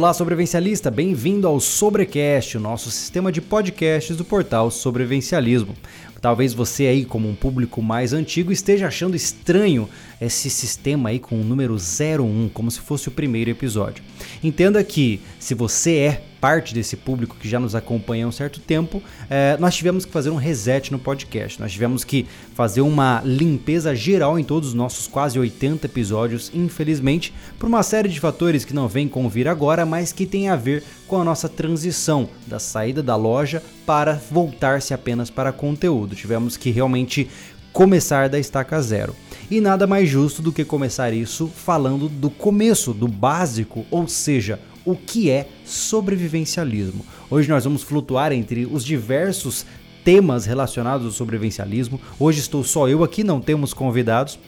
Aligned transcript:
Olá, 0.00 0.14
sobrevivencialista, 0.14 0.90
bem-vindo 0.90 1.46
ao 1.46 1.60
Sobrecast, 1.60 2.56
o 2.56 2.60
nosso 2.60 2.90
sistema 2.90 3.30
de 3.30 3.42
podcasts 3.42 4.16
do 4.16 4.24
portal 4.24 4.70
Sobrevivencialismo. 4.70 5.76
Talvez 6.22 6.54
você 6.54 6.86
aí, 6.86 7.04
como 7.04 7.28
um 7.28 7.34
público 7.34 7.82
mais 7.82 8.14
antigo, 8.14 8.50
esteja 8.50 8.86
achando 8.86 9.14
estranho 9.14 9.86
esse 10.18 10.48
sistema 10.48 11.10
aí 11.10 11.18
com 11.18 11.38
o 11.38 11.44
número 11.44 11.76
01, 11.76 12.48
como 12.48 12.70
se 12.70 12.80
fosse 12.80 13.08
o 13.08 13.10
primeiro 13.10 13.50
episódio. 13.50 14.02
Entenda 14.42 14.82
que 14.82 15.20
se 15.38 15.54
você 15.54 15.96
é 15.96 16.22
parte 16.40 16.74
desse 16.74 16.96
público 16.96 17.36
que 17.38 17.48
já 17.48 17.60
nos 17.60 17.74
acompanha 17.74 18.24
há 18.24 18.28
um 18.28 18.32
certo 18.32 18.60
tempo, 18.60 19.02
é, 19.28 19.56
nós 19.58 19.74
tivemos 19.74 20.04
que 20.04 20.12
fazer 20.12 20.30
um 20.30 20.36
reset 20.36 20.90
no 20.90 20.98
podcast. 20.98 21.60
Nós 21.60 21.72
tivemos 21.72 22.02
que 22.02 22.26
fazer 22.54 22.80
uma 22.80 23.22
limpeza 23.24 23.94
geral 23.94 24.38
em 24.38 24.44
todos 24.44 24.70
os 24.70 24.74
nossos 24.74 25.06
quase 25.06 25.38
80 25.38 25.86
episódios, 25.86 26.50
infelizmente, 26.54 27.32
por 27.58 27.68
uma 27.68 27.82
série 27.82 28.08
de 28.08 28.18
fatores 28.18 28.64
que 28.64 28.74
não 28.74 28.88
vem 28.88 29.06
convir 29.06 29.46
agora, 29.46 29.84
mas 29.84 30.12
que 30.12 30.26
tem 30.26 30.48
a 30.48 30.56
ver 30.56 30.82
com 31.06 31.20
a 31.20 31.24
nossa 31.24 31.48
transição 31.48 32.28
da 32.46 32.58
saída 32.58 33.02
da 33.02 33.16
loja 33.16 33.62
para 33.84 34.20
voltar-se 34.30 34.94
apenas 34.94 35.28
para 35.28 35.52
conteúdo. 35.52 36.16
Tivemos 36.16 36.56
que 36.56 36.70
realmente 36.70 37.28
começar 37.72 38.28
da 38.28 38.38
estaca 38.38 38.80
zero. 38.80 39.14
E 39.50 39.60
nada 39.60 39.86
mais 39.86 40.08
justo 40.08 40.42
do 40.42 40.52
que 40.52 40.64
começar 40.64 41.12
isso 41.12 41.48
falando 41.48 42.08
do 42.08 42.30
começo, 42.30 42.92
do 42.92 43.08
básico, 43.08 43.84
ou 43.90 44.06
seja, 44.06 44.60
o 44.84 44.94
que 44.96 45.30
é 45.30 45.48
sobrevivencialismo. 45.64 47.04
Hoje 47.30 47.48
nós 47.48 47.64
vamos 47.64 47.82
flutuar 47.82 48.32
entre 48.32 48.66
os 48.66 48.84
diversos 48.84 49.66
temas 50.04 50.46
relacionados 50.46 51.06
ao 51.06 51.12
sobrevivencialismo. 51.12 52.00
Hoje 52.18 52.40
estou 52.40 52.64
só 52.64 52.88
eu 52.88 53.04
aqui, 53.04 53.22
não 53.22 53.40
temos 53.40 53.74
convidados. 53.74 54.38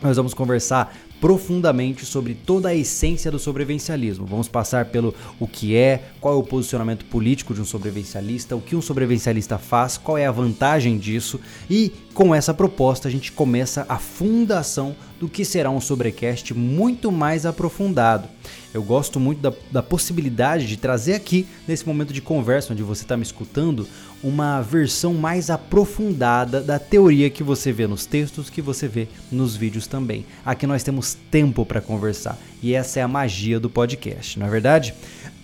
Nós 0.00 0.16
vamos 0.16 0.34
conversar 0.34 0.96
profundamente 1.22 2.04
sobre 2.04 2.34
toda 2.34 2.70
a 2.70 2.74
essência 2.74 3.30
do 3.30 3.38
sobrevivencialismo. 3.38 4.26
Vamos 4.26 4.48
passar 4.48 4.86
pelo 4.86 5.14
o 5.38 5.46
que 5.46 5.76
é, 5.76 6.02
qual 6.20 6.34
é 6.34 6.36
o 6.36 6.42
posicionamento 6.42 7.04
político 7.04 7.54
de 7.54 7.60
um 7.60 7.64
sobrevivencialista, 7.64 8.56
o 8.56 8.60
que 8.60 8.74
um 8.74 8.82
sobrevivencialista 8.82 9.56
faz, 9.56 9.96
qual 9.96 10.18
é 10.18 10.26
a 10.26 10.32
vantagem 10.32 10.98
disso 10.98 11.38
e 11.70 11.92
com 12.12 12.34
essa 12.34 12.52
proposta 12.52 13.06
a 13.06 13.10
gente 13.10 13.30
começa 13.30 13.86
a 13.88 13.98
fundação 13.98 14.96
do 15.20 15.28
que 15.28 15.44
será 15.44 15.70
um 15.70 15.80
sobrecast 15.80 16.52
muito 16.54 17.12
mais 17.12 17.46
aprofundado. 17.46 18.28
Eu 18.74 18.82
gosto 18.82 19.20
muito 19.20 19.40
da, 19.40 19.52
da 19.70 19.82
possibilidade 19.82 20.66
de 20.66 20.76
trazer 20.76 21.14
aqui, 21.14 21.46
nesse 21.68 21.86
momento 21.86 22.12
de 22.12 22.22
conversa 22.22 22.72
onde 22.72 22.82
você 22.82 23.02
está 23.02 23.16
me 23.16 23.22
escutando, 23.22 23.86
uma 24.22 24.62
versão 24.62 25.14
mais 25.14 25.50
aprofundada 25.50 26.60
da 26.60 26.78
teoria 26.78 27.28
que 27.28 27.42
você 27.42 27.72
vê 27.72 27.86
nos 27.86 28.06
textos, 28.06 28.48
que 28.48 28.62
você 28.62 28.88
vê 28.88 29.08
nos 29.30 29.56
vídeos 29.56 29.86
também. 29.86 30.24
Aqui 30.44 30.66
nós 30.66 30.82
temos 30.82 31.16
tempo 31.30 31.66
para 31.66 31.80
conversar 31.80 32.38
e 32.62 32.74
essa 32.74 33.00
é 33.00 33.02
a 33.02 33.08
magia 33.08 33.60
do 33.60 33.68
podcast, 33.68 34.38
não 34.38 34.46
é 34.46 34.50
verdade? 34.50 34.94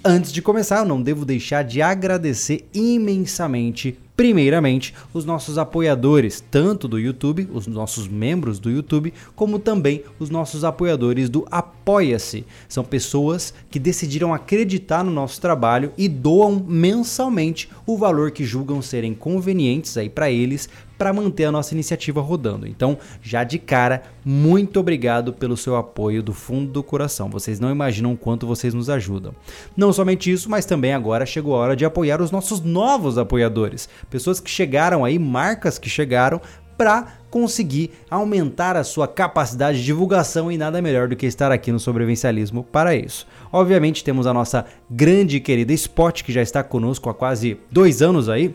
Antes 0.04 0.32
de 0.32 0.40
começar, 0.40 0.78
eu 0.78 0.84
não 0.84 1.02
devo 1.02 1.24
deixar 1.24 1.64
de 1.64 1.82
agradecer 1.82 2.66
imensamente 2.72 3.98
Primeiramente, 4.18 4.92
os 5.14 5.24
nossos 5.24 5.58
apoiadores, 5.58 6.42
tanto 6.50 6.88
do 6.88 6.98
YouTube, 6.98 7.48
os 7.52 7.68
nossos 7.68 8.08
membros 8.08 8.58
do 8.58 8.68
YouTube, 8.68 9.14
como 9.36 9.60
também 9.60 10.02
os 10.18 10.28
nossos 10.28 10.64
apoiadores 10.64 11.30
do 11.30 11.46
Apoia-se. 11.52 12.44
São 12.68 12.82
pessoas 12.82 13.54
que 13.70 13.78
decidiram 13.78 14.34
acreditar 14.34 15.04
no 15.04 15.12
nosso 15.12 15.40
trabalho 15.40 15.92
e 15.96 16.08
doam 16.08 16.64
mensalmente 16.66 17.70
o 17.86 17.96
valor 17.96 18.32
que 18.32 18.44
julgam 18.44 18.82
serem 18.82 19.14
convenientes 19.14 19.96
aí 19.96 20.10
para 20.10 20.28
eles 20.28 20.68
para 20.98 21.12
manter 21.12 21.44
a 21.44 21.52
nossa 21.52 21.72
iniciativa 21.72 22.20
rodando. 22.20 22.66
Então, 22.66 22.98
já 23.22 23.44
de 23.44 23.58
cara, 23.58 24.02
muito 24.24 24.80
obrigado 24.80 25.32
pelo 25.32 25.56
seu 25.56 25.76
apoio 25.76 26.22
do 26.22 26.34
fundo 26.34 26.72
do 26.72 26.82
coração. 26.82 27.30
Vocês 27.30 27.60
não 27.60 27.70
imaginam 27.70 28.16
quanto 28.16 28.46
vocês 28.46 28.74
nos 28.74 28.90
ajudam. 28.90 29.32
Não 29.76 29.92
somente 29.92 30.30
isso, 30.30 30.50
mas 30.50 30.66
também 30.66 30.92
agora 30.92 31.24
chegou 31.24 31.54
a 31.54 31.58
hora 31.58 31.76
de 31.76 31.84
apoiar 31.84 32.20
os 32.20 32.32
nossos 32.32 32.60
novos 32.60 33.16
apoiadores. 33.16 33.88
Pessoas 34.10 34.40
que 34.40 34.50
chegaram 34.50 35.04
aí, 35.04 35.18
marcas 35.18 35.78
que 35.78 35.88
chegaram 35.88 36.40
para 36.76 37.18
conseguir 37.28 37.90
aumentar 38.08 38.76
a 38.76 38.84
sua 38.84 39.08
capacidade 39.08 39.78
de 39.78 39.84
divulgação 39.84 40.50
e 40.50 40.56
nada 40.56 40.80
melhor 40.80 41.08
do 41.08 41.16
que 41.16 41.26
estar 41.26 41.50
aqui 41.50 41.72
no 41.72 41.80
Sobrevivencialismo 41.80 42.62
para 42.62 42.94
isso. 42.94 43.26
Obviamente 43.52 44.04
temos 44.04 44.26
a 44.26 44.32
nossa 44.32 44.64
grande 44.88 45.36
e 45.36 45.40
querida 45.40 45.72
Spot 45.72 46.22
que 46.22 46.32
já 46.32 46.40
está 46.40 46.62
conosco 46.62 47.10
há 47.10 47.14
quase 47.14 47.58
dois 47.70 48.00
anos 48.00 48.28
aí, 48.28 48.54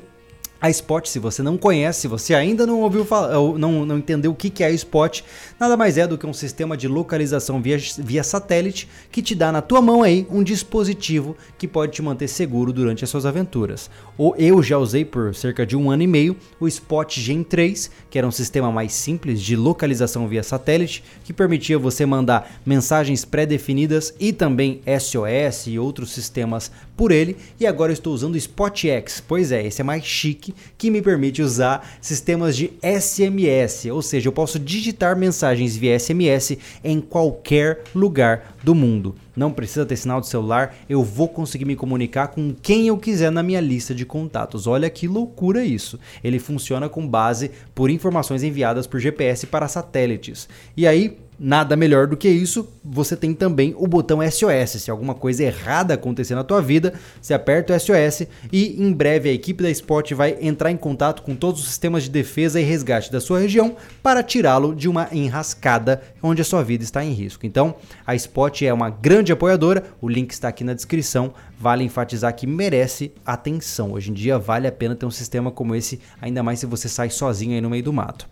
a 0.64 0.70
Spot, 0.70 1.06
se 1.06 1.20
você 1.20 1.44
não 1.44 1.58
conhece, 1.58 2.00
se 2.00 2.08
você 2.08 2.34
ainda 2.34 2.66
não 2.66 2.80
ouviu 2.80 3.04
falar, 3.04 3.34
não, 3.34 3.86
não 3.86 3.98
entendeu 3.98 4.32
o 4.32 4.34
que 4.34 4.64
é 4.64 4.68
a 4.68 4.72
Spot, 4.72 5.22
nada 5.60 5.76
mais 5.76 5.98
é 5.98 6.08
do 6.08 6.18
que 6.18 6.26
um 6.26 6.32
sistema 6.32 6.78
de 6.78 6.88
localização 6.88 7.62
via, 7.62 7.78
via 7.98 8.24
satélite 8.24 8.88
que 9.12 9.22
te 9.22 9.36
dá 9.36 9.52
na 9.52 9.62
tua 9.62 9.82
mão 9.82 10.02
aí 10.02 10.26
um 10.32 10.42
dispositivo 10.42 11.36
que 11.58 11.68
pode 11.68 11.92
te 11.92 12.02
manter 12.02 12.30
seguro 12.30 12.72
durante 12.72 13.04
as 13.04 13.10
suas 13.10 13.26
aventuras. 13.26 13.90
Ou 14.18 14.38
eu 14.38 14.64
já 14.64 14.78
usei 14.78 15.04
por 15.04 15.36
cerca 15.36 15.66
de 15.66 15.76
um 15.76 15.92
ano 15.92 16.04
e 16.04 16.08
meio 16.08 16.38
o 16.62 16.66
Spot 16.66 17.14
Gen 17.14 17.44
3, 17.44 17.92
que 18.10 18.18
era 18.18 18.26
um 18.26 18.32
sistema 18.32 18.72
mais 18.72 18.94
simples 18.94 19.42
de 19.42 19.58
localização 19.58 20.30
via 20.30 20.44
satélite, 20.44 21.04
que 21.26 21.34
permitia 21.34 21.78
você 21.78 22.06
mandar 22.06 22.50
mensagens 22.66 23.26
pré-definidas 23.26 24.14
e 24.18 24.32
também 24.32 24.82
SOS 24.98 25.68
e 25.68 25.78
outros 25.78 26.12
sistemas 26.12 26.72
por 27.04 27.12
ele. 27.12 27.36
E 27.60 27.68
agora 27.68 27.92
estou 27.92 28.14
usando 28.14 28.36
o 28.36 28.38
Spot 28.38 28.86
X, 28.86 29.22
pois 29.28 29.52
é, 29.52 29.68
esse 29.68 29.82
é 29.82 29.84
mais 29.84 30.06
chique 30.06 30.56
que 30.78 30.90
me 30.90 31.02
permite 31.02 31.42
usar 31.42 31.98
sistemas 32.00 32.56
de 32.56 32.72
SMS, 32.82 33.88
ou 33.92 34.02
seja, 34.02 34.30
eu 34.30 34.32
posso 34.32 34.58
digitar 34.58 35.14
mensagens 35.18 35.76
via 35.76 36.00
SMS 36.00 36.58
em 36.82 37.02
qualquer 37.02 37.84
lugar 37.94 38.56
do 38.64 38.74
mundo. 38.74 39.14
Não 39.36 39.52
precisa 39.52 39.86
ter 39.86 39.96
sinal 39.96 40.22
de 40.22 40.28
celular, 40.28 40.76
eu 40.90 41.04
vou 41.04 41.28
conseguir 41.28 41.66
me 41.66 41.76
comunicar 41.76 42.28
com 42.28 42.54
quem 42.62 42.88
eu 42.88 42.98
quiser 42.98 43.32
na 43.32 43.44
minha 43.44 43.62
lista 43.62 43.94
de 43.94 44.06
contatos. 44.06 44.68
Olha 44.68 44.90
que 44.90 45.08
loucura 45.08 45.64
isso. 45.64 46.00
Ele 46.24 46.40
funciona 46.40 46.88
com 46.88 47.08
base 47.08 47.52
por 47.74 47.90
informações 47.90 48.44
enviadas 48.44 48.86
por 48.86 49.00
GPS 49.00 49.48
para 49.48 49.68
satélites. 49.68 50.48
E 50.78 50.86
aí, 50.86 51.18
Nada 51.40 51.76
melhor 51.76 52.06
do 52.06 52.16
que 52.16 52.30
isso, 52.30 52.70
você 52.84 53.16
tem 53.16 53.34
também 53.34 53.74
o 53.78 53.88
botão 53.88 54.20
SOS. 54.22 54.82
Se 54.82 54.92
alguma 54.92 55.16
coisa 55.16 55.44
errada 55.44 55.94
acontecer 55.96 56.36
na 56.36 56.44
tua 56.44 56.62
vida, 56.62 56.94
você 57.22 57.34
aperta 57.34 57.76
o 57.76 57.80
SOS 57.80 58.28
e 58.52 58.82
em 58.82 58.92
breve 58.94 59.30
a 59.30 59.34
equipe 59.34 59.64
da 59.64 59.70
Spot 59.72 60.12
vai 60.14 60.38
entrar 60.42 60.72
em 60.72 60.78
contato 60.78 61.24
com 61.24 61.36
todos 61.36 61.62
os 61.62 61.68
sistemas 61.68 62.04
de 62.04 62.10
defesa 62.10 62.62
e 62.62 62.64
resgate 62.64 63.12
da 63.12 63.20
sua 63.20 63.40
região 63.40 63.76
para 64.02 64.22
tirá-lo 64.22 64.76
de 64.76 64.88
uma 64.88 65.08
enrascada 65.12 66.02
onde 66.22 66.42
a 66.42 66.46
sua 66.46 66.64
vida 66.64 66.84
está 66.84 67.04
em 67.04 67.14
risco. 67.14 67.46
Então, 67.46 67.76
a 68.06 68.14
Spot 68.16 68.62
é 68.62 68.72
uma 68.72 68.90
grande 68.90 69.23
apoiadora, 69.32 69.84
o 70.02 70.10
link 70.10 70.32
está 70.32 70.48
aqui 70.48 70.64
na 70.64 70.74
descrição. 70.74 71.34
Vale 71.58 71.84
enfatizar 71.84 72.36
que 72.36 72.46
merece 72.46 73.14
atenção. 73.26 73.94
Hoje 73.94 74.12
em 74.12 74.14
dia 74.14 74.38
vale 74.38 74.68
a 74.68 74.72
pena 74.72 74.96
ter 74.96 75.06
um 75.06 75.12
sistema 75.12 75.52
como 75.52 75.76
esse, 75.76 76.00
ainda 76.22 76.44
mais 76.44 76.60
se 76.60 76.66
você 76.66 76.90
sai 76.90 77.10
sozinho 77.10 77.54
aí 77.54 77.62
no 77.62 77.70
meio 77.70 77.84
do 77.84 77.94
mato. 77.94 78.28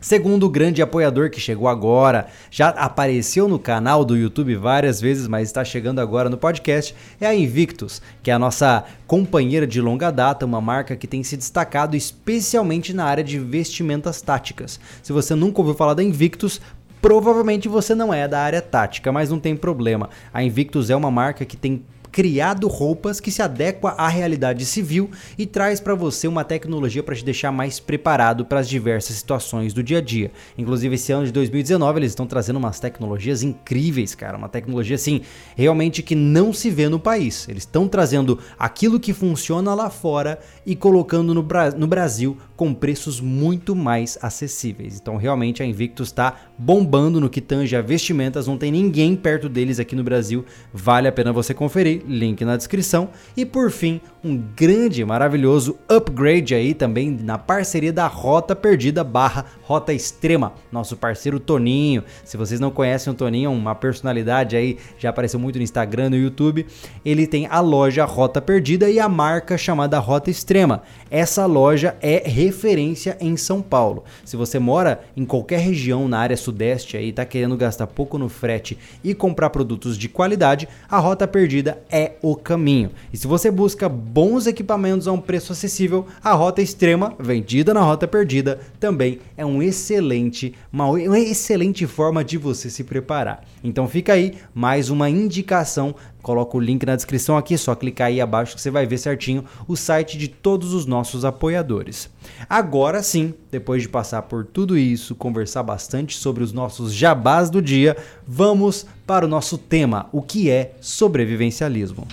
Segundo 0.00 0.48
grande 0.48 0.80
apoiador 0.80 1.28
que 1.28 1.38
chegou 1.38 1.68
agora, 1.68 2.28
já 2.50 2.70
apareceu 2.70 3.46
no 3.46 3.58
canal 3.58 4.02
do 4.02 4.16
YouTube 4.16 4.56
várias 4.56 4.98
vezes, 4.98 5.28
mas 5.28 5.48
está 5.48 5.62
chegando 5.62 6.00
agora 6.00 6.30
no 6.30 6.38
podcast, 6.38 6.94
é 7.20 7.26
a 7.26 7.34
Invictus, 7.34 8.00
que 8.22 8.30
é 8.30 8.34
a 8.34 8.38
nossa 8.38 8.82
companheira 9.06 9.66
de 9.66 9.78
longa 9.78 10.10
data, 10.10 10.46
uma 10.46 10.60
marca 10.60 10.96
que 10.96 11.06
tem 11.06 11.22
se 11.22 11.36
destacado 11.36 11.96
especialmente 11.96 12.94
na 12.94 13.04
área 13.04 13.22
de 13.22 13.38
vestimentas 13.38 14.22
táticas. 14.22 14.80
Se 15.02 15.12
você 15.12 15.34
nunca 15.34 15.60
ouviu 15.60 15.74
falar 15.74 15.92
da 15.92 16.02
Invictus, 16.02 16.62
provavelmente 17.00 17.68
você 17.68 17.94
não 17.94 18.12
é 18.12 18.26
da 18.28 18.40
área 18.40 18.62
tática, 18.62 19.10
mas 19.10 19.30
não 19.30 19.40
tem 19.40 19.56
problema. 19.56 20.10
A 20.32 20.42
Invictus 20.42 20.90
é 20.90 20.96
uma 20.96 21.10
marca 21.10 21.44
que 21.44 21.56
tem 21.56 21.82
criado 22.10 22.66
roupas 22.66 23.20
que 23.20 23.30
se 23.30 23.42
adequa 23.42 23.94
à 23.96 24.08
realidade 24.08 24.64
civil 24.64 25.10
e 25.38 25.46
traz 25.46 25.80
para 25.80 25.94
você 25.94 26.26
uma 26.26 26.44
tecnologia 26.44 27.02
para 27.02 27.14
te 27.14 27.24
deixar 27.24 27.52
mais 27.52 27.78
preparado 27.78 28.44
para 28.44 28.60
as 28.60 28.68
diversas 28.68 29.16
situações 29.16 29.72
do 29.72 29.82
dia 29.82 29.98
a 29.98 30.00
dia. 30.00 30.30
Inclusive 30.58 30.94
esse 30.94 31.12
ano 31.12 31.26
de 31.26 31.32
2019 31.32 31.98
eles 31.98 32.12
estão 32.12 32.26
trazendo 32.26 32.56
umas 32.56 32.80
tecnologias 32.80 33.42
incríveis, 33.42 34.14
cara, 34.14 34.36
uma 34.36 34.48
tecnologia 34.48 34.96
assim 34.96 35.22
realmente 35.56 36.02
que 36.02 36.14
não 36.14 36.52
se 36.52 36.70
vê 36.70 36.88
no 36.88 36.98
país. 36.98 37.48
Eles 37.48 37.62
estão 37.62 37.88
trazendo 37.88 38.38
aquilo 38.58 38.98
que 38.98 39.12
funciona 39.12 39.74
lá 39.74 39.90
fora 39.90 40.38
e 40.66 40.74
colocando 40.74 41.34
no, 41.34 41.42
Bra 41.42 41.70
no 41.70 41.86
Brasil 41.86 42.36
com 42.56 42.74
preços 42.74 43.20
muito 43.20 43.74
mais 43.74 44.18
acessíveis. 44.20 44.98
Então 45.00 45.16
realmente 45.16 45.62
a 45.62 45.66
Invictus 45.66 46.08
está 46.08 46.36
bombando 46.58 47.20
no 47.20 47.30
que 47.30 47.40
tange 47.40 47.76
a 47.76 47.80
vestimentas, 47.80 48.46
não 48.46 48.58
tem 48.58 48.70
ninguém 48.72 49.14
perto 49.16 49.48
deles 49.48 49.78
aqui 49.78 49.94
no 49.94 50.04
Brasil. 50.04 50.44
Vale 50.72 51.08
a 51.08 51.12
pena 51.12 51.32
você 51.32 51.54
conferir 51.54 51.99
link 52.06 52.44
na 52.44 52.56
descrição. 52.56 53.10
E 53.36 53.44
por 53.44 53.70
fim, 53.70 54.00
um 54.22 54.36
grande, 54.54 55.04
maravilhoso 55.04 55.78
upgrade 55.88 56.54
aí 56.54 56.74
também 56.74 57.10
na 57.10 57.38
parceria 57.38 57.92
da 57.92 58.06
Rota 58.06 58.54
Perdida 58.54 59.02
barra 59.02 59.46
Rota 59.62 59.92
Extrema, 59.92 60.52
nosso 60.70 60.96
parceiro 60.96 61.40
Toninho. 61.40 62.04
Se 62.24 62.36
vocês 62.36 62.60
não 62.60 62.70
conhecem 62.70 63.12
o 63.12 63.16
Toninho, 63.16 63.46
é 63.46 63.52
uma 63.52 63.74
personalidade 63.74 64.56
aí, 64.56 64.78
já 64.98 65.10
apareceu 65.10 65.40
muito 65.40 65.56
no 65.56 65.62
Instagram, 65.62 66.10
no 66.10 66.16
YouTube. 66.16 66.66
Ele 67.04 67.26
tem 67.26 67.46
a 67.46 67.60
loja 67.60 68.04
Rota 68.04 68.42
Perdida 68.42 68.90
e 68.90 69.00
a 69.00 69.08
marca 69.08 69.56
chamada 69.56 69.98
Rota 69.98 70.30
Extrema. 70.30 70.82
Essa 71.10 71.46
loja 71.46 71.96
é 72.02 72.22
referência 72.28 73.16
em 73.20 73.36
São 73.36 73.62
Paulo. 73.62 74.04
Se 74.24 74.36
você 74.36 74.58
mora 74.58 75.00
em 75.16 75.24
qualquer 75.24 75.60
região 75.60 76.08
na 76.08 76.18
área 76.18 76.36
sudeste 76.36 76.96
aí, 76.96 77.12
tá 77.12 77.24
querendo 77.24 77.56
gastar 77.56 77.86
pouco 77.86 78.18
no 78.18 78.28
frete 78.28 78.76
e 79.02 79.14
comprar 79.14 79.50
produtos 79.50 79.96
de 79.96 80.08
qualidade, 80.08 80.68
a 80.88 80.98
Rota 80.98 81.26
Perdida 81.26 81.82
é 81.90 82.12
o 82.20 82.36
caminho. 82.36 82.90
E 83.12 83.16
se 83.16 83.26
você 83.26 83.50
busca 83.50 83.88
bons 84.12 84.46
equipamentos 84.46 85.06
a 85.06 85.12
um 85.12 85.20
preço 85.20 85.52
acessível, 85.52 86.06
a 86.22 86.32
Rota 86.32 86.60
Extrema, 86.60 87.14
vendida 87.18 87.72
na 87.72 87.80
Rota 87.80 88.08
Perdida, 88.08 88.60
também 88.78 89.20
é 89.36 89.46
um 89.46 89.62
excelente, 89.62 90.54
uma, 90.72 90.86
uma 90.86 91.18
excelente 91.18 91.86
forma 91.86 92.24
de 92.24 92.36
você 92.36 92.68
se 92.68 92.82
preparar. 92.82 93.44
Então 93.62 93.86
fica 93.88 94.12
aí 94.12 94.34
mais 94.54 94.90
uma 94.90 95.08
indicação 95.08 95.94
Coloco 96.22 96.58
o 96.58 96.60
link 96.60 96.84
na 96.84 96.96
descrição 96.96 97.36
aqui, 97.36 97.56
só 97.56 97.74
clicar 97.74 98.08
aí 98.08 98.20
abaixo 98.20 98.54
que 98.54 98.60
você 98.60 98.70
vai 98.70 98.86
ver 98.86 98.98
certinho 98.98 99.44
o 99.66 99.74
site 99.74 100.18
de 100.18 100.28
todos 100.28 100.74
os 100.74 100.84
nossos 100.84 101.24
apoiadores. 101.24 102.10
Agora 102.48 103.02
sim, 103.02 103.32
depois 103.50 103.82
de 103.82 103.88
passar 103.88 104.22
por 104.22 104.44
tudo 104.44 104.76
isso, 104.76 105.14
conversar 105.14 105.62
bastante 105.62 106.16
sobre 106.16 106.44
os 106.44 106.52
nossos 106.52 106.92
jabás 106.92 107.48
do 107.48 107.62
dia, 107.62 107.96
vamos 108.26 108.86
para 109.06 109.24
o 109.24 109.28
nosso 109.28 109.56
tema, 109.56 110.08
o 110.12 110.20
que 110.20 110.50
é 110.50 110.74
sobrevivencialismo. 110.80 112.06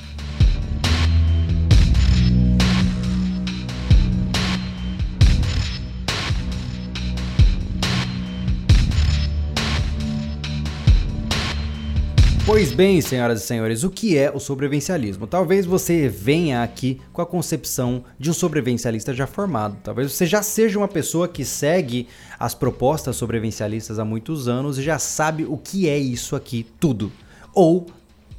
Pois 12.47 12.71
bem, 12.71 13.01
senhoras 13.01 13.44
e 13.44 13.45
senhores, 13.45 13.83
o 13.83 13.89
que 13.89 14.17
é 14.17 14.31
o 14.31 14.39
sobrevivencialismo? 14.39 15.27
Talvez 15.27 15.65
você 15.65 16.07
venha 16.07 16.63
aqui 16.63 17.01
com 17.11 17.21
a 17.21 17.25
concepção 17.25 18.05
de 18.17 18.29
um 18.29 18.33
sobrevivencialista 18.33 19.13
já 19.13 19.27
formado. 19.27 19.75
Talvez 19.83 20.13
você 20.13 20.25
já 20.25 20.41
seja 20.41 20.79
uma 20.79 20.88
pessoa 20.88 21.27
que 21.27 21.44
segue 21.44 22.07
as 22.39 22.55
propostas 22.55 23.17
sobrevivencialistas 23.17 23.99
há 23.99 24.05
muitos 24.05 24.47
anos 24.47 24.77
e 24.77 24.81
já 24.81 24.97
sabe 24.97 25.44
o 25.44 25.57
que 25.57 25.89
é 25.89 25.97
isso 25.97 26.38
aqui 26.38 26.65
tudo. 26.79 27.11
Ou 27.53 27.85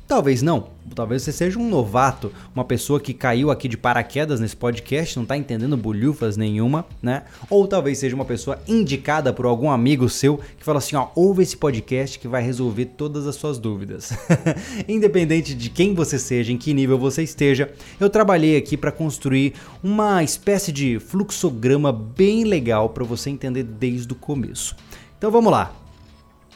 Talvez 0.08 0.40
não. 0.40 0.70
Talvez 0.94 1.22
você 1.22 1.31
seja 1.31 1.58
um 1.58 1.69
novato, 1.69 2.32
uma 2.55 2.64
pessoa 2.64 2.99
que 2.99 3.12
caiu 3.12 3.50
aqui 3.50 3.69
de 3.69 3.76
paraquedas 3.76 4.40
nesse 4.40 4.56
podcast, 4.56 5.14
não 5.14 5.25
está 5.25 5.37
entendendo 5.37 5.76
bolhufas 5.76 6.34
nenhuma, 6.34 6.87
né? 7.02 7.25
Ou 7.50 7.69
talvez 7.69 7.99
seja 7.99 8.16
uma 8.16 8.25
pessoa 8.25 8.58
indicada 8.66 9.34
por 9.34 9.44
algum 9.44 9.70
amigo 9.70 10.08
seu 10.08 10.38
que 10.56 10.64
fala 10.64 10.78
assim: 10.78 10.96
ó, 10.96 11.08
ouve 11.14 11.43
esse 11.43 11.58
podcast 11.58 12.19
que 12.19 12.26
vai 12.26 12.43
resolver 12.43 12.87
todas 12.87 13.26
as 13.26 13.37
suas 13.37 13.58
dúvidas. 13.58 14.10
Independente 14.88 15.55
de 15.55 15.69
quem 15.69 15.94
você 15.94 16.19
seja, 16.19 16.54
em 16.54 16.56
que 16.56 16.72
nível 16.72 16.99
você 16.99 17.22
esteja, 17.22 17.70
eu 18.00 18.08
trabalhei 18.08 18.56
aqui 18.56 18.78
para 18.78 18.90
construir 18.90 19.52
uma 19.84 20.25
espécie 20.25 20.72
de 20.72 20.99
fluxograma 20.99 21.93
bem 21.93 22.44
legal 22.44 22.88
para 22.88 23.04
você 23.04 23.28
entender 23.28 23.62
desde 23.62 24.11
o 24.11 24.16
começo. 24.16 24.75
Então 25.19 25.31
vamos 25.31 25.52
lá. 25.52 25.70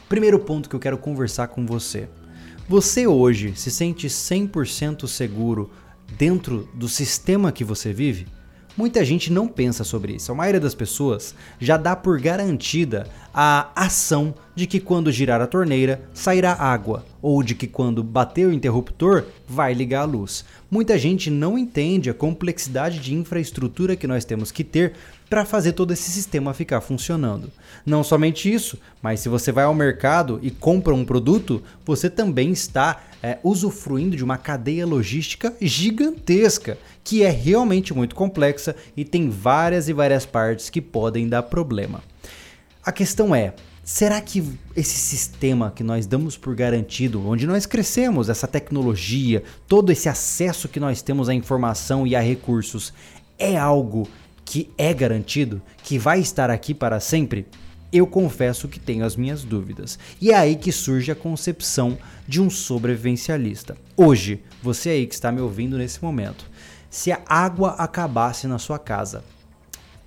Primeiro 0.09 0.39
ponto 0.39 0.67
que 0.67 0.75
eu 0.75 0.79
quero 0.79 0.97
conversar 0.97 1.49
com 1.49 1.67
você. 1.67 2.09
Você 2.67 3.05
hoje 3.05 3.53
se 3.57 3.69
sente 3.69 4.07
100% 4.07 5.05
seguro 5.05 5.69
dentro 6.17 6.69
do 6.73 6.87
sistema 6.87 7.51
que 7.51 7.63
você 7.63 7.91
vive? 7.91 8.25
Muita 8.75 9.03
gente 9.03 9.31
não 9.31 9.49
pensa 9.49 9.83
sobre 9.83 10.13
isso. 10.13 10.31
A 10.31 10.35
maioria 10.35 10.61
das 10.61 10.73
pessoas 10.73 11.35
já 11.59 11.75
dá 11.75 11.93
por 11.93 12.19
garantida 12.19 13.05
a 13.33 13.69
ação 13.75 14.33
de 14.55 14.65
que 14.65 14.79
quando 14.79 15.11
girar 15.11 15.41
a 15.41 15.47
torneira 15.47 16.01
sairá 16.13 16.53
água, 16.53 17.05
ou 17.21 17.43
de 17.43 17.53
que 17.53 17.67
quando 17.67 18.01
bater 18.01 18.47
o 18.47 18.53
interruptor 18.53 19.25
vai 19.47 19.73
ligar 19.73 20.01
a 20.01 20.05
luz. 20.05 20.45
Muita 20.71 20.97
gente 20.97 21.29
não 21.29 21.57
entende 21.57 22.09
a 22.09 22.13
complexidade 22.13 22.99
de 22.99 23.13
infraestrutura 23.13 23.95
que 23.95 24.07
nós 24.07 24.25
temos 24.25 24.51
que 24.51 24.63
ter 24.63 24.93
para 25.33 25.45
fazer 25.45 25.71
todo 25.71 25.91
esse 25.91 26.11
sistema 26.11 26.53
ficar 26.53 26.79
funcionando. 26.79 27.49
Não 27.83 28.03
somente 28.03 28.53
isso, 28.53 28.77
mas 29.01 29.19
se 29.19 29.27
você 29.27 29.51
vai 29.51 29.63
ao 29.63 29.73
mercado 29.73 30.39
e 30.43 30.51
compra 30.51 30.93
um 30.93 31.03
produto, 31.03 31.63
você 31.83 32.07
também 32.07 32.51
está 32.51 33.01
é, 33.23 33.39
usufruindo 33.43 34.15
de 34.15 34.23
uma 34.23 34.37
cadeia 34.37 34.85
logística 34.85 35.51
gigantesca, 35.59 36.77
que 37.03 37.23
é 37.23 37.31
realmente 37.31 37.95
muito 37.95 38.13
complexa 38.13 38.75
e 38.95 39.03
tem 39.03 39.27
várias 39.27 39.89
e 39.89 39.93
várias 39.93 40.23
partes 40.23 40.69
que 40.69 40.79
podem 40.79 41.27
dar 41.27 41.41
problema. 41.41 42.03
A 42.85 42.91
questão 42.91 43.33
é, 43.33 43.55
Será 43.83 44.21
que 44.21 44.41
esse 44.77 44.97
sistema 44.97 45.73
que 45.75 45.83
nós 45.83 46.05
damos 46.05 46.37
por 46.37 46.55
garantido, 46.55 47.27
onde 47.27 47.45
nós 47.45 47.65
crescemos, 47.65 48.29
essa 48.29 48.47
tecnologia, 48.47 49.43
todo 49.67 49.91
esse 49.91 50.07
acesso 50.07 50.69
que 50.69 50.79
nós 50.79 51.01
temos 51.01 51.27
à 51.27 51.33
informação 51.33 52.07
e 52.07 52.15
a 52.15 52.21
recursos, 52.21 52.93
é 53.37 53.57
algo 53.57 54.07
que 54.53 54.69
é 54.77 54.93
garantido, 54.93 55.59
que 55.81 55.97
vai 55.97 56.19
estar 56.19 56.51
aqui 56.51 56.75
para 56.75 56.99
sempre, 56.99 57.47
eu 57.91 58.05
confesso 58.05 58.67
que 58.67 58.79
tenho 58.79 59.03
as 59.03 59.15
minhas 59.15 59.43
dúvidas. 59.43 59.97
E 60.21 60.29
é 60.29 60.35
aí 60.35 60.55
que 60.55 60.71
surge 60.71 61.11
a 61.11 61.15
concepção 61.15 61.97
de 62.27 62.39
um 62.39 62.51
sobrevivencialista. 62.51 63.75
Hoje, 63.97 64.43
você 64.61 64.91
aí 64.91 65.07
que 65.07 65.15
está 65.15 65.31
me 65.31 65.41
ouvindo 65.41 65.75
nesse 65.75 66.03
momento, 66.03 66.45
se 66.87 67.11
a 67.11 67.19
água 67.25 67.71
acabasse 67.79 68.45
na 68.45 68.59
sua 68.59 68.77
casa, 68.77 69.23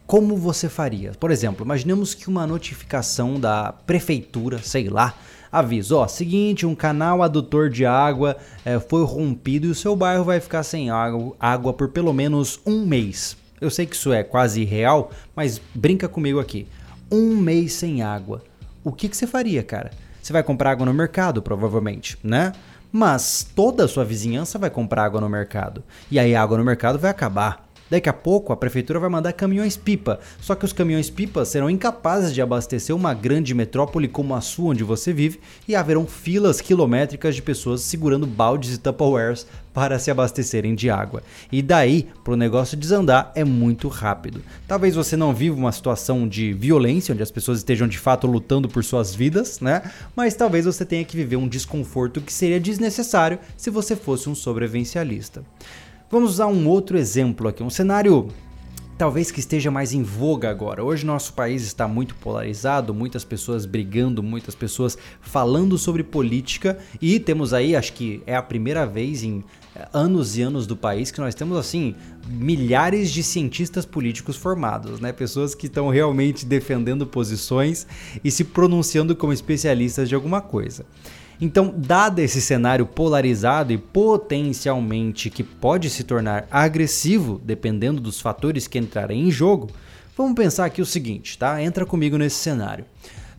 como 0.07 0.37
você 0.37 0.69
faria? 0.69 1.11
Por 1.19 1.33
exemplo, 1.33 1.65
imaginemos 1.65 2.15
que 2.15 2.29
uma 2.29 2.47
notificação 2.47 3.41
da 3.41 3.73
prefeitura, 3.73 4.63
sei 4.63 4.89
lá, 4.89 5.19
avisa, 5.51 5.97
ó, 5.97 6.07
seguinte, 6.07 6.65
um 6.65 6.77
canal 6.77 7.21
adutor 7.21 7.69
de 7.69 7.85
água 7.85 8.37
é, 8.65 8.79
foi 8.79 9.05
rompido 9.05 9.67
e 9.67 9.71
o 9.71 9.75
seu 9.75 9.97
bairro 9.97 10.23
vai 10.23 10.39
ficar 10.39 10.63
sem 10.63 10.89
água, 10.89 11.35
água 11.41 11.73
por 11.73 11.89
pelo 11.89 12.13
menos 12.13 12.61
um 12.65 12.87
mês. 12.87 13.37
Eu 13.61 13.71
sei 13.71 13.87
que 13.87 13.97
isso 13.97 14.13
é 14.13 14.23
quase 14.23 14.63
irreal, 14.63 15.11
mas 15.35 15.61
brinca 15.75 16.09
comigo 16.09 16.39
aqui. 16.39 16.67
Um 17.11 17.37
mês 17.37 17.73
sem 17.73 18.03
água. 18.03 18.43
O 18.85 18.93
que, 18.93 19.09
que 19.09 19.17
você 19.17 19.27
faria, 19.27 19.63
cara? 19.63 19.91
Você 20.23 20.33
vai 20.33 20.43
comprar 20.43 20.73
água 20.73 20.87
no 20.87 20.93
mercado, 20.93 21.41
provavelmente, 21.41 22.19
né? 22.23 22.53
Mas 22.93 23.49
toda 23.55 23.85
a 23.85 23.89
sua 23.89 24.05
vizinhança 24.05 24.59
vai 24.59 24.71
comprar 24.71 25.05
água 25.05 25.21
no 25.21 25.29
mercado. 25.29 25.83
E 26.11 26.19
aí 26.19 26.35
a 26.35 26.43
água 26.43 26.59
no 26.59 26.65
mercado 26.65 26.99
vai 26.99 27.11
acabar. 27.11 27.66
Daqui 27.89 28.09
a 28.09 28.13
pouco 28.13 28.53
a 28.53 28.57
prefeitura 28.57 28.99
vai 28.99 29.09
mandar 29.09 29.33
caminhões-pipa, 29.33 30.19
só 30.41 30.55
que 30.55 30.65
os 30.65 30.73
caminhões-pipa 30.73 31.45
serão 31.45 31.71
incapazes 31.71 32.35
de 32.35 32.43
abastecer 32.43 32.95
uma 32.95 33.15
grande 33.15 33.55
metrópole 33.55 34.09
como 34.09 34.35
a 34.35 34.41
sua 34.41 34.71
onde 34.71 34.83
você 34.83 35.13
vive 35.13 35.41
e 35.69 35.77
haverão 35.77 36.07
filas 36.07 36.61
quilométricas 36.61 37.35
de 37.35 37.43
pessoas 37.43 37.83
segurando 37.83 38.27
baldes 38.27 38.75
e 38.75 38.79
tupperwares 38.79 39.47
para 39.73 39.99
se 39.99 40.11
abastecerem 40.11 40.75
de 40.75 40.89
água. 40.89 41.23
E 41.53 41.61
daí, 41.63 42.09
para 42.25 42.33
o 42.33 42.37
negócio 42.37 42.77
desandar, 42.77 43.31
é 43.35 43.45
muito 43.45 43.89
rápido. 43.89 44.43
Talvez 44.67 44.95
você 44.95 45.17
não 45.17 45.35
viva 45.35 45.55
uma 45.55 45.71
situação 45.71 46.27
de 46.27 46.53
violência, 46.55 47.13
onde 47.13 47.23
as 47.23 47.31
pessoas 47.31 47.59
estejam 47.59 47.87
de 47.87 47.99
fato 47.99 48.27
lutando 48.27 48.69
por 48.69 48.83
suas 48.83 49.15
vidas, 49.15 49.61
né? 49.61 49.83
Mas 50.17 50.35
talvez 50.35 50.65
você 50.65 50.85
tenha 50.85 51.05
que 51.05 51.15
viver 51.15 51.37
um 51.37 51.47
desconforto 51.47 52.23
que 52.23 52.33
seria 52.33 52.59
desnecessário 52.59 53.39
se 53.57 53.69
você 53.69 53.95
fosse 53.95 54.31
um 54.31 54.35
sobrevivencialista. 54.35 55.45
Vamos 56.09 56.35
usar 56.35 56.47
um 56.47 56.69
outro 56.69 56.97
exemplo 56.97 57.49
aqui, 57.49 57.65
um 57.65 57.71
cenário 57.71 58.29
talvez 58.97 59.31
que 59.33 59.41
esteja 59.41 59.73
mais 59.73 59.93
em 59.93 60.05
voga 60.05 60.49
agora. 60.49 60.85
Hoje 60.85 61.05
nosso 61.05 61.33
país 61.33 61.65
está 61.65 61.89
muito 61.89 62.15
polarizado, 62.15 62.95
muitas 62.95 63.25
pessoas 63.25 63.67
brigando, 63.67 64.23
muitas 64.23 64.55
pessoas 64.55 64.97
falando 65.21 65.77
sobre 65.77 66.05
política 66.05 66.79
e 67.03 67.19
temos 67.19 67.53
aí, 67.53 67.75
acho 67.75 67.93
que 67.93 68.23
é 68.25 68.37
a 68.37 68.43
primeira 68.43 68.87
vez 68.87 69.25
em 69.25 69.43
eh, 69.75 69.89
anos 69.93 70.39
e 70.39 70.43
anos 70.43 70.65
do 70.65 70.77
país 70.77 71.11
que 71.11 71.21
nós 71.21 71.35
temos 71.35 71.59
assim 71.59 71.97
milhares 72.29 73.11
de 73.11 73.25
cientistas 73.25 73.85
políticos 73.85 74.37
formados, 74.37 75.01
né? 75.01 75.13
Pessoas 75.13 75.57
que 75.57 75.67
estão 75.67 75.89
realmente 75.89 76.47
defendendo 76.47 77.05
posições 77.05 77.85
e 78.23 78.31
se 78.31 78.45
pronunciando 78.45 79.17
como 79.17 79.33
especialistas 79.33 80.09
de 80.09 80.15
alguma 80.15 80.41
coisa. 80.41 80.87
Então, 81.41 81.75
dado 81.77 82.21
esse 82.21 82.41
cenário 82.41 82.87
polarizado 82.87 83.73
e 83.73 83.79
potencialmente 83.79 85.29
que 85.29 85.43
pode 85.43 85.91
se 85.91 86.03
tornar 86.03 86.47
agressivo, 86.51 87.41
dependendo 87.45 88.01
dos 88.01 88.21
fatores 88.21 88.67
que 88.67 88.79
entrarem 88.79 89.29
em 89.29 89.31
jogo, 89.31 89.69
vamos 90.17 90.35
pensar 90.35 90.65
aqui 90.65 90.81
o 90.81 90.87
seguinte, 90.87 91.37
tá? 91.37 91.63
Entra 91.63 91.85
comigo 91.85 92.17
nesse 92.17 92.37
cenário. 92.37 92.87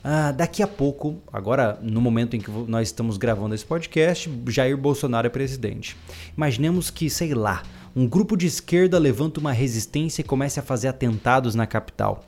Ah, 0.04 0.32
daqui 0.32 0.62
a 0.62 0.68
pouco, 0.68 1.18
agora 1.34 1.80
no 1.82 2.00
momento 2.00 2.36
em 2.36 2.40
que 2.40 2.50
nós 2.50 2.88
estamos 2.88 3.18
gravando 3.18 3.56
esse 3.56 3.66
podcast, 3.66 4.32
Jair 4.48 4.78
Bolsonaro 4.78 5.28
é 5.28 5.30
presidente. 5.30 5.98
Imaginemos 6.36 6.92
que, 6.92 7.10
sei 7.10 7.34
lá, 7.34 7.64
um 7.96 8.08
grupo 8.08 8.38
de 8.38 8.46
esquerda 8.46 9.00
levanta 9.00 9.40
uma 9.40 9.52
resistência 9.52 10.22
e 10.22 10.24
comece 10.24 10.60
a 10.60 10.64
fazer 10.64 10.88
atentados 10.88 11.56
na 11.56 11.66
capital, 11.66 12.24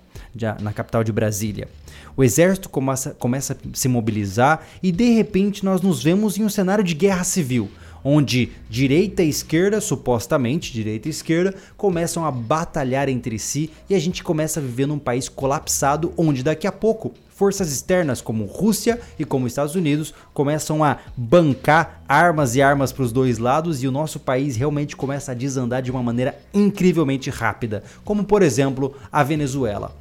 na 0.60 0.74
capital 0.74 1.04
de 1.04 1.12
Brasília. 1.12 1.70
O 2.16 2.24
exército 2.24 2.70
começa, 2.70 3.12
começa 3.12 3.54
a 3.54 3.78
se 3.78 3.88
mobilizar 3.88 4.66
e 4.82 4.92
de 4.92 5.13
repente 5.13 5.63
nós 5.63 5.82
nos 5.82 6.04
vemos 6.04 6.38
em 6.38 6.44
um 6.44 6.50
cenário 6.50 6.84
de 6.84 6.94
guerra 6.94 7.24
civil, 7.24 7.70
onde 8.04 8.51
direita 8.70 9.24
e 9.24 9.30
esquerda, 9.30 9.82
supostamente 9.82 10.72
direita 10.72 11.08
e 11.08 11.12
esquerda, 11.12 11.54
começam 11.78 12.25
a 12.25 12.32
batalhar 12.32 13.10
entre 13.10 13.38
si 13.38 13.70
e 13.89 13.96
a 13.96 14.00
gente 14.00 14.24
começa 14.24 14.60
a 14.60 14.63
viver 14.63 14.86
num 14.86 15.00
país 15.00 15.28
colapsado, 15.30 16.13
onde 16.18 16.44
daqui 16.44 16.68
a 16.68 16.72
pouco 16.72 17.13
forças 17.39 17.72
externas 17.72 18.20
como 18.20 18.44
Rússia 18.44 19.00
e 19.18 19.24
como 19.24 19.48
Estados 19.48 19.74
Unidos 19.74 20.13
começam 20.34 20.84
a 20.84 20.98
bancar 21.16 22.04
armas 22.06 22.54
e 22.56 22.62
armas 22.62 22.92
para 22.92 23.04
os 23.04 23.13
dois 23.13 23.38
lados 23.38 23.82
e 23.82 23.88
o 23.88 23.92
nosso 23.92 24.20
país 24.20 24.58
realmente 24.58 24.94
começa 24.94 25.32
a 25.32 25.36
desandar 25.36 25.82
de 25.82 25.89
uma 25.89 26.04
maneira 26.04 26.38
incrivelmente 26.54 27.30
rápida, 27.30 27.82
como 28.04 28.25
por 28.25 28.42
exemplo 28.42 28.94
a 29.10 29.24
Venezuela. 29.24 29.99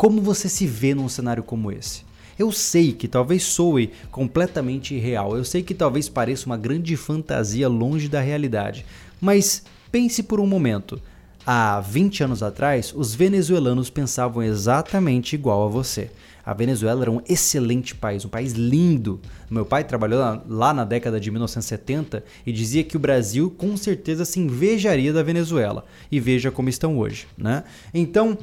Como 0.00 0.22
você 0.22 0.48
se 0.48 0.66
vê 0.66 0.94
num 0.94 1.10
cenário 1.10 1.42
como 1.42 1.70
esse? 1.70 2.04
Eu 2.38 2.50
sei 2.50 2.90
que 2.90 3.06
talvez 3.06 3.42
soe 3.42 3.90
completamente 4.10 4.94
irreal, 4.94 5.36
eu 5.36 5.44
sei 5.44 5.62
que 5.62 5.74
talvez 5.74 6.08
pareça 6.08 6.46
uma 6.46 6.56
grande 6.56 6.96
fantasia 6.96 7.68
longe 7.68 8.08
da 8.08 8.18
realidade, 8.18 8.86
mas 9.20 9.62
pense 9.92 10.22
por 10.22 10.40
um 10.40 10.46
momento. 10.46 10.98
Há 11.44 11.80
20 11.80 12.24
anos 12.24 12.42
atrás, 12.42 12.94
os 12.96 13.14
venezuelanos 13.14 13.90
pensavam 13.90 14.42
exatamente 14.42 15.34
igual 15.34 15.66
a 15.66 15.68
você. 15.68 16.10
A 16.46 16.54
Venezuela 16.54 17.02
era 17.02 17.10
um 17.10 17.20
excelente 17.28 17.94
país, 17.94 18.24
um 18.24 18.30
país 18.30 18.54
lindo. 18.54 19.20
Meu 19.50 19.66
pai 19.66 19.84
trabalhou 19.84 20.42
lá 20.48 20.72
na 20.72 20.84
década 20.86 21.20
de 21.20 21.30
1970 21.30 22.24
e 22.46 22.52
dizia 22.52 22.82
que 22.82 22.96
o 22.96 23.00
Brasil 23.00 23.50
com 23.50 23.76
certeza 23.76 24.24
se 24.24 24.40
invejaria 24.40 25.12
da 25.12 25.22
Venezuela. 25.22 25.84
E 26.10 26.18
veja 26.18 26.50
como 26.50 26.70
estão 26.70 26.96
hoje, 26.96 27.26
né? 27.36 27.64
Então, 27.92 28.38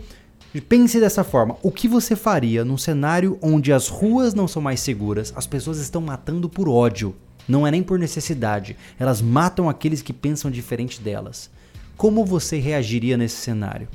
Pense 0.67 0.99
dessa 0.99 1.23
forma: 1.23 1.57
o 1.61 1.71
que 1.71 1.87
você 1.87 2.15
faria 2.15 2.65
num 2.65 2.77
cenário 2.77 3.37
onde 3.41 3.71
as 3.71 3.87
ruas 3.87 4.33
não 4.33 4.47
são 4.47 4.61
mais 4.61 4.79
seguras, 4.79 5.33
as 5.35 5.45
pessoas 5.45 5.77
estão 5.77 6.01
matando 6.01 6.49
por 6.49 6.67
ódio, 6.67 7.15
não 7.47 7.65
é 7.65 7.71
nem 7.71 7.83
por 7.83 7.99
necessidade, 7.99 8.75
elas 8.99 9.21
matam 9.21 9.69
aqueles 9.69 10.01
que 10.01 10.13
pensam 10.13 10.51
diferente 10.51 11.01
delas. 11.01 11.49
Como 11.95 12.25
você 12.25 12.57
reagiria 12.57 13.17
nesse 13.17 13.37
cenário? 13.37 13.87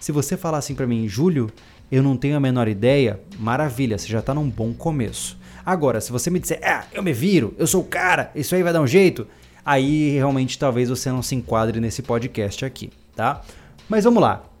Se 0.00 0.12
você 0.12 0.36
falar 0.36 0.58
assim 0.58 0.74
para 0.74 0.86
mim, 0.86 1.06
Júlio, 1.08 1.50
eu 1.90 2.02
não 2.02 2.16
tenho 2.16 2.36
a 2.36 2.40
menor 2.40 2.68
ideia, 2.68 3.20
maravilha, 3.38 3.98
você 3.98 4.08
já 4.08 4.20
está 4.20 4.32
num 4.34 4.48
bom 4.48 4.72
começo. 4.72 5.36
Agora, 5.64 6.00
se 6.00 6.12
você 6.12 6.30
me 6.30 6.38
disser, 6.38 6.60
ah, 6.62 6.84
eu 6.92 7.02
me 7.02 7.12
viro, 7.12 7.54
eu 7.58 7.66
sou 7.66 7.82
o 7.82 7.86
cara, 7.86 8.30
isso 8.34 8.54
aí 8.54 8.62
vai 8.62 8.72
dar 8.72 8.80
um 8.80 8.86
jeito, 8.86 9.26
aí 9.64 10.10
realmente 10.10 10.58
talvez 10.58 10.88
você 10.88 11.10
não 11.10 11.22
se 11.22 11.34
enquadre 11.34 11.80
nesse 11.80 12.02
podcast 12.02 12.64
aqui, 12.64 12.90
tá? 13.14 13.42
Mas 13.88 14.04
vamos 14.04 14.22
lá. 14.22 14.53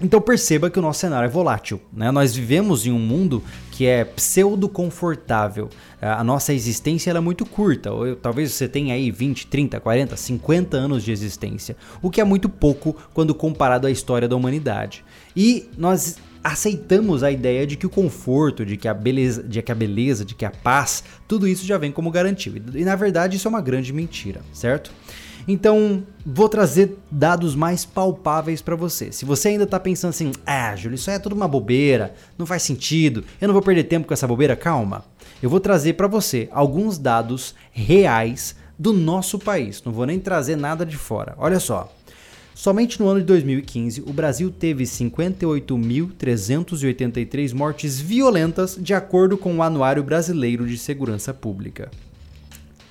Então 0.00 0.20
perceba 0.20 0.70
que 0.70 0.78
o 0.78 0.82
nosso 0.82 1.00
cenário 1.00 1.26
é 1.26 1.30
volátil. 1.30 1.80
Né? 1.92 2.10
Nós 2.12 2.34
vivemos 2.34 2.86
em 2.86 2.92
um 2.92 2.98
mundo 2.98 3.42
que 3.72 3.84
é 3.84 4.04
pseudo-confortável. 4.04 5.68
A 6.00 6.22
nossa 6.22 6.52
existência 6.52 7.10
é 7.10 7.20
muito 7.20 7.44
curta. 7.44 7.92
Ou, 7.92 8.14
talvez 8.14 8.52
você 8.52 8.68
tenha 8.68 8.94
aí 8.94 9.10
20, 9.10 9.48
30, 9.48 9.80
40, 9.80 10.16
50 10.16 10.76
anos 10.76 11.02
de 11.02 11.10
existência. 11.10 11.76
O 12.00 12.10
que 12.10 12.20
é 12.20 12.24
muito 12.24 12.48
pouco 12.48 12.96
quando 13.12 13.34
comparado 13.34 13.88
à 13.88 13.90
história 13.90 14.28
da 14.28 14.36
humanidade. 14.36 15.04
E 15.34 15.68
nós 15.76 16.16
aceitamos 16.42 17.22
a 17.22 17.30
ideia 17.30 17.66
de 17.66 17.76
que 17.76 17.86
o 17.86 17.90
conforto, 17.90 18.64
de 18.64 18.76
que 18.76 18.86
a 18.86 18.94
beleza, 18.94 19.42
de 19.42 19.60
que 19.60 19.72
a 19.72 19.74
beleza, 19.74 20.24
de 20.24 20.34
que 20.34 20.44
a 20.44 20.50
paz, 20.50 21.02
tudo 21.26 21.46
isso 21.46 21.66
já 21.66 21.76
vem 21.76 21.90
como 21.90 22.10
garantido. 22.10 22.78
E 22.78 22.84
na 22.84 22.94
verdade 22.94 23.36
isso 23.36 23.48
é 23.48 23.50
uma 23.50 23.60
grande 23.60 23.92
mentira, 23.92 24.40
certo? 24.52 24.92
Então, 25.50 26.02
vou 26.26 26.46
trazer 26.46 26.98
dados 27.10 27.54
mais 27.54 27.82
palpáveis 27.82 28.60
para 28.60 28.76
você. 28.76 29.10
Se 29.10 29.24
você 29.24 29.48
ainda 29.48 29.66
tá 29.66 29.80
pensando 29.80 30.10
assim, 30.10 30.30
ah, 30.44 30.76
Júlio, 30.76 30.96
isso 30.96 31.10
é 31.10 31.18
tudo 31.18 31.34
uma 31.34 31.48
bobeira, 31.48 32.12
não 32.36 32.44
faz 32.44 32.62
sentido, 32.62 33.24
eu 33.40 33.48
não 33.48 33.54
vou 33.54 33.62
perder 33.62 33.84
tempo 33.84 34.06
com 34.06 34.12
essa 34.12 34.26
bobeira, 34.26 34.54
calma. 34.54 35.06
Eu 35.42 35.48
vou 35.48 35.58
trazer 35.58 35.94
para 35.94 36.06
você 36.06 36.50
alguns 36.52 36.98
dados 36.98 37.54
reais 37.72 38.56
do 38.78 38.92
nosso 38.92 39.38
país. 39.38 39.82
Não 39.82 39.92
vou 39.92 40.04
nem 40.04 40.20
trazer 40.20 40.54
nada 40.54 40.84
de 40.84 40.98
fora. 40.98 41.34
Olha 41.38 41.58
só. 41.58 41.90
Somente 42.54 43.00
no 43.00 43.08
ano 43.08 43.20
de 43.20 43.26
2015, 43.26 44.02
o 44.02 44.12
Brasil 44.12 44.50
teve 44.50 44.84
58.383 44.84 47.54
mortes 47.54 47.98
violentas, 47.98 48.76
de 48.78 48.92
acordo 48.92 49.38
com 49.38 49.56
o 49.56 49.62
Anuário 49.62 50.02
Brasileiro 50.02 50.66
de 50.66 50.76
Segurança 50.76 51.32
Pública. 51.32 51.90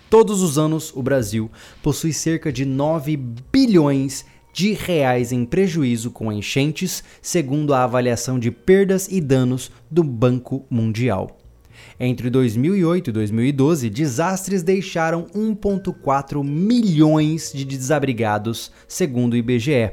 Todos 0.10 0.42
os 0.42 0.58
anos, 0.58 0.94
o 0.96 1.04
Brasil 1.04 1.52
possui 1.84 2.14
cerca 2.14 2.52
de 2.52 2.64
9 2.64 3.18
bilhões 3.52 4.26
de 4.54 4.72
reais 4.72 5.34
em 5.34 5.44
prejuízo 5.44 6.12
com 6.12 6.32
enchentes, 6.32 7.04
segundo 7.22 7.74
a 7.74 7.84
avaliação 7.84 8.40
de 8.40 8.50
perdas 8.50 9.08
e 9.12 9.20
danos 9.20 9.70
do 9.92 10.04
Banco 10.04 10.66
Mundial. 10.70 11.38
Entre 12.00 12.30
2008 12.30 13.10
e 13.10 13.14
2012, 13.14 13.90
desastres 13.90 14.64
deixaram 14.64 15.28
1,4 15.36 16.42
milhões 16.42 17.52
de 17.54 17.66
desabrigados, 17.66 18.72
segundo 18.88 19.34
o 19.34 19.38
IBGE. 19.38 19.92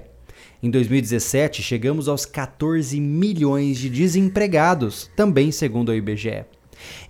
Em 0.63 0.71
2017, 0.71 1.61
chegamos 1.61 2.09
aos 2.09 2.25
14 2.25 2.99
milhões 3.01 3.79
de 3.79 3.91
desempregados, 3.91 5.11
também 5.17 5.51
segundo 5.51 5.91
o 5.91 5.95
IBGE. 5.95 6.47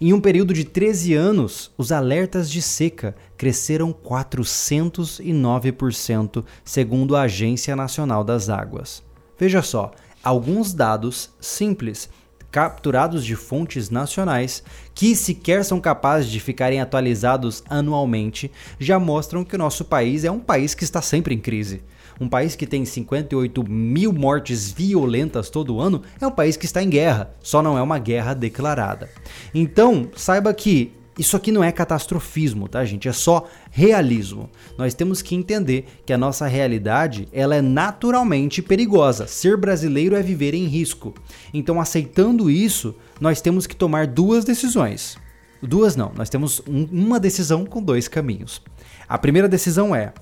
Em 0.00 0.12
um 0.12 0.20
período 0.20 0.54
de 0.54 0.64
13 0.64 1.14
anos, 1.14 1.70
os 1.76 1.92
alertas 1.92 2.50
de 2.50 2.60
seca 2.60 3.14
cresceram 3.36 3.92
409%, 3.92 6.44
segundo 6.64 7.14
a 7.16 7.22
Agência 7.22 7.74
Nacional 7.74 8.22
das 8.24 8.48
Águas. 8.48 9.02
Veja 9.38 9.62
só, 9.62 9.92
alguns 10.22 10.72
dados 10.72 11.30
simples 11.40 12.08
capturados 12.54 13.24
de 13.24 13.34
fontes 13.34 13.90
nacionais, 13.90 14.62
que 14.94 15.16
sequer 15.16 15.64
são 15.64 15.80
capazes 15.80 16.30
de 16.30 16.38
ficarem 16.38 16.80
atualizados 16.80 17.64
anualmente, 17.68 18.48
já 18.78 18.96
mostram 18.96 19.44
que 19.44 19.56
o 19.56 19.58
nosso 19.58 19.84
país 19.84 20.22
é 20.22 20.30
um 20.30 20.38
país 20.38 20.72
que 20.72 20.84
está 20.84 21.02
sempre 21.02 21.34
em 21.34 21.40
crise. 21.40 21.82
Um 22.20 22.28
país 22.28 22.54
que 22.54 22.66
tem 22.66 22.84
58 22.84 23.68
mil 23.68 24.12
mortes 24.12 24.70
violentas 24.70 25.50
todo 25.50 25.80
ano 25.80 26.02
é 26.20 26.26
um 26.26 26.30
país 26.30 26.56
que 26.56 26.66
está 26.66 26.82
em 26.82 26.88
guerra, 26.88 27.34
só 27.42 27.62
não 27.62 27.76
é 27.76 27.82
uma 27.82 27.98
guerra 27.98 28.34
declarada. 28.34 29.10
Então, 29.52 30.08
saiba 30.14 30.52
que 30.54 30.92
isso 31.18 31.36
aqui 31.36 31.52
não 31.52 31.62
é 31.62 31.70
catastrofismo, 31.70 32.68
tá, 32.68 32.84
gente? 32.84 33.08
É 33.08 33.12
só 33.12 33.46
realismo. 33.70 34.50
Nós 34.76 34.94
temos 34.94 35.22
que 35.22 35.34
entender 35.34 35.86
que 36.04 36.12
a 36.12 36.18
nossa 36.18 36.46
realidade, 36.46 37.28
ela 37.32 37.54
é 37.54 37.62
naturalmente 37.62 38.60
perigosa. 38.60 39.26
Ser 39.26 39.56
brasileiro 39.56 40.16
é 40.16 40.22
viver 40.22 40.54
em 40.54 40.66
risco. 40.66 41.14
Então, 41.52 41.80
aceitando 41.80 42.50
isso, 42.50 42.96
nós 43.20 43.40
temos 43.40 43.66
que 43.66 43.76
tomar 43.76 44.08
duas 44.08 44.44
decisões. 44.44 45.16
Duas 45.62 45.96
não, 45.96 46.12
nós 46.14 46.28
temos 46.28 46.60
um, 46.68 46.84
uma 46.90 47.20
decisão 47.20 47.64
com 47.64 47.82
dois 47.82 48.08
caminhos. 48.08 48.60
A 49.08 49.16
primeira 49.16 49.48
decisão 49.48 49.94
é: 49.94 50.12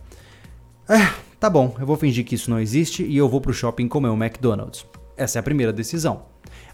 ah, 0.88 1.14
tá 1.42 1.50
bom, 1.50 1.74
eu 1.80 1.84
vou 1.84 1.96
fingir 1.96 2.24
que 2.24 2.36
isso 2.36 2.48
não 2.48 2.60
existe 2.60 3.02
e 3.02 3.16
eu 3.16 3.28
vou 3.28 3.40
pro 3.40 3.52
shopping 3.52 3.88
comer 3.88 4.10
um 4.10 4.22
McDonald's. 4.22 4.86
Essa 5.16 5.38
é 5.38 5.40
a 5.40 5.42
primeira 5.42 5.72
decisão. 5.72 6.22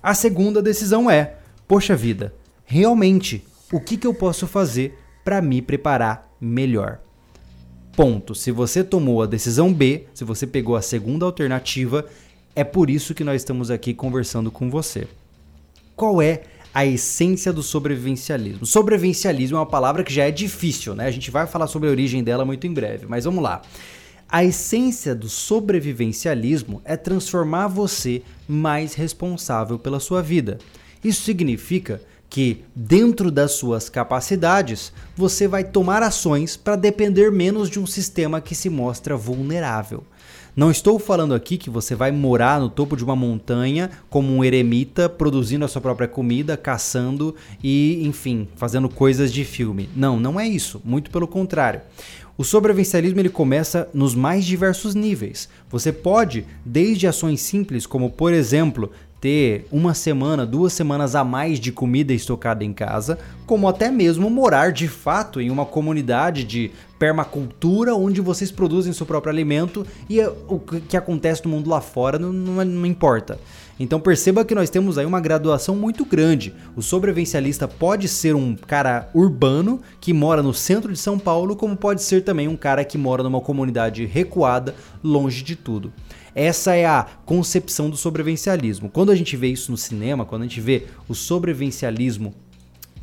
A 0.02 0.12
segunda 0.12 0.60
decisão 0.60 1.10
é: 1.10 1.36
poxa 1.66 1.96
vida, 1.96 2.34
realmente 2.66 3.42
o 3.72 3.80
que, 3.80 3.96
que 3.96 4.06
eu 4.06 4.12
posso 4.12 4.46
fazer 4.46 4.98
para 5.24 5.40
me 5.40 5.62
preparar 5.62 6.30
melhor. 6.38 7.00
Ponto. 7.96 8.34
Se 8.34 8.52
você 8.52 8.84
tomou 8.84 9.22
a 9.22 9.26
decisão 9.26 9.72
B, 9.72 10.04
se 10.12 10.22
você 10.22 10.46
pegou 10.46 10.76
a 10.76 10.82
segunda 10.82 11.24
alternativa, 11.24 12.04
é 12.54 12.62
por 12.62 12.90
isso 12.90 13.14
que 13.14 13.24
nós 13.24 13.40
estamos 13.40 13.70
aqui 13.70 13.94
conversando 13.94 14.50
com 14.50 14.68
você. 14.68 15.08
Qual 15.96 16.20
é 16.20 16.42
a 16.74 16.84
essência 16.84 17.54
do 17.54 17.62
sobrevivencialismo? 17.62 18.66
Sobrevivencialismo 18.66 19.56
é 19.56 19.60
uma 19.60 19.66
palavra 19.66 20.04
que 20.04 20.12
já 20.12 20.24
é 20.24 20.30
difícil, 20.30 20.94
né? 20.94 21.06
A 21.06 21.10
gente 21.10 21.30
vai 21.30 21.46
falar 21.46 21.68
sobre 21.68 21.88
a 21.88 21.90
origem 21.90 22.22
dela 22.22 22.44
muito 22.44 22.66
em 22.66 22.72
breve, 22.72 23.06
mas 23.08 23.24
vamos 23.24 23.42
lá. 23.42 23.62
A 24.30 24.44
essência 24.44 25.14
do 25.14 25.26
sobrevivencialismo 25.26 26.82
é 26.84 26.98
transformar 26.98 27.66
você 27.66 28.20
mais 28.46 28.92
responsável 28.92 29.78
pela 29.78 29.98
sua 29.98 30.20
vida. 30.20 30.58
Isso 31.02 31.22
significa 31.22 32.02
que, 32.28 32.62
dentro 32.76 33.30
das 33.30 33.52
suas 33.52 33.88
capacidades, 33.88 34.92
você 35.16 35.48
vai 35.48 35.64
tomar 35.64 36.02
ações 36.02 36.58
para 36.58 36.76
depender 36.76 37.32
menos 37.32 37.70
de 37.70 37.80
um 37.80 37.86
sistema 37.86 38.38
que 38.38 38.54
se 38.54 38.68
mostra 38.68 39.16
vulnerável. 39.16 40.04
Não 40.58 40.72
estou 40.72 40.98
falando 40.98 41.36
aqui 41.36 41.56
que 41.56 41.70
você 41.70 41.94
vai 41.94 42.10
morar 42.10 42.58
no 42.58 42.68
topo 42.68 42.96
de 42.96 43.04
uma 43.04 43.14
montanha 43.14 43.88
como 44.10 44.34
um 44.34 44.42
eremita, 44.42 45.08
produzindo 45.08 45.64
a 45.64 45.68
sua 45.68 45.80
própria 45.80 46.08
comida, 46.08 46.56
caçando 46.56 47.32
e, 47.62 48.04
enfim, 48.04 48.48
fazendo 48.56 48.88
coisas 48.88 49.32
de 49.32 49.44
filme. 49.44 49.88
Não, 49.94 50.18
não 50.18 50.40
é 50.40 50.48
isso. 50.48 50.82
Muito 50.84 51.12
pelo 51.12 51.28
contrário. 51.28 51.82
O 52.36 52.42
sobrevivencialismo 52.42 53.20
ele 53.20 53.28
começa 53.28 53.88
nos 53.94 54.16
mais 54.16 54.44
diversos 54.44 54.96
níveis. 54.96 55.48
Você 55.70 55.92
pode, 55.92 56.44
desde 56.64 57.06
ações 57.06 57.40
simples, 57.40 57.86
como 57.86 58.10
por 58.10 58.32
exemplo, 58.32 58.90
ter 59.20 59.66
uma 59.72 59.94
semana, 59.94 60.46
duas 60.46 60.72
semanas 60.72 61.14
a 61.14 61.24
mais 61.24 61.58
de 61.58 61.72
comida 61.72 62.12
estocada 62.12 62.64
em 62.64 62.72
casa, 62.72 63.18
como 63.46 63.68
até 63.68 63.90
mesmo 63.90 64.30
morar 64.30 64.72
de 64.72 64.86
fato 64.86 65.40
em 65.40 65.50
uma 65.50 65.66
comunidade 65.66 66.44
de 66.44 66.70
permacultura 66.98 67.94
onde 67.94 68.20
vocês 68.20 68.50
produzem 68.50 68.92
seu 68.92 69.06
próprio 69.06 69.32
alimento 69.32 69.86
e 70.08 70.20
o 70.20 70.58
que 70.88 70.96
acontece 70.96 71.44
no 71.44 71.50
mundo 71.50 71.70
lá 71.70 71.80
fora 71.80 72.18
não, 72.18 72.32
não, 72.32 72.64
não 72.64 72.86
importa. 72.86 73.38
Então 73.80 74.00
perceba 74.00 74.44
que 74.44 74.54
nós 74.54 74.70
temos 74.70 74.98
aí 74.98 75.06
uma 75.06 75.20
graduação 75.20 75.76
muito 75.76 76.04
grande. 76.04 76.52
O 76.74 76.82
sobrevivencialista 76.82 77.68
pode 77.68 78.08
ser 78.08 78.34
um 78.34 78.56
cara 78.56 79.08
urbano 79.14 79.80
que 80.00 80.12
mora 80.12 80.42
no 80.42 80.52
centro 80.52 80.92
de 80.92 80.98
São 80.98 81.18
Paulo, 81.18 81.54
como 81.54 81.76
pode 81.76 82.02
ser 82.02 82.22
também 82.22 82.48
um 82.48 82.56
cara 82.56 82.84
que 82.84 82.98
mora 82.98 83.22
numa 83.22 83.40
comunidade 83.40 84.04
recuada, 84.04 84.74
longe 85.02 85.44
de 85.44 85.54
tudo. 85.54 85.92
Essa 86.38 86.76
é 86.76 86.86
a 86.86 87.04
concepção 87.26 87.90
do 87.90 87.96
sobrevivencialismo. 87.96 88.88
Quando 88.88 89.10
a 89.10 89.16
gente 89.16 89.36
vê 89.36 89.48
isso 89.48 89.72
no 89.72 89.76
cinema, 89.76 90.24
quando 90.24 90.42
a 90.42 90.44
gente 90.44 90.60
vê 90.60 90.86
o 91.08 91.14
sobrevivencialismo 91.14 92.32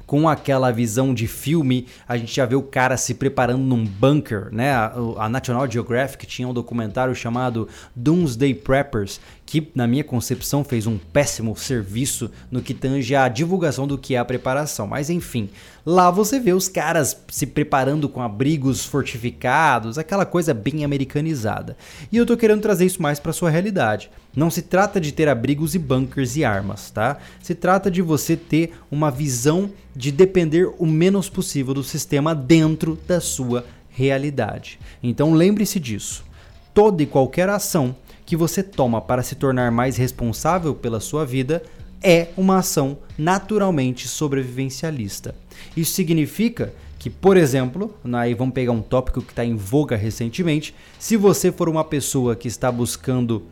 com 0.05 0.29
aquela 0.29 0.71
visão 0.71 1.13
de 1.13 1.27
filme, 1.27 1.85
a 2.07 2.15
gente 2.15 2.33
já 2.33 2.45
vê 2.45 2.55
o 2.55 2.61
cara 2.61 2.95
se 2.95 3.15
preparando 3.15 3.61
num 3.61 3.83
bunker, 3.83 4.47
né? 4.53 4.73
A, 5.17 5.27
National 5.27 5.69
Geographic 5.69 6.25
tinha 6.25 6.47
um 6.47 6.53
documentário 6.53 7.13
chamado 7.13 7.67
Doomsday 7.93 8.53
Preppers, 8.53 9.19
que 9.45 9.69
na 9.75 9.85
minha 9.85 10.03
concepção 10.03 10.63
fez 10.63 10.87
um 10.87 10.97
péssimo 10.97 11.55
serviço 11.55 12.31
no 12.49 12.61
que 12.61 12.73
tange 12.73 13.15
a 13.15 13.29
divulgação 13.29 13.85
do 13.85 13.97
que 13.97 14.15
é 14.15 14.17
a 14.17 14.25
preparação. 14.25 14.87
Mas 14.87 15.09
enfim, 15.09 15.49
lá 15.85 16.09
você 16.09 16.39
vê 16.39 16.51
os 16.51 16.67
caras 16.67 17.15
se 17.27 17.45
preparando 17.45 18.09
com 18.09 18.21
abrigos 18.21 18.83
fortificados, 18.83 19.99
aquela 19.99 20.25
coisa 20.25 20.53
bem 20.53 20.83
americanizada. 20.83 21.77
E 22.11 22.17
eu 22.17 22.25
tô 22.25 22.35
querendo 22.35 22.61
trazer 22.61 22.85
isso 22.85 23.01
mais 23.01 23.19
para 23.19 23.31
sua 23.31 23.51
realidade. 23.51 24.09
Não 24.35 24.49
se 24.49 24.63
trata 24.63 24.99
de 24.99 25.11
ter 25.11 25.29
abrigos 25.29 25.75
e 25.75 25.79
bunkers 25.79 26.35
e 26.35 26.43
armas, 26.43 26.89
tá? 26.89 27.17
Se 27.41 27.53
trata 27.53 27.91
de 27.91 28.01
você 28.01 28.35
ter 28.35 28.73
uma 28.89 29.11
visão 29.11 29.69
de 29.95 30.11
depender 30.11 30.73
o 30.79 30.85
menos 30.87 31.29
possível 31.29 31.73
do 31.73 31.83
sistema 31.83 32.33
dentro 32.33 32.99
da 33.07 33.21
sua 33.21 33.63
realidade. 33.89 34.79
Então 35.01 35.33
lembre-se 35.33 35.79
disso. 35.79 36.25
Toda 36.73 37.01
e 37.01 37.05
qualquer 37.05 37.47
ação 37.47 37.95
que 38.25 38.35
você 38.35 38.63
toma 38.63 39.01
para 39.01 39.23
se 39.23 39.35
tornar 39.35 39.71
mais 39.71 39.97
responsável 39.97 40.73
pela 40.73 40.99
sua 40.99 41.25
vida 41.25 41.61
é 42.01 42.29
uma 42.35 42.57
ação 42.57 42.97
naturalmente 43.17 44.07
sobrevivencialista. 44.07 45.35
Isso 45.75 45.93
significa 45.93 46.73
que, 46.97 47.09
por 47.09 47.37
exemplo, 47.37 47.95
aí 48.13 48.33
vamos 48.33 48.53
pegar 48.53 48.71
um 48.71 48.81
tópico 48.81 49.21
que 49.21 49.31
está 49.31 49.45
em 49.45 49.55
voga 49.55 49.95
recentemente, 49.95 50.73
se 50.97 51.15
você 51.15 51.51
for 51.51 51.69
uma 51.69 51.83
pessoa 51.83 52.35
que 52.35 52.47
está 52.47 52.71
buscando 52.71 53.43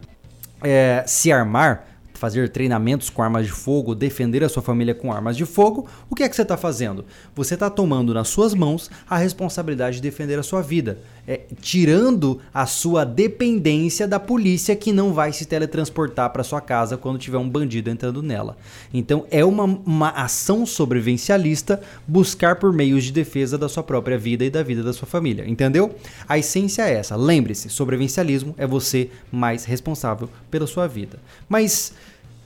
é, 0.62 1.03
se 1.06 1.32
armar, 1.32 1.92
fazer 2.24 2.48
treinamentos 2.48 3.10
com 3.10 3.22
armas 3.22 3.46
de 3.46 3.51
fogo, 3.51 3.94
defender 3.94 4.46
a 4.46 4.48
sua 4.48 4.63
família 4.63 4.96
com 4.96 5.12
armas 5.12 5.36
de 5.36 5.46
fogo, 5.46 5.86
o 6.10 6.15
que 6.15 6.24
é 6.24 6.30
que 6.30 6.34
você 6.34 6.44
está 6.44 6.56
fazendo? 6.56 7.03
Você 7.36 7.56
está 7.56 7.70
tomando 7.70 8.13
nas 8.13 8.30
suas 8.30 8.53
mãos 8.53 8.89
a 9.10 9.18
responsabilidade 9.18 9.98
de 9.98 10.03
defender 10.03 10.39
a 10.39 10.44
sua 10.44 10.62
vida, 10.62 11.00
é, 11.27 11.42
tirando 11.60 12.39
a 12.53 12.65
sua 12.65 13.03
dependência 13.03 14.08
da 14.08 14.22
polícia 14.22 14.74
que 14.74 14.94
não 14.94 15.12
vai 15.12 15.34
se 15.34 15.46
teletransportar 15.46 16.30
para 16.30 16.46
sua 16.46 16.62
casa 16.62 16.96
quando 16.96 17.20
tiver 17.20 17.38
um 17.38 17.50
bandido 17.50 17.89
entrando 17.89 18.24
nela. 18.24 18.56
Então 18.94 19.25
é 19.30 19.44
uma, 19.44 19.65
uma 19.65 20.10
ação 20.12 20.65
sobrevivencialista 20.65 21.82
buscar 22.08 22.56
por 22.56 22.72
meios 22.72 23.03
de 23.03 23.12
defesa 23.12 23.58
da 23.58 23.68
sua 23.68 23.84
própria 23.84 24.18
vida 24.18 24.46
e 24.46 24.50
da 24.50 24.63
vida 24.63 24.82
da 24.82 24.94
sua 24.94 25.10
família, 25.10 25.44
entendeu? 25.46 25.94
A 26.25 26.38
essência 26.38 26.84
é 26.84 26.94
essa. 26.94 27.18
Lembre-se, 27.18 27.70
sobrevivencialismo 27.70 28.56
é 28.58 28.65
você 28.65 29.10
mais 29.30 29.65
responsável 29.65 30.30
pela 30.50 30.65
sua 30.65 30.88
vida. 30.88 31.20
Mas 31.50 31.92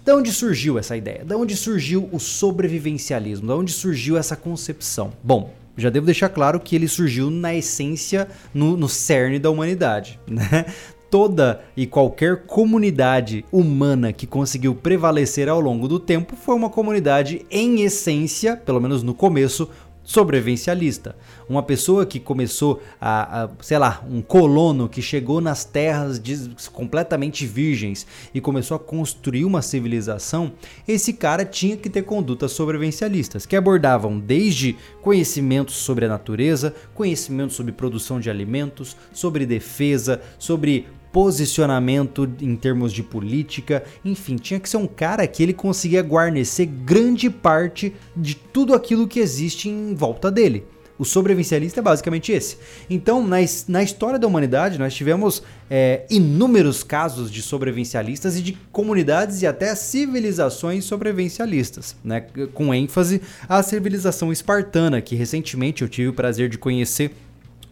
de 0.08 0.14
onde 0.14 0.32
surgiu 0.32 0.80
essa 0.80 0.96
ideia? 0.96 1.26
De 1.26 1.36
onde 1.36 1.54
surgiu 1.54 2.08
o 2.14 2.18
sobrevivencialismo? 2.18 3.46
De 3.46 3.52
onde 3.52 3.74
surgiu 3.74 4.18
essa 4.18 4.38
concepção? 4.38 5.12
Bom, 5.22 5.54
já 5.76 5.90
devo 5.90 6.06
deixar 6.06 6.30
claro 6.30 6.62
que 6.62 6.78
ele 6.78 6.88
surgiu 6.88 7.30
na 7.30 7.54
essência, 7.54 8.26
no, 8.54 8.78
no 8.78 8.88
cerne 8.88 9.38
da 9.38 9.50
humanidade. 9.50 10.18
Né? 10.26 10.66
Toda 11.10 11.62
e 11.76 11.88
qualquer 11.88 12.46
comunidade 12.46 13.46
humana 13.50 14.12
que 14.12 14.28
conseguiu 14.28 14.76
prevalecer 14.76 15.48
ao 15.48 15.60
longo 15.60 15.88
do 15.88 16.00
tempo 16.00 16.36
foi 16.36 16.54
uma 16.54 16.70
comunidade, 16.70 17.46
em 17.50 17.82
essência, 17.82 18.58
pelo 18.58 18.82
menos 18.82 19.04
no 19.04 19.14
começo, 19.14 19.70
sobrevivencialista. 20.08 21.18
Uma 21.50 21.62
pessoa 21.62 22.06
que 22.06 22.18
começou 22.18 22.82
a, 23.00 23.44
a, 23.44 23.50
sei 23.60 23.78
lá, 23.78 24.02
um 24.10 24.22
colono 24.22 24.88
que 24.88 25.02
chegou 25.02 25.42
nas 25.42 25.66
terras 25.66 26.18
de, 26.18 26.50
completamente 26.72 27.46
virgens 27.46 28.08
e 28.34 28.40
começou 28.40 28.76
a 28.76 28.80
construir 28.80 29.44
uma 29.44 29.62
civilização, 29.62 30.54
esse 30.88 31.12
cara 31.12 31.44
tinha 31.44 31.76
que 31.76 31.90
ter 31.90 32.04
condutas 32.04 32.54
sobrevivencialistas, 32.54 33.46
que 33.46 33.58
abordavam 33.58 34.18
desde 34.18 34.78
conhecimentos 35.02 35.76
sobre 35.76 36.06
a 36.06 36.10
natureza, 36.10 36.74
conhecimentos 36.96 37.58
sobre 37.58 37.74
produção 37.74 38.18
de 38.18 38.30
alimentos, 38.30 38.96
sobre 39.12 39.46
defesa, 39.46 40.22
sobre 40.40 40.88
posicionamento 41.18 42.30
em 42.40 42.56
termos 42.56 42.94
de 42.94 43.02
política, 43.02 43.84
enfim, 44.06 44.36
tinha 44.36 44.60
que 44.60 44.70
ser 44.70 44.78
um 44.78 44.86
cara 44.86 45.26
que 45.26 45.42
ele 45.42 45.52
conseguia 45.52 46.04
guarnecer 46.04 46.68
grande 46.68 47.28
parte 47.28 47.92
de 48.16 48.36
tudo 48.36 48.76
aquilo 48.76 49.08
que 49.08 49.20
existe 49.20 49.68
em 49.68 49.96
volta 49.96 50.30
dele. 50.30 50.64
O 51.00 51.04
sobrevivencialista 51.04 51.80
é 51.80 51.84
basicamente 51.84 52.32
esse. 52.32 52.58
Então, 52.88 53.26
na, 53.26 53.38
na 53.68 53.82
história 53.82 54.20
da 54.20 54.28
humanidade, 54.28 54.78
nós 54.78 54.94
tivemos 54.94 55.42
é, 55.68 56.06
inúmeros 56.08 56.84
casos 56.84 57.32
de 57.32 57.42
sobrevivencialistas 57.42 58.38
e 58.38 58.44
de 58.44 58.58
comunidades 58.72 59.42
e 59.42 59.48
até 59.48 59.74
civilizações 59.74 60.86
sobrevivencialistas, 60.86 61.96
né? 62.04 62.26
com 62.54 62.72
ênfase 62.76 63.24
à 63.50 63.64
civilização 63.64 64.32
espartana, 64.32 65.02
que 65.02 65.16
recentemente 65.16 65.82
eu 65.82 65.90
tive 65.90 66.10
o 66.10 66.14
prazer 66.14 66.48
de 66.48 66.60
conhecer 66.60 67.12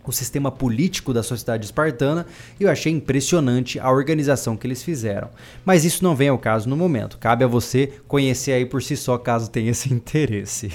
o 0.10 0.14
sistema 0.14 0.52
político 0.52 1.14
da 1.14 1.24
sociedade 1.24 1.66
espartana 1.66 2.26
e 2.60 2.64
eu 2.64 2.70
achei 2.70 2.92
impressionante 2.92 3.80
a 3.80 3.92
organização 3.92 4.56
que 4.56 4.68
eles 4.68 4.84
fizeram. 4.84 5.30
Mas 5.64 5.86
isso 5.86 6.04
não 6.04 6.16
vem 6.16 6.30
ao 6.30 6.38
caso 6.38 6.70
no 6.70 6.76
momento, 6.78 7.18
cabe 7.18 7.44
a 7.44 7.48
você 7.48 7.94
conhecer 8.08 8.52
aí 8.54 8.66
por 8.66 8.82
si 8.82 8.98
só 8.98 9.18
caso 9.18 9.50
tenha 9.50 9.72
esse 9.72 9.92
interesse. 9.94 10.70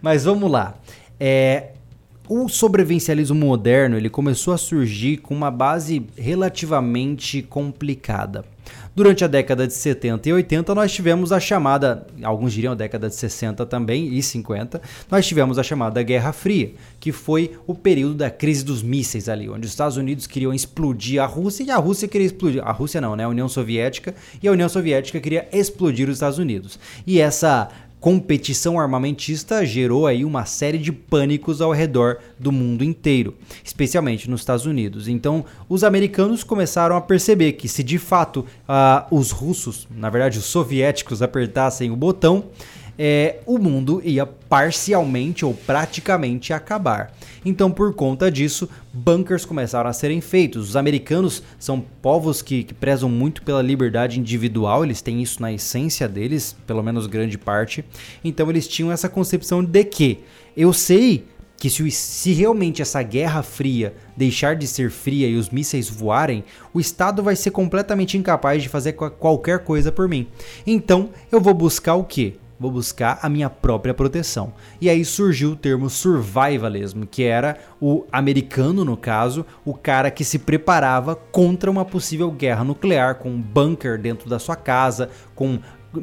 Mas 0.00 0.24
vamos 0.24 0.50
lá. 0.50 0.74
É, 1.18 1.72
o 2.28 2.48
sobrevivencialismo 2.48 3.38
moderno 3.38 3.96
ele 3.96 4.08
começou 4.08 4.54
a 4.54 4.58
surgir 4.58 5.18
com 5.18 5.34
uma 5.34 5.50
base 5.50 6.06
relativamente 6.16 7.42
complicada. 7.42 8.44
Durante 8.94 9.24
a 9.24 9.26
década 9.26 9.66
de 9.66 9.72
70 9.72 10.28
e 10.28 10.32
80, 10.32 10.74
nós 10.74 10.92
tivemos 10.92 11.32
a 11.32 11.40
chamada, 11.40 12.06
alguns 12.22 12.52
diriam 12.52 12.72
a 12.72 12.76
década 12.76 13.08
de 13.08 13.14
60 13.16 13.66
também 13.66 14.06
e 14.14 14.22
50, 14.22 14.80
nós 15.10 15.26
tivemos 15.26 15.58
a 15.58 15.64
chamada 15.64 16.00
Guerra 16.02 16.32
Fria, 16.32 16.72
que 17.00 17.10
foi 17.10 17.58
o 17.66 17.74
período 17.74 18.14
da 18.14 18.30
crise 18.30 18.64
dos 18.64 18.82
mísseis 18.82 19.28
ali, 19.28 19.48
onde 19.48 19.66
os 19.66 19.72
Estados 19.72 19.96
Unidos 19.96 20.28
queriam 20.28 20.54
explodir 20.54 21.20
a 21.20 21.26
Rússia 21.26 21.64
e 21.64 21.70
a 21.70 21.76
Rússia 21.76 22.06
queria 22.06 22.26
explodir, 22.26 22.62
a 22.64 22.70
Rússia 22.70 23.00
não, 23.00 23.16
né, 23.16 23.24
a 23.24 23.28
União 23.28 23.48
Soviética, 23.48 24.14
e 24.40 24.46
a 24.46 24.52
União 24.52 24.68
Soviética 24.68 25.18
queria 25.20 25.48
explodir 25.52 26.08
os 26.08 26.14
Estados 26.14 26.38
Unidos. 26.38 26.78
E 27.04 27.20
essa 27.20 27.68
competição 28.04 28.78
armamentista 28.78 29.64
gerou 29.64 30.06
aí 30.06 30.26
uma 30.26 30.44
série 30.44 30.76
de 30.76 30.92
pânicos 30.92 31.62
ao 31.62 31.72
redor 31.72 32.18
do 32.38 32.52
mundo 32.52 32.84
inteiro, 32.84 33.34
especialmente 33.64 34.28
nos 34.28 34.42
Estados 34.42 34.66
Unidos. 34.66 35.08
Então, 35.08 35.42
os 35.70 35.82
americanos 35.82 36.44
começaram 36.44 36.96
a 36.96 37.00
perceber 37.00 37.52
que 37.52 37.66
se 37.66 37.82
de 37.82 37.98
fato 37.98 38.40
uh, 38.40 39.06
os 39.10 39.30
russos, 39.30 39.88
na 39.90 40.10
verdade 40.10 40.38
os 40.38 40.44
soviéticos, 40.44 41.22
apertassem 41.22 41.90
o 41.90 41.96
botão, 41.96 42.44
é, 42.98 43.40
o 43.46 43.58
mundo 43.58 44.00
ia 44.04 44.26
parcialmente 44.26 45.44
ou 45.44 45.54
praticamente 45.54 46.52
acabar. 46.52 47.12
Então, 47.44 47.70
por 47.70 47.92
conta 47.94 48.30
disso, 48.30 48.68
bunkers 48.92 49.44
começaram 49.44 49.90
a 49.90 49.92
serem 49.92 50.20
feitos. 50.20 50.70
Os 50.70 50.76
americanos 50.76 51.42
são 51.58 51.80
povos 52.00 52.40
que, 52.40 52.64
que 52.64 52.74
prezam 52.74 53.08
muito 53.08 53.42
pela 53.42 53.62
liberdade 53.62 54.18
individual, 54.18 54.84
eles 54.84 55.02
têm 55.02 55.22
isso 55.22 55.42
na 55.42 55.52
essência 55.52 56.08
deles, 56.08 56.56
pelo 56.66 56.82
menos 56.82 57.06
grande 57.06 57.36
parte. 57.36 57.84
Então, 58.22 58.48
eles 58.48 58.68
tinham 58.68 58.92
essa 58.92 59.08
concepção 59.08 59.62
de 59.62 59.84
que 59.84 60.20
eu 60.56 60.72
sei 60.72 61.24
que 61.56 61.70
se, 61.70 61.90
se, 61.90 62.32
realmente 62.32 62.82
essa 62.82 63.02
guerra 63.02 63.42
fria 63.42 63.94
deixar 64.16 64.54
de 64.54 64.66
ser 64.66 64.90
fria 64.90 65.26
e 65.26 65.36
os 65.36 65.48
mísseis 65.50 65.88
voarem, 65.88 66.44
o 66.72 66.80
Estado 66.80 67.22
vai 67.22 67.34
ser 67.34 67.52
completamente 67.52 68.18
incapaz 68.18 68.62
de 68.62 68.68
fazer 68.68 68.92
qualquer 68.92 69.60
coisa 69.60 69.90
por 69.90 70.08
mim. 70.08 70.26
Então 70.66 71.10
eu 71.32 71.40
vou 71.40 71.54
buscar 71.54 71.94
o 71.94 72.04
que? 72.04 72.36
Vou 72.58 72.70
buscar 72.70 73.18
a 73.22 73.28
minha 73.28 73.50
própria 73.50 73.94
proteção. 73.94 74.52
E 74.80 74.88
aí 74.88 75.04
surgiu 75.04 75.52
o 75.52 75.56
termo 75.56 75.90
survivalism, 75.90 77.02
que 77.04 77.22
era 77.22 77.58
o 77.80 78.04
americano, 78.10 78.84
no 78.84 78.96
caso, 78.96 79.44
o 79.64 79.74
cara 79.74 80.10
que 80.10 80.24
se 80.24 80.38
preparava 80.38 81.14
contra 81.14 81.70
uma 81.70 81.84
possível 81.84 82.30
guerra 82.30 82.64
nuclear, 82.64 83.16
com 83.16 83.30
um 83.30 83.40
bunker 83.40 84.00
dentro 84.00 84.28
da 84.28 84.38
sua 84.38 84.56
casa, 84.56 85.10
com 85.34 85.58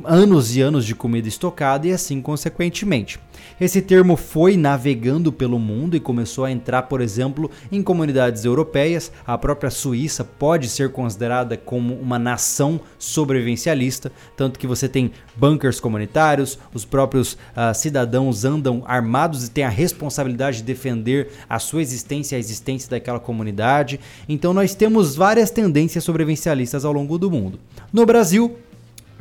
anos 0.06 0.56
e 0.56 0.62
anos 0.62 0.86
de 0.86 0.96
comida 0.96 1.28
estocada 1.28 1.88
e 1.88 1.92
assim 1.92 2.22
consequentemente. 2.22 3.20
Esse 3.62 3.80
termo 3.80 4.18
foi 4.18 4.58
navegando 4.58 5.32
pelo 5.32 5.60
mundo 5.60 5.96
e 5.96 6.00
começou 6.00 6.46
a 6.46 6.52
entrar, 6.52 6.82
por 6.82 7.00
exemplo, 7.00 7.52
em 7.72 7.84
comunidades 7.84 8.44
europeias. 8.44 9.12
A 9.24 9.38
própria 9.38 9.70
Suíça 9.70 10.24
pode 10.24 10.68
ser 10.68 10.92
considerada 10.92 11.56
como 11.56 11.94
uma 11.94 12.18
nação 12.18 12.82
sobrevivencialista, 12.98 14.12
tanto 14.36 14.58
que 14.58 14.66
você 14.66 14.90
tem 14.90 15.12
bunkers 15.36 15.80
comunitários, 15.80 16.58
os 16.74 16.86
próprios 16.86 17.34
uh, 17.34 17.72
cidadãos 17.76 18.46
andam 18.46 18.82
armados 18.88 19.46
e 19.46 19.52
têm 19.52 19.64
a 19.64 19.70
responsabilidade 19.70 20.58
de 20.58 20.64
defender 20.64 21.30
a 21.48 21.60
sua 21.60 21.84
existência 21.84 22.36
e 22.36 22.38
a 22.38 22.40
existência 22.40 22.90
daquela 22.90 23.20
comunidade. 23.20 24.00
Então 24.28 24.56
nós 24.56 24.74
temos 24.74 25.16
várias 25.16 25.52
tendências 25.52 26.04
sobrevivencialistas 26.04 26.84
ao 26.84 26.92
longo 26.92 27.16
do 27.16 27.30
mundo. 27.30 27.60
No 27.94 28.08
Brasil, 28.08 28.58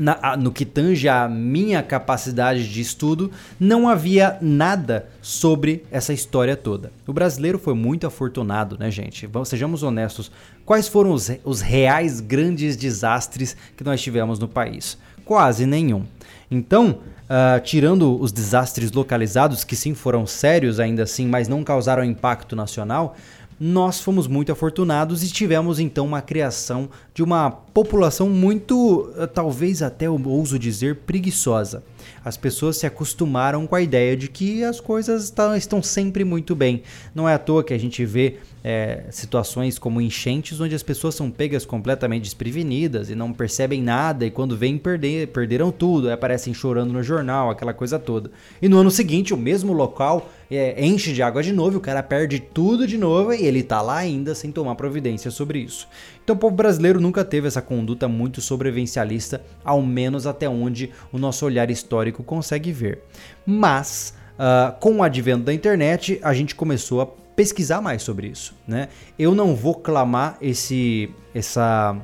na, 0.01 0.37
no 0.37 0.51
que 0.51 0.65
tange 0.65 1.09
a 1.09 1.29
minha 1.29 1.83
capacidade 1.83 2.67
de 2.69 2.81
estudo, 2.81 3.31
não 3.59 3.89
havia 3.89 4.39
nada 4.41 5.09
sobre 5.21 5.85
essa 5.91 6.13
história 6.13 6.57
toda. 6.57 6.91
O 7.07 7.13
brasileiro 7.13 7.59
foi 7.59 7.75
muito 7.75 8.07
afortunado, 8.07 8.79
né, 8.79 8.91
gente? 8.91 9.27
Vamos, 9.27 9.51
sejamos 9.51 9.83
honestos. 9.83 10.33
Quais 10.65 10.89
foram 10.89 11.13
os, 11.13 11.31
os 11.45 11.61
reais 11.61 12.21
grandes 12.21 12.77
desastres 12.77 13.55
que 13.77 13.85
nós 13.85 14.01
tivemos 14.01 14.39
no 14.39 14.49
país? 14.49 14.97
Quase 15.25 15.67
nenhum. 15.67 16.05
Então, 16.51 16.99
uh, 17.29 17.61
tirando 17.63 18.21
os 18.21 18.33
desastres 18.33 18.91
localizados, 18.91 19.63
que 19.63 19.77
sim 19.77 19.95
foram 19.95 20.27
sérios 20.27 20.81
ainda 20.81 21.05
assim, 21.05 21.27
mas 21.27 21.47
não 21.47 21.63
causaram 21.63 22.03
impacto 22.03 22.57
nacional, 22.57 23.17
nós 23.63 24.01
fomos 24.01 24.27
muito 24.27 24.51
afortunados 24.51 25.23
e 25.23 25.31
tivemos 25.31 25.79
então 25.79 26.07
uma 26.07 26.23
criação 26.23 26.89
de 27.13 27.23
uma 27.23 27.51
população 27.51 28.31
muito, 28.31 29.13
eh, 29.19 29.27
talvez 29.27 29.83
até 29.83 30.07
eu 30.07 30.19
ouso 30.25 30.59
dizer, 30.59 30.97
preguiçosa. 30.97 31.85
As 32.25 32.39
pessoas 32.39 32.79
se 32.79 32.87
acostumaram 32.87 33.67
com 33.67 33.75
a 33.75 33.83
ideia 33.83 34.17
de 34.17 34.29
que 34.29 34.65
as 34.65 34.81
coisas 34.81 35.33
estão 35.59 35.83
sempre 35.83 36.25
muito 36.25 36.57
bem. 36.57 36.83
Não 37.15 37.29
é 37.29 37.35
à 37.35 37.39
toa 37.39 37.63
que 37.63 37.75
a 37.75 37.79
gente 37.79 38.03
vê 38.07 38.39
é, 38.65 39.05
situações 39.11 39.79
como 39.79 40.01
enchentes, 40.01 40.59
onde 40.59 40.75
as 40.75 40.83
pessoas 40.83 41.15
são 41.15 41.31
pegas 41.31 41.67
completamente 41.67 42.25
desprevenidas 42.25 43.11
e 43.11 43.15
não 43.15 43.33
percebem 43.33 43.83
nada, 43.83 44.25
e 44.25 44.31
quando 44.31 44.57
vêm 44.57 44.79
perder, 44.79 45.29
perderam 45.29 45.71
tudo, 45.71 46.11
aparecem 46.11 46.55
chorando 46.55 46.93
no 46.93 47.03
jornal, 47.03 47.51
aquela 47.51 47.75
coisa 47.75 47.99
toda. 47.99 48.31
E 48.61 48.69
no 48.69 48.79
ano 48.79 48.91
seguinte, 48.91 49.35
o 49.35 49.37
mesmo 49.37 49.73
local 49.73 50.31
é, 50.51 50.85
enche 50.85 51.13
de 51.13 51.23
água 51.23 51.43
de 51.43 51.53
novo, 51.53 51.79
o 51.79 51.81
cara 51.81 52.03
perde 52.03 52.41
tudo 52.41 52.87
de 52.87 52.99
novo 52.99 53.33
e 53.33 53.45
ele 53.45 53.63
tá 53.63 53.81
lá 53.81 53.99
ainda 53.99 54.35
sem 54.35 54.51
tomar 54.51 54.75
providência 54.75 55.31
sobre 55.31 55.61
isso. 55.61 55.89
Então 56.25 56.35
o 56.35 56.39
povo 56.39 56.55
brasileiro 56.55 57.01
nunca 57.01 57.25
teve 57.25 57.47
essa 57.47 57.63
conduta 57.63 58.09
muito 58.09 58.41
sobrevivencialista, 58.41 59.43
ao 59.65 59.81
menos 59.81 60.27
até 60.27 60.49
onde 60.49 60.91
o 61.13 61.19
nosso 61.19 61.47
olhar 61.47 61.71
histórico 61.71 62.23
consegue 62.23 62.73
ver. 62.73 63.03
Mas, 63.47 64.15
uh, 64.35 64.79
com 64.81 64.97
o 64.97 65.03
advento 65.03 65.45
da 65.45 65.55
internet, 65.55 66.19
a 66.23 66.35
gente 66.35 66.55
começou 66.55 67.01
a 67.01 67.07
pesquisar 67.07 67.81
mais 67.81 68.03
sobre 68.03 68.27
isso, 68.27 68.55
né? 68.67 68.89
Eu 69.19 69.35
não 69.35 69.55
vou 69.55 69.75
clamar 69.75 70.37
esse, 70.43 71.11
essa, 71.35 71.97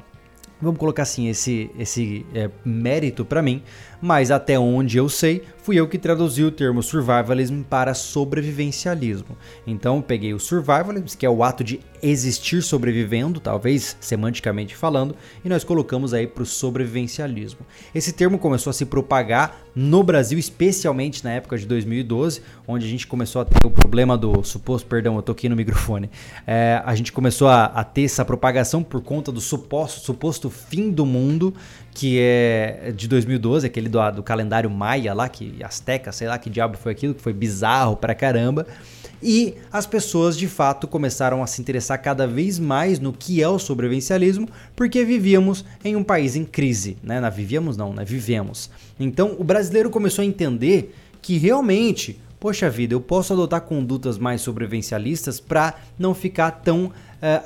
vamos 0.60 0.78
colocar 0.78 1.02
assim, 1.02 1.28
esse, 1.28 1.70
esse 1.78 2.24
é, 2.34 2.48
mérito 2.64 3.24
para 3.24 3.42
mim, 3.42 3.62
mas 4.00 4.30
até 4.30 4.58
onde 4.58 4.98
eu 4.98 5.08
sei, 5.08 5.42
fui 5.58 5.76
eu 5.80 5.88
que 5.88 5.98
traduzi 5.98 6.44
o 6.44 6.50
termo 6.50 6.82
survivalism 6.82 7.62
para 7.62 7.92
sobrevivencialismo. 7.92 9.36
Então 9.66 10.00
peguei 10.00 10.32
o 10.32 10.38
survivalism, 10.38 11.18
que 11.18 11.26
é 11.26 11.30
o 11.30 11.42
ato 11.42 11.64
de 11.64 11.80
existir 12.02 12.62
sobrevivendo, 12.62 13.40
talvez 13.40 13.96
semanticamente 14.00 14.76
falando, 14.76 15.16
e 15.44 15.48
nós 15.48 15.64
colocamos 15.64 16.14
aí 16.14 16.26
para 16.26 16.42
o 16.42 16.46
sobrevivencialismo. 16.46 17.60
Esse 17.94 18.12
termo 18.12 18.38
começou 18.38 18.70
a 18.70 18.74
se 18.74 18.86
propagar 18.86 19.60
no 19.74 20.02
Brasil, 20.02 20.38
especialmente 20.38 21.24
na 21.24 21.32
época 21.32 21.58
de 21.58 21.66
2012, 21.66 22.42
onde 22.66 22.86
a 22.86 22.88
gente 22.88 23.06
começou 23.06 23.42
a 23.42 23.44
ter 23.44 23.66
o 23.66 23.70
problema 23.70 24.16
do 24.16 24.42
suposto, 24.42 24.88
perdão, 24.88 25.16
eu 25.16 25.22
toquei 25.22 25.50
no 25.50 25.56
microfone, 25.56 26.10
é, 26.46 26.80
a 26.84 26.94
gente 26.94 27.12
começou 27.12 27.48
a, 27.48 27.64
a, 27.64 27.84
ter 27.84 28.04
essa 28.04 28.24
propagação 28.24 28.82
por 28.82 29.02
conta 29.02 29.32
do 29.32 29.40
suposto, 29.40 30.00
suposto 30.00 30.48
fim 30.48 30.90
do 30.90 31.04
mundo, 31.04 31.52
que 31.96 32.18
é 32.20 32.92
de 32.94 33.08
2012, 33.08 33.66
aquele 33.66 33.88
do, 33.88 33.98
do 34.10 34.22
calendário 34.22 34.68
maia 34.68 35.14
lá, 35.14 35.30
que 35.30 35.64
Azteca, 35.64 36.12
sei 36.12 36.28
lá 36.28 36.36
que 36.36 36.50
diabo 36.50 36.76
foi 36.76 36.92
aquilo, 36.92 37.14
que 37.14 37.22
foi 37.22 37.32
bizarro 37.32 37.96
pra 37.96 38.14
caramba. 38.14 38.66
E 39.22 39.54
as 39.72 39.86
pessoas 39.86 40.36
de 40.36 40.46
fato 40.46 40.86
começaram 40.86 41.42
a 41.42 41.46
se 41.46 41.58
interessar 41.58 41.96
cada 42.02 42.26
vez 42.26 42.58
mais 42.58 43.00
no 43.00 43.14
que 43.14 43.42
é 43.42 43.48
o 43.48 43.58
sobrevivencialismo, 43.58 44.46
porque 44.76 45.06
vivíamos 45.06 45.64
em 45.82 45.96
um 45.96 46.04
país 46.04 46.36
em 46.36 46.44
crise, 46.44 46.98
né? 47.02 47.18
Não 47.18 47.30
vivíamos 47.30 47.78
não, 47.78 47.94
né? 47.94 48.04
Vivemos. 48.04 48.68
Então 49.00 49.34
o 49.38 49.42
brasileiro 49.42 49.88
começou 49.88 50.22
a 50.22 50.26
entender 50.26 50.94
que 51.22 51.38
realmente, 51.38 52.20
poxa 52.38 52.68
vida, 52.68 52.92
eu 52.92 53.00
posso 53.00 53.32
adotar 53.32 53.62
condutas 53.62 54.18
mais 54.18 54.42
sobrevivencialistas 54.42 55.40
para 55.40 55.76
não 55.98 56.12
ficar 56.12 56.50
tão 56.50 56.84
uh, 56.88 56.92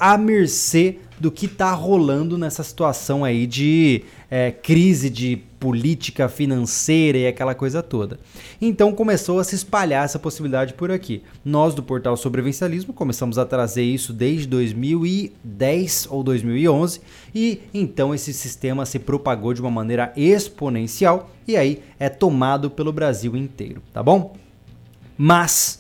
à 0.00 0.18
mercê 0.18 0.98
do 1.20 1.30
que 1.30 1.44
está 1.44 1.72
rolando 1.72 2.38
nessa 2.38 2.64
situação 2.64 3.22
aí 3.22 3.46
de 3.46 4.02
é, 4.30 4.50
crise 4.50 5.11
de 5.11 5.37
política 5.61 6.26
financeira 6.30 7.18
e 7.18 7.26
aquela 7.26 7.54
coisa 7.54 7.83
toda. 7.83 8.18
Então 8.61 8.92
começou 8.92 9.38
a 9.38 9.44
se 9.44 9.54
espalhar 9.54 10.06
essa 10.06 10.18
possibilidade 10.18 10.72
por 10.72 10.90
aqui. 10.90 11.22
Nós 11.44 11.74
do 11.74 11.83
portal 11.83 12.16
Sobrevivencialismo 12.16 12.94
começamos 12.94 13.37
a 13.37 13.44
trazer 13.44 13.83
isso 13.83 14.14
desde 14.14 14.46
2010 14.46 16.09
ou 16.11 16.22
2011 16.22 17.02
e 17.35 17.61
então 17.74 18.14
esse 18.14 18.33
sistema 18.33 18.87
se 18.87 18.98
propagou 18.98 19.52
de 19.52 19.61
uma 19.61 19.70
maneira 19.70 20.12
exponencial 20.16 21.30
e 21.46 21.56
aí 21.56 21.83
é 21.98 22.09
tomado 22.09 22.70
pelo 22.70 22.92
Brasil 22.92 23.37
inteiro, 23.37 23.83
tá 23.92 24.02
bom? 24.02 24.35
Mas 25.18 25.80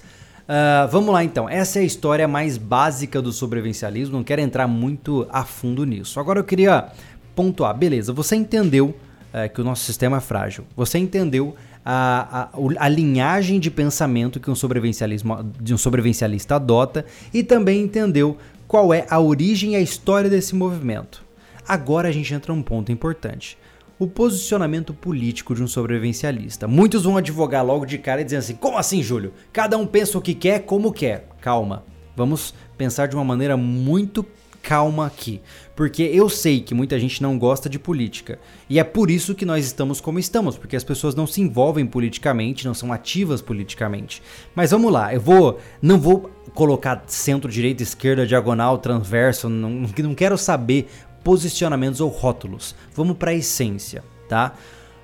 Uh, 0.50 0.88
vamos 0.90 1.14
lá 1.14 1.22
então, 1.22 1.48
essa 1.48 1.78
é 1.78 1.82
a 1.82 1.84
história 1.84 2.26
mais 2.26 2.58
básica 2.58 3.22
do 3.22 3.32
sobrevivencialismo, 3.32 4.16
não 4.16 4.24
quero 4.24 4.40
entrar 4.40 4.66
muito 4.66 5.24
a 5.30 5.44
fundo 5.44 5.84
nisso. 5.84 6.18
Agora 6.18 6.40
eu 6.40 6.44
queria 6.44 6.88
pontuar, 7.36 7.72
beleza, 7.72 8.12
você 8.12 8.34
entendeu 8.34 8.86
uh, 9.32 9.48
que 9.54 9.60
o 9.60 9.64
nosso 9.64 9.84
sistema 9.84 10.16
é 10.16 10.20
frágil, 10.20 10.64
você 10.74 10.98
entendeu 10.98 11.54
a, 11.84 12.48
a, 12.52 12.84
a, 12.84 12.88
linhagem 12.88 13.60
de 13.60 13.70
pensamento 13.70 14.40
que 14.40 14.50
um, 14.50 14.56
sobrevivencialismo, 14.56 15.52
de 15.60 15.72
um 15.72 15.78
sobrevivencialista 15.78 16.56
adota 16.56 17.06
e 17.32 17.44
também 17.44 17.82
entendeu 17.82 18.36
qual 18.66 18.92
é 18.92 19.06
a 19.08 19.20
origem 19.20 19.74
e 19.74 19.76
a 19.76 19.80
história 19.80 20.28
desse 20.28 20.56
movimento. 20.56 21.24
Agora 21.66 22.08
a 22.08 22.12
gente 22.12 22.34
entra 22.34 22.52
num 22.52 22.62
ponto 22.62 22.90
importante 22.90 23.56
o 24.00 24.08
posicionamento 24.08 24.94
político 24.94 25.54
de 25.54 25.62
um 25.62 25.68
sobrevivencialista. 25.68 26.66
Muitos 26.66 27.04
vão 27.04 27.18
advogar 27.18 27.64
logo 27.64 27.84
de 27.84 27.98
cara 27.98 28.22
e 28.22 28.24
dizer 28.24 28.38
assim: 28.38 28.54
como 28.54 28.78
assim, 28.78 29.02
Júlio? 29.02 29.34
Cada 29.52 29.76
um 29.76 29.86
pensa 29.86 30.16
o 30.16 30.22
que 30.22 30.34
quer, 30.34 30.60
como 30.60 30.90
quer. 30.90 31.28
Calma. 31.40 31.84
Vamos 32.16 32.54
pensar 32.78 33.06
de 33.06 33.14
uma 33.14 33.24
maneira 33.24 33.56
muito 33.58 34.26
calma 34.62 35.06
aqui, 35.06 35.40
porque 35.74 36.02
eu 36.02 36.28
sei 36.28 36.60
que 36.60 36.74
muita 36.74 36.98
gente 37.00 37.22
não 37.22 37.38
gosta 37.38 37.68
de 37.68 37.78
política 37.78 38.38
e 38.68 38.78
é 38.78 38.84
por 38.84 39.10
isso 39.10 39.34
que 39.34 39.46
nós 39.46 39.64
estamos 39.64 40.00
como 40.00 40.18
estamos, 40.18 40.58
porque 40.58 40.76
as 40.76 40.84
pessoas 40.84 41.14
não 41.14 41.26
se 41.26 41.40
envolvem 41.40 41.86
politicamente, 41.86 42.66
não 42.66 42.74
são 42.74 42.92
ativas 42.92 43.40
politicamente. 43.40 44.22
Mas 44.54 44.70
vamos 44.70 44.92
lá, 44.92 45.14
eu 45.14 45.20
vou, 45.20 45.58
não 45.80 45.98
vou 45.98 46.30
colocar 46.54 47.04
centro, 47.06 47.50
direita, 47.50 47.82
esquerda, 47.82 48.26
diagonal, 48.26 48.76
transverso, 48.78 49.48
não, 49.48 49.86
não 49.98 50.14
quero 50.14 50.36
saber 50.36 50.88
posicionamentos 51.22 52.00
ou 52.00 52.08
rótulos. 52.08 52.74
Vamos 52.94 53.16
para 53.16 53.30
a 53.30 53.34
essência, 53.34 54.02
tá? 54.28 54.54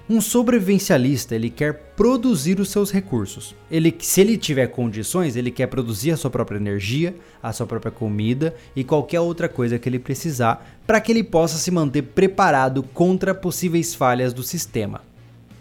Um 0.08 0.20
sobrevivencialista, 0.20 1.34
ele 1.34 1.50
quer 1.50 1.74
produzir 1.96 2.60
os 2.60 2.68
seus 2.68 2.92
recursos. 2.92 3.56
Ele, 3.68 3.92
se 3.98 4.20
ele 4.20 4.38
tiver 4.38 4.68
condições, 4.68 5.34
ele 5.34 5.50
quer 5.50 5.66
produzir 5.66 6.12
a 6.12 6.16
sua 6.16 6.30
própria 6.30 6.58
energia, 6.58 7.16
a 7.42 7.52
sua 7.52 7.66
própria 7.66 7.90
comida 7.90 8.54
e 8.76 8.84
qualquer 8.84 9.18
outra 9.18 9.48
coisa 9.48 9.80
que 9.80 9.88
ele 9.88 9.98
precisar 9.98 10.64
para 10.86 11.00
que 11.00 11.10
ele 11.10 11.24
possa 11.24 11.58
se 11.58 11.72
manter 11.72 12.02
preparado 12.02 12.84
contra 12.84 13.34
possíveis 13.34 13.96
falhas 13.96 14.32
do 14.32 14.44
sistema. 14.44 15.00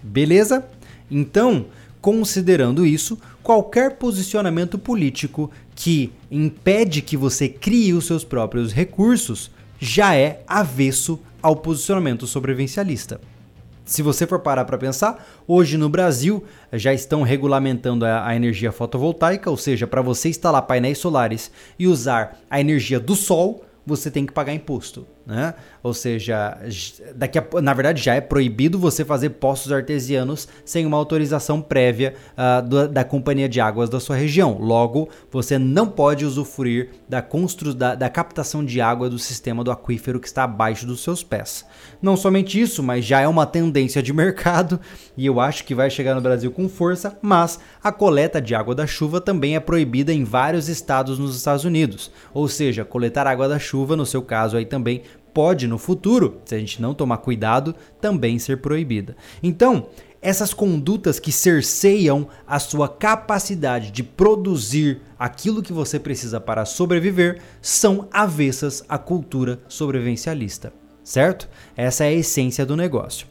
Beleza? 0.04 0.64
Então, 1.10 1.66
considerando 2.00 2.86
isso, 2.86 3.18
qualquer 3.42 3.98
posicionamento 3.98 4.78
político 4.78 5.50
que 5.74 6.12
impede 6.30 7.02
que 7.02 7.18
você 7.18 7.50
crie 7.50 7.94
os 7.94 8.06
seus 8.06 8.24
próprios 8.24 8.72
recursos 8.72 9.50
já 9.80 10.16
é 10.16 10.44
avesso 10.48 11.20
ao 11.42 11.56
posicionamento 11.56 12.26
sobrevivencialista. 12.26 13.20
Se 13.86 14.02
você 14.02 14.26
for 14.26 14.40
parar 14.40 14.66
para 14.66 14.80
pensar, 14.80 15.24
hoje 15.48 15.78
no 15.78 15.88
Brasil 15.88 16.44
já 16.74 16.92
estão 16.92 17.22
regulamentando 17.22 18.04
a, 18.04 18.28
a 18.28 18.36
energia 18.36 18.72
fotovoltaica, 18.72 19.50
ou 19.50 19.58
seja, 19.58 19.86
para 19.86 20.02
você 20.02 20.30
instalar 20.30 20.64
painéis 20.64 20.98
solares 20.98 21.52
e 21.78 21.86
usar 21.88 22.40
a 22.50 22.60
energia 22.60 23.00
do 23.00 23.16
sol, 23.16 23.64
você 23.86 24.10
tem 24.10 24.26
que 24.26 24.34
pagar 24.34 24.54
imposto. 24.56 25.06
Né? 25.26 25.56
Ou 25.82 25.94
seja, 25.94 26.58
daqui 27.16 27.40
a, 27.40 27.62
na 27.62 27.74
verdade 27.74 28.02
já 28.02 28.14
é 28.14 28.22
proibido 28.22 28.78
você 28.78 29.04
fazer 29.04 29.32
poços 29.32 29.72
artesianos 29.72 30.48
sem 30.64 30.86
uma 30.86 30.98
autorização 30.98 31.62
prévia 31.62 32.14
uh, 32.38 32.68
do, 32.68 32.88
da 32.88 33.04
companhia 33.04 33.50
de 33.50 33.60
águas 33.60 33.90
da 33.90 34.00
sua 34.00 34.16
região. 34.16 34.58
Logo, 34.60 35.10
você 35.32 35.58
não 35.58 35.88
pode 35.88 36.26
usufruir 36.26 36.90
da, 37.10 37.22
constru, 37.22 37.74
da, 37.74 37.96
da 37.96 38.10
captação 38.10 38.64
de 38.64 38.80
água 38.80 39.10
do 39.10 39.18
sistema 39.18 39.64
do 39.64 39.72
aquífero 39.72 40.20
que 40.20 40.28
está 40.28 40.44
abaixo 40.44 40.86
dos 40.86 41.02
seus 41.02 41.24
pés. 41.24 41.66
Não 42.02 42.16
somente 42.16 42.60
isso, 42.60 42.84
mas 42.84 43.04
já 43.04 43.22
é 43.22 43.28
uma 43.28 43.46
tendência 43.46 44.04
de 44.04 44.14
mercado 44.14 44.80
e 45.18 45.26
eu 45.26 45.40
acho 45.40 45.64
que 45.64 45.74
vai 45.74 45.90
chegar 45.90 46.14
no 46.14 46.22
Brasil 46.22 46.52
com 46.52 46.70
força, 46.70 47.18
mas 47.22 47.60
a 47.84 47.92
coleta 47.92 48.42
de 48.42 48.54
água 48.54 48.76
da 48.76 48.86
chuva 48.86 49.20
também 49.20 49.56
é 49.56 49.60
proibida 49.60 50.14
em 50.14 50.24
vários 50.24 50.70
estados 50.70 51.18
nos 51.18 51.36
Estados 51.36 51.66
Unidos. 51.66 52.12
Ou 52.34 52.48
seja, 52.48 52.86
coletar 52.86 53.26
água 53.26 53.48
da 53.48 53.58
chuva, 53.58 53.96
no 53.96 54.06
seu 54.06 54.22
caso 54.22 54.58
aí 54.58 54.66
também 54.66 55.02
pode 55.36 55.68
no 55.68 55.78
futuro, 55.78 56.40
se 56.46 56.56
a 56.56 56.58
gente 56.58 56.82
não 56.82 56.94
tomar 56.94 57.18
cuidado, 57.18 57.76
também 58.00 58.40
ser 58.40 58.62
proibida. 58.62 59.18
Então, 59.44 59.90
essas 60.22 60.54
condutas 60.54 61.20
que 61.20 61.30
cerceiam 61.30 62.30
a 62.48 62.58
sua 62.58 62.88
capacidade 62.88 63.92
de 63.92 64.02
produzir 64.02 65.02
aquilo 65.20 65.62
que 65.62 65.74
você 65.74 66.00
precisa 66.00 66.40
para 66.40 66.64
sobreviver 66.64 67.42
são 67.62 68.08
avessas 68.12 68.84
à 68.88 68.98
cultura 68.98 69.60
sobrevivencialista, 69.68 70.72
certo? 71.04 71.50
Essa 71.76 72.06
é 72.06 72.08
a 72.08 72.14
essência 72.14 72.66
do 72.66 72.78
negócio. 72.78 73.28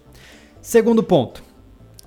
Segundo 0.61 1.03
ponto. 1.03 1.43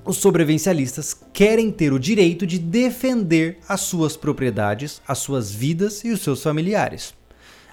Os 0.05 0.17
sobrevivencialistas 0.17 1.13
querem 1.33 1.69
ter 1.69 1.91
o 1.91 1.99
direito 1.99 2.47
de 2.47 2.57
defender 2.57 3.57
as 3.67 3.81
suas 3.81 4.15
propriedades, 4.15 5.01
as 5.05 5.17
suas 5.17 5.51
vidas 5.51 6.05
e 6.05 6.11
os 6.11 6.21
seus 6.21 6.41
familiares. 6.41 7.16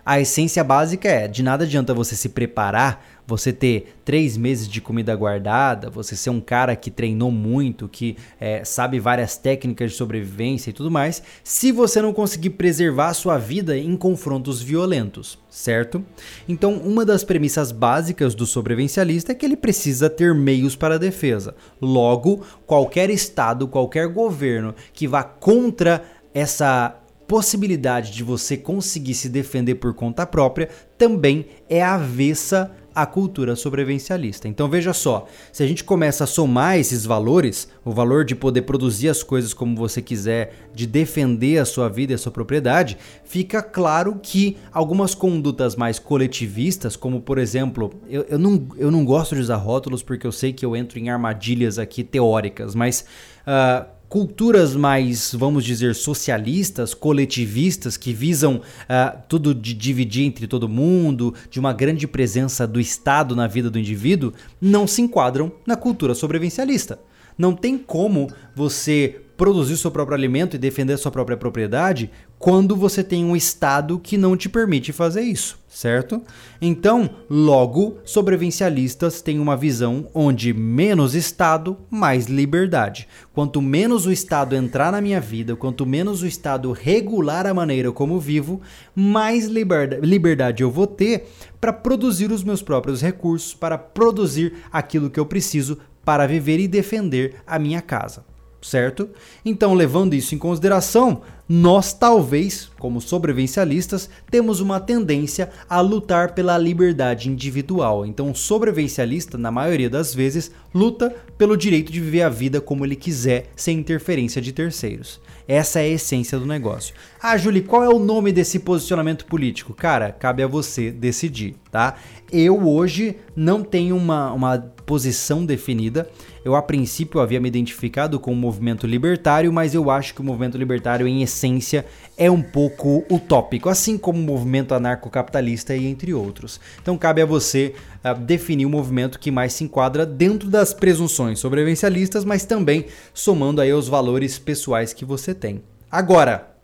A 0.04 0.20
essência 0.20 0.62
básica 0.62 1.08
é: 1.08 1.26
de 1.26 1.42
nada 1.42 1.64
adianta 1.64 1.94
você 1.94 2.14
se 2.14 2.28
preparar, 2.28 3.04
você 3.26 3.52
ter 3.52 3.96
três 4.04 4.36
meses 4.36 4.68
de 4.68 4.80
comida 4.80 5.14
guardada, 5.16 5.88
você 5.88 6.14
ser 6.14 6.30
um 6.30 6.40
cara 6.40 6.76
que 6.76 6.90
treinou 6.90 7.30
muito, 7.30 7.88
que 7.88 8.16
é, 8.38 8.62
sabe 8.64 9.00
várias 9.00 9.36
técnicas 9.38 9.92
de 9.92 9.96
sobrevivência 9.96 10.70
e 10.70 10.72
tudo 10.74 10.90
mais, 10.90 11.22
se 11.42 11.72
você 11.72 12.02
não 12.02 12.12
conseguir 12.12 12.50
preservar 12.50 13.08
a 13.08 13.14
sua 13.14 13.38
vida 13.38 13.78
em 13.78 13.96
confrontos 13.96 14.60
violentos, 14.60 15.38
certo? 15.48 16.04
Então, 16.46 16.74
uma 16.74 17.04
das 17.04 17.24
premissas 17.24 17.72
básicas 17.72 18.34
do 18.34 18.44
sobrevivencialista 18.44 19.32
é 19.32 19.34
que 19.34 19.46
ele 19.46 19.56
precisa 19.56 20.10
ter 20.10 20.34
meios 20.34 20.76
para 20.76 20.96
a 20.96 20.98
defesa. 20.98 21.54
Logo, 21.80 22.44
qualquer 22.66 23.08
estado, 23.08 23.66
qualquer 23.66 24.08
governo 24.08 24.74
que 24.92 25.08
vá 25.08 25.22
contra 25.22 26.02
essa 26.34 26.94
possibilidade 27.26 28.12
de 28.12 28.22
você 28.22 28.56
conseguir 28.56 29.14
se 29.14 29.28
defender 29.28 29.76
por 29.76 29.94
conta 29.94 30.26
própria 30.26 30.68
também 30.96 31.46
é 31.68 31.82
avessa 31.82 32.70
à 32.94 33.04
cultura 33.04 33.56
sobrevivencialista. 33.56 34.46
Então 34.46 34.68
veja 34.68 34.92
só, 34.92 35.26
se 35.52 35.62
a 35.62 35.66
gente 35.66 35.82
começa 35.82 36.24
a 36.24 36.26
somar 36.26 36.78
esses 36.78 37.04
valores, 37.04 37.68
o 37.84 37.90
valor 37.90 38.24
de 38.24 38.36
poder 38.36 38.62
produzir 38.62 39.08
as 39.08 39.22
coisas 39.22 39.52
como 39.52 39.74
você 39.74 40.00
quiser, 40.00 40.70
de 40.72 40.86
defender 40.86 41.58
a 41.58 41.64
sua 41.64 41.88
vida 41.88 42.12
e 42.12 42.14
a 42.14 42.18
sua 42.18 42.30
propriedade, 42.30 42.96
fica 43.24 43.62
claro 43.62 44.20
que 44.22 44.56
algumas 44.72 45.14
condutas 45.14 45.74
mais 45.74 45.98
coletivistas, 45.98 46.94
como 46.94 47.20
por 47.20 47.38
exemplo, 47.38 47.92
eu, 48.08 48.24
eu, 48.28 48.38
não, 48.38 48.68
eu 48.76 48.90
não 48.90 49.04
gosto 49.04 49.34
de 49.34 49.40
usar 49.40 49.56
rótulos 49.56 50.02
porque 50.02 50.26
eu 50.26 50.32
sei 50.32 50.52
que 50.52 50.64
eu 50.64 50.76
entro 50.76 50.98
em 50.98 51.10
armadilhas 51.10 51.78
aqui 51.78 52.04
teóricas, 52.04 52.74
mas 52.76 53.04
uh, 53.46 53.93
culturas 54.14 54.76
mais, 54.76 55.34
vamos 55.34 55.64
dizer, 55.64 55.92
socialistas, 55.92 56.94
coletivistas, 56.94 57.96
que 57.96 58.12
visam 58.12 58.58
uh, 58.58 59.18
tudo 59.28 59.52
de 59.52 59.74
dividir 59.74 60.24
entre 60.24 60.46
todo 60.46 60.68
mundo, 60.68 61.34
de 61.50 61.58
uma 61.58 61.72
grande 61.72 62.06
presença 62.06 62.64
do 62.64 62.78
Estado 62.78 63.34
na 63.34 63.48
vida 63.48 63.68
do 63.68 63.76
indivíduo, 63.76 64.32
não 64.60 64.86
se 64.86 65.02
enquadram 65.02 65.50
na 65.66 65.74
cultura 65.74 66.14
sobrevivencialista. 66.14 67.00
Não 67.36 67.56
tem 67.56 67.76
como 67.76 68.30
você 68.54 69.20
produzir 69.36 69.76
seu 69.76 69.90
próprio 69.90 70.16
alimento 70.16 70.54
e 70.54 70.58
defender 70.58 70.96
sua 70.96 71.10
própria 71.10 71.36
propriedade 71.36 72.10
quando 72.38 72.76
você 72.76 73.02
tem 73.02 73.24
um 73.24 73.34
estado 73.34 73.98
que 73.98 74.18
não 74.18 74.36
te 74.36 74.48
permite 74.48 74.92
fazer 74.92 75.22
isso, 75.22 75.58
certo? 75.66 76.22
Então, 76.60 77.08
logo, 77.28 77.98
sobrevivencialistas 78.04 79.22
têm 79.22 79.38
uma 79.38 79.56
visão 79.56 80.08
onde 80.12 80.52
menos 80.52 81.14
estado, 81.14 81.78
mais 81.90 82.26
liberdade. 82.26 83.08
Quanto 83.32 83.62
menos 83.62 84.04
o 84.04 84.12
estado 84.12 84.54
entrar 84.54 84.92
na 84.92 85.00
minha 85.00 85.20
vida, 85.20 85.56
quanto 85.56 85.86
menos 85.86 86.22
o 86.22 86.26
estado 86.26 86.70
regular 86.72 87.46
a 87.46 87.54
maneira 87.54 87.90
como 87.90 88.20
vivo, 88.20 88.60
mais 88.94 89.46
liberdade 89.46 90.62
eu 90.62 90.70
vou 90.70 90.86
ter 90.86 91.26
para 91.60 91.72
produzir 91.72 92.30
os 92.30 92.44
meus 92.44 92.60
próprios 92.60 93.00
recursos, 93.00 93.54
para 93.54 93.78
produzir 93.78 94.52
aquilo 94.70 95.08
que 95.08 95.18
eu 95.18 95.26
preciso 95.26 95.78
para 96.04 96.26
viver 96.26 96.60
e 96.60 96.68
defender 96.68 97.36
a 97.46 97.58
minha 97.58 97.80
casa 97.80 98.33
certo? 98.64 99.08
Então, 99.44 99.74
levando 99.74 100.14
isso 100.14 100.34
em 100.34 100.38
consideração, 100.38 101.22
nós 101.46 101.92
talvez, 101.92 102.70
como 102.78 103.00
sobrevivencialistas, 103.00 104.08
temos 104.30 104.60
uma 104.60 104.80
tendência 104.80 105.50
a 105.68 105.80
lutar 105.80 106.32
pela 106.32 106.56
liberdade 106.56 107.28
individual. 107.28 108.06
Então, 108.06 108.30
o 108.30 108.34
sobrevivencialista, 108.34 109.36
na 109.36 109.50
maioria 109.50 109.90
das 109.90 110.14
vezes, 110.14 110.50
luta 110.74 111.14
pelo 111.36 111.56
direito 111.56 111.92
de 111.92 112.00
viver 112.00 112.22
a 112.22 112.30
vida 112.30 112.60
como 112.60 112.84
ele 112.84 112.96
quiser, 112.96 113.50
sem 113.54 113.78
interferência 113.78 114.40
de 114.40 114.52
terceiros. 114.52 115.20
Essa 115.46 115.80
é 115.80 115.82
a 115.82 115.88
essência 115.88 116.38
do 116.38 116.46
negócio. 116.46 116.94
Ah, 117.22 117.36
Julie, 117.36 117.60
qual 117.60 117.84
é 117.84 117.88
o 117.88 117.98
nome 117.98 118.32
desse 118.32 118.60
posicionamento 118.60 119.26
político? 119.26 119.74
Cara, 119.74 120.10
cabe 120.10 120.42
a 120.42 120.46
você 120.46 120.90
decidir, 120.90 121.56
tá? 121.70 121.96
Eu 122.32 122.66
hoje 122.66 123.16
não 123.36 123.62
tenho 123.62 123.94
uma, 123.94 124.32
uma 124.32 124.58
posição 124.58 125.44
definida. 125.44 126.08
Eu, 126.44 126.54
a 126.54 126.60
princípio, 126.60 127.20
havia 127.20 127.40
me 127.40 127.48
identificado 127.48 128.20
com 128.20 128.30
o 128.30 128.36
movimento 128.36 128.86
libertário, 128.86 129.50
mas 129.50 129.74
eu 129.74 129.90
acho 129.90 130.14
que 130.14 130.20
o 130.20 130.24
movimento 130.24 130.58
libertário, 130.58 131.08
em 131.08 131.22
essência, 131.22 131.86
é 132.18 132.30
um 132.30 132.42
pouco 132.42 133.02
utópico, 133.10 133.70
assim 133.70 133.96
como 133.96 134.18
o 134.18 134.22
movimento 134.22 134.74
anarcocapitalista 134.74 135.74
e 135.74 135.86
entre 135.86 136.12
outros. 136.12 136.60
Então, 136.82 136.98
cabe 136.98 137.22
a 137.22 137.26
você 137.26 137.74
uh, 138.04 138.18
definir 138.20 138.66
o 138.66 138.70
movimento 138.70 139.18
que 139.18 139.30
mais 139.30 139.54
se 139.54 139.64
enquadra 139.64 140.04
dentro 140.04 140.50
das 140.50 140.74
presunções 140.74 141.38
sobrevivencialistas, 141.38 142.26
mas 142.26 142.44
também 142.44 142.86
somando 143.14 143.62
aí 143.62 143.72
os 143.72 143.88
valores 143.88 144.38
pessoais 144.38 144.92
que 144.92 145.04
você 145.04 145.34
tem. 145.34 145.62
Agora, 145.90 146.54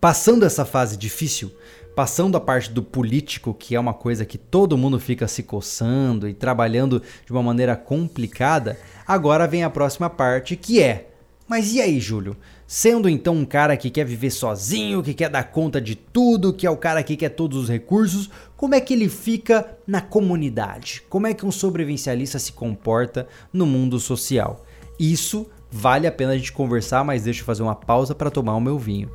passando 0.00 0.46
essa 0.46 0.64
fase 0.64 0.96
difícil, 0.96 1.52
passando 1.96 2.36
a 2.36 2.40
parte 2.40 2.70
do 2.70 2.82
político, 2.82 3.54
que 3.54 3.74
é 3.74 3.80
uma 3.80 3.94
coisa 3.94 4.26
que 4.26 4.36
todo 4.36 4.76
mundo 4.76 5.00
fica 5.00 5.26
se 5.26 5.42
coçando 5.42 6.28
e 6.28 6.34
trabalhando 6.34 7.02
de 7.24 7.32
uma 7.32 7.42
maneira 7.42 7.74
complicada, 7.74 8.78
agora 9.06 9.48
vem 9.48 9.64
a 9.64 9.70
próxima 9.70 10.10
parte 10.10 10.56
que 10.56 10.82
é: 10.82 11.08
mas 11.48 11.72
e 11.72 11.80
aí, 11.80 11.98
Júlio? 11.98 12.36
Sendo 12.66 13.08
então 13.08 13.34
um 13.34 13.46
cara 13.46 13.76
que 13.78 13.88
quer 13.88 14.04
viver 14.04 14.30
sozinho, 14.30 15.02
que 15.02 15.14
quer 15.14 15.30
dar 15.30 15.44
conta 15.44 15.80
de 15.80 15.94
tudo, 15.94 16.52
que 16.52 16.66
é 16.66 16.70
o 16.70 16.76
cara 16.76 17.02
que 17.02 17.16
quer 17.16 17.30
todos 17.30 17.62
os 17.62 17.68
recursos, 17.68 18.28
como 18.56 18.74
é 18.74 18.80
que 18.80 18.92
ele 18.92 19.08
fica 19.08 19.78
na 19.86 20.02
comunidade? 20.02 21.02
Como 21.08 21.26
é 21.26 21.32
que 21.32 21.46
um 21.46 21.52
sobrevivencialista 21.52 22.38
se 22.38 22.52
comporta 22.52 23.26
no 23.50 23.64
mundo 23.64 23.98
social? 23.98 24.66
Isso 24.98 25.46
vale 25.70 26.06
a 26.06 26.12
pena 26.12 26.32
a 26.32 26.36
gente 26.36 26.52
conversar, 26.52 27.04
mas 27.04 27.22
deixa 27.22 27.40
eu 27.40 27.46
fazer 27.46 27.62
uma 27.62 27.74
pausa 27.74 28.14
para 28.14 28.30
tomar 28.30 28.54
o 28.54 28.60
meu 28.60 28.78
vinho. 28.78 29.08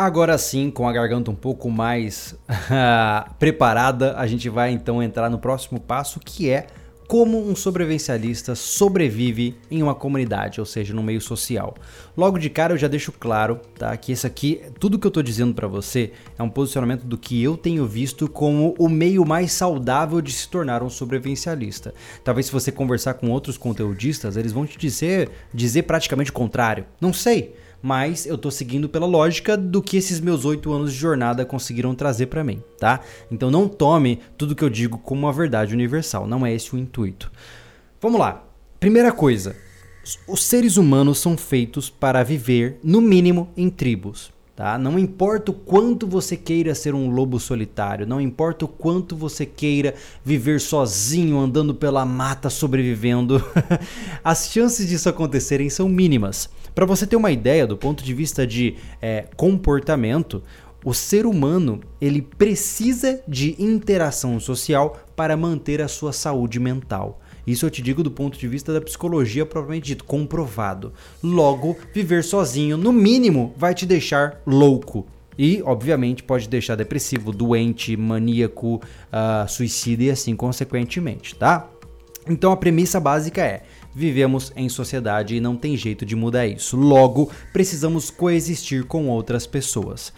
Agora 0.00 0.38
sim, 0.38 0.70
com 0.70 0.88
a 0.88 0.92
garganta 0.94 1.30
um 1.30 1.34
pouco 1.34 1.68
mais 1.68 2.34
preparada, 3.38 4.16
a 4.16 4.26
gente 4.26 4.48
vai 4.48 4.70
então 4.70 5.02
entrar 5.02 5.28
no 5.28 5.38
próximo 5.38 5.78
passo 5.78 6.18
que 6.18 6.48
é 6.48 6.68
como 7.06 7.38
um 7.38 7.54
sobrevivencialista 7.54 8.54
sobrevive 8.54 9.58
em 9.70 9.82
uma 9.82 9.94
comunidade, 9.94 10.58
ou 10.58 10.64
seja, 10.64 10.94
no 10.94 11.02
meio 11.02 11.20
social. 11.20 11.74
Logo 12.16 12.38
de 12.38 12.48
cara 12.48 12.72
eu 12.72 12.78
já 12.78 12.88
deixo 12.88 13.12
claro, 13.12 13.60
tá, 13.78 13.94
que 13.94 14.10
isso 14.10 14.26
aqui, 14.26 14.62
tudo 14.78 14.98
que 14.98 15.06
eu 15.06 15.10
estou 15.10 15.22
dizendo 15.22 15.52
para 15.52 15.68
você 15.68 16.12
é 16.38 16.42
um 16.42 16.48
posicionamento 16.48 17.04
do 17.04 17.18
que 17.18 17.42
eu 17.42 17.54
tenho 17.54 17.84
visto 17.84 18.26
como 18.26 18.74
o 18.78 18.88
meio 18.88 19.26
mais 19.26 19.52
saudável 19.52 20.22
de 20.22 20.32
se 20.32 20.48
tornar 20.48 20.82
um 20.82 20.88
sobrevivencialista. 20.88 21.92
Talvez 22.24 22.46
se 22.46 22.52
você 22.52 22.72
conversar 22.72 23.14
com 23.14 23.28
outros 23.30 23.58
conteudistas, 23.58 24.38
eles 24.38 24.52
vão 24.52 24.64
te 24.64 24.78
dizer, 24.78 25.28
dizer 25.52 25.82
praticamente 25.82 26.30
o 26.30 26.34
contrário. 26.34 26.86
Não 26.98 27.12
sei 27.12 27.54
mas 27.82 28.26
eu 28.26 28.36
tô 28.36 28.50
seguindo 28.50 28.88
pela 28.88 29.06
lógica 29.06 29.56
do 29.56 29.82
que 29.82 29.96
esses 29.96 30.20
meus 30.20 30.44
oito 30.44 30.72
anos 30.72 30.92
de 30.92 30.98
jornada 30.98 31.44
conseguiram 31.44 31.94
trazer 31.94 32.26
para 32.26 32.44
mim, 32.44 32.62
tá? 32.78 33.00
Então 33.30 33.50
não 33.50 33.68
tome 33.68 34.20
tudo 34.36 34.54
que 34.54 34.64
eu 34.64 34.70
digo 34.70 34.98
como 34.98 35.26
uma 35.26 35.32
verdade 35.32 35.74
universal, 35.74 36.26
não 36.26 36.44
é 36.44 36.52
esse 36.52 36.74
o 36.74 36.78
intuito. 36.78 37.30
Vamos 38.00 38.20
lá. 38.20 38.44
Primeira 38.78 39.12
coisa, 39.12 39.56
os 40.26 40.42
seres 40.44 40.76
humanos 40.76 41.18
são 41.18 41.36
feitos 41.36 41.90
para 41.90 42.22
viver, 42.22 42.78
no 42.82 43.00
mínimo, 43.00 43.50
em 43.56 43.68
tribos. 43.68 44.32
Tá? 44.60 44.76
Não 44.76 44.98
importa 44.98 45.52
o 45.52 45.54
quanto 45.54 46.06
você 46.06 46.36
queira 46.36 46.74
ser 46.74 46.94
um 46.94 47.08
lobo 47.08 47.40
solitário, 47.40 48.06
não 48.06 48.20
importa 48.20 48.66
o 48.66 48.68
quanto 48.68 49.16
você 49.16 49.46
queira 49.46 49.94
viver 50.22 50.60
sozinho, 50.60 51.38
andando 51.38 51.74
pela 51.74 52.04
mata, 52.04 52.50
sobrevivendo, 52.50 53.42
as 54.22 54.50
chances 54.52 54.86
disso 54.86 55.08
acontecerem 55.08 55.70
são 55.70 55.88
mínimas. 55.88 56.50
Para 56.74 56.84
você 56.84 57.06
ter 57.06 57.16
uma 57.16 57.30
ideia 57.30 57.66
do 57.66 57.74
ponto 57.74 58.04
de 58.04 58.12
vista 58.12 58.46
de 58.46 58.76
é, 59.00 59.24
comportamento, 59.34 60.42
o 60.84 60.92
ser 60.92 61.24
humano 61.24 61.80
ele 61.98 62.20
precisa 62.20 63.22
de 63.26 63.56
interação 63.58 64.38
social 64.38 65.00
para 65.16 65.38
manter 65.38 65.80
a 65.80 65.88
sua 65.88 66.12
saúde 66.12 66.60
mental. 66.60 67.18
Isso 67.46 67.66
eu 67.66 67.70
te 67.70 67.82
digo 67.82 68.02
do 68.02 68.10
ponto 68.10 68.38
de 68.38 68.48
vista 68.48 68.72
da 68.72 68.80
psicologia 68.80 69.46
propriamente 69.46 69.86
dito, 69.86 70.04
comprovado. 70.04 70.92
Logo, 71.22 71.76
viver 71.92 72.24
sozinho, 72.24 72.76
no 72.76 72.92
mínimo, 72.92 73.54
vai 73.56 73.74
te 73.74 73.86
deixar 73.86 74.40
louco. 74.46 75.06
E, 75.38 75.62
obviamente, 75.64 76.22
pode 76.22 76.48
deixar 76.48 76.74
depressivo, 76.76 77.32
doente, 77.32 77.96
maníaco, 77.96 78.76
uh, 78.76 79.48
suicida 79.48 80.04
e 80.04 80.10
assim 80.10 80.36
consequentemente, 80.36 81.34
tá? 81.34 81.68
Então 82.28 82.52
a 82.52 82.56
premissa 82.56 83.00
básica 83.00 83.40
é: 83.40 83.62
vivemos 83.94 84.52
em 84.54 84.68
sociedade 84.68 85.34
e 85.34 85.40
não 85.40 85.56
tem 85.56 85.76
jeito 85.76 86.04
de 86.04 86.14
mudar 86.14 86.46
isso. 86.46 86.76
Logo, 86.76 87.30
precisamos 87.52 88.10
coexistir 88.10 88.84
com 88.84 89.08
outras 89.08 89.46
pessoas. 89.46 90.12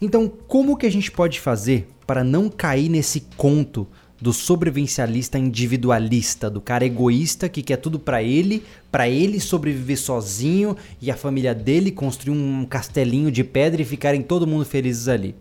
Então, 0.00 0.26
como 0.48 0.76
que 0.76 0.86
a 0.86 0.90
gente 0.90 1.12
pode 1.12 1.38
fazer 1.38 1.88
para 2.06 2.24
não 2.24 2.48
cair 2.48 2.88
nesse 2.88 3.20
conto 3.36 3.86
do 4.22 4.32
sobrevivencialista 4.32 5.36
individualista, 5.36 6.48
do 6.48 6.60
cara 6.60 6.84
egoísta 6.84 7.48
que 7.48 7.60
quer 7.60 7.76
tudo 7.76 7.98
para 7.98 8.22
ele, 8.22 8.62
para 8.88 9.08
ele 9.08 9.40
sobreviver 9.40 9.98
sozinho 9.98 10.76
e 11.00 11.10
a 11.10 11.16
família 11.16 11.52
dele 11.52 11.90
construir 11.90 12.32
um 12.32 12.64
castelinho 12.64 13.32
de 13.32 13.42
pedra 13.42 13.82
e 13.82 13.84
ficarem 13.84 14.22
todo 14.22 14.46
mundo 14.46 14.64
felizes 14.64 15.08
ali. 15.08 15.34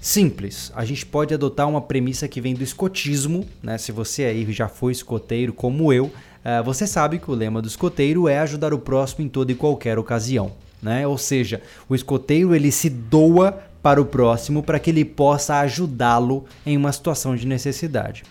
Simples, 0.00 0.72
a 0.74 0.86
gente 0.86 1.04
pode 1.04 1.34
adotar 1.34 1.68
uma 1.68 1.82
premissa 1.82 2.26
que 2.26 2.40
vem 2.40 2.54
do 2.54 2.64
escotismo, 2.64 3.44
né? 3.62 3.76
Se 3.76 3.92
você 3.92 4.24
aí 4.24 4.50
já 4.50 4.68
foi 4.68 4.92
escoteiro 4.92 5.52
como 5.52 5.92
eu, 5.92 6.06
uh, 6.06 6.64
você 6.64 6.86
sabe 6.86 7.18
que 7.18 7.30
o 7.30 7.34
lema 7.34 7.60
do 7.60 7.68
escoteiro 7.68 8.26
é 8.26 8.38
ajudar 8.38 8.72
o 8.72 8.78
próximo 8.78 9.22
em 9.22 9.28
toda 9.28 9.52
e 9.52 9.54
qualquer 9.54 9.98
ocasião, 9.98 10.52
né? 10.80 11.06
Ou 11.06 11.18
seja, 11.18 11.60
o 11.90 11.94
escoteiro 11.94 12.54
ele 12.54 12.72
se 12.72 12.88
doa 12.88 13.65
para 13.86 14.02
o 14.02 14.04
próximo 14.04 14.64
para 14.64 14.80
que 14.80 14.90
ele 14.90 15.04
possa 15.04 15.60
ajudá-lo 15.60 16.44
em 16.66 16.76
uma 16.76 16.90
situação 16.90 17.36
de 17.36 17.46
necessidade. 17.46 18.24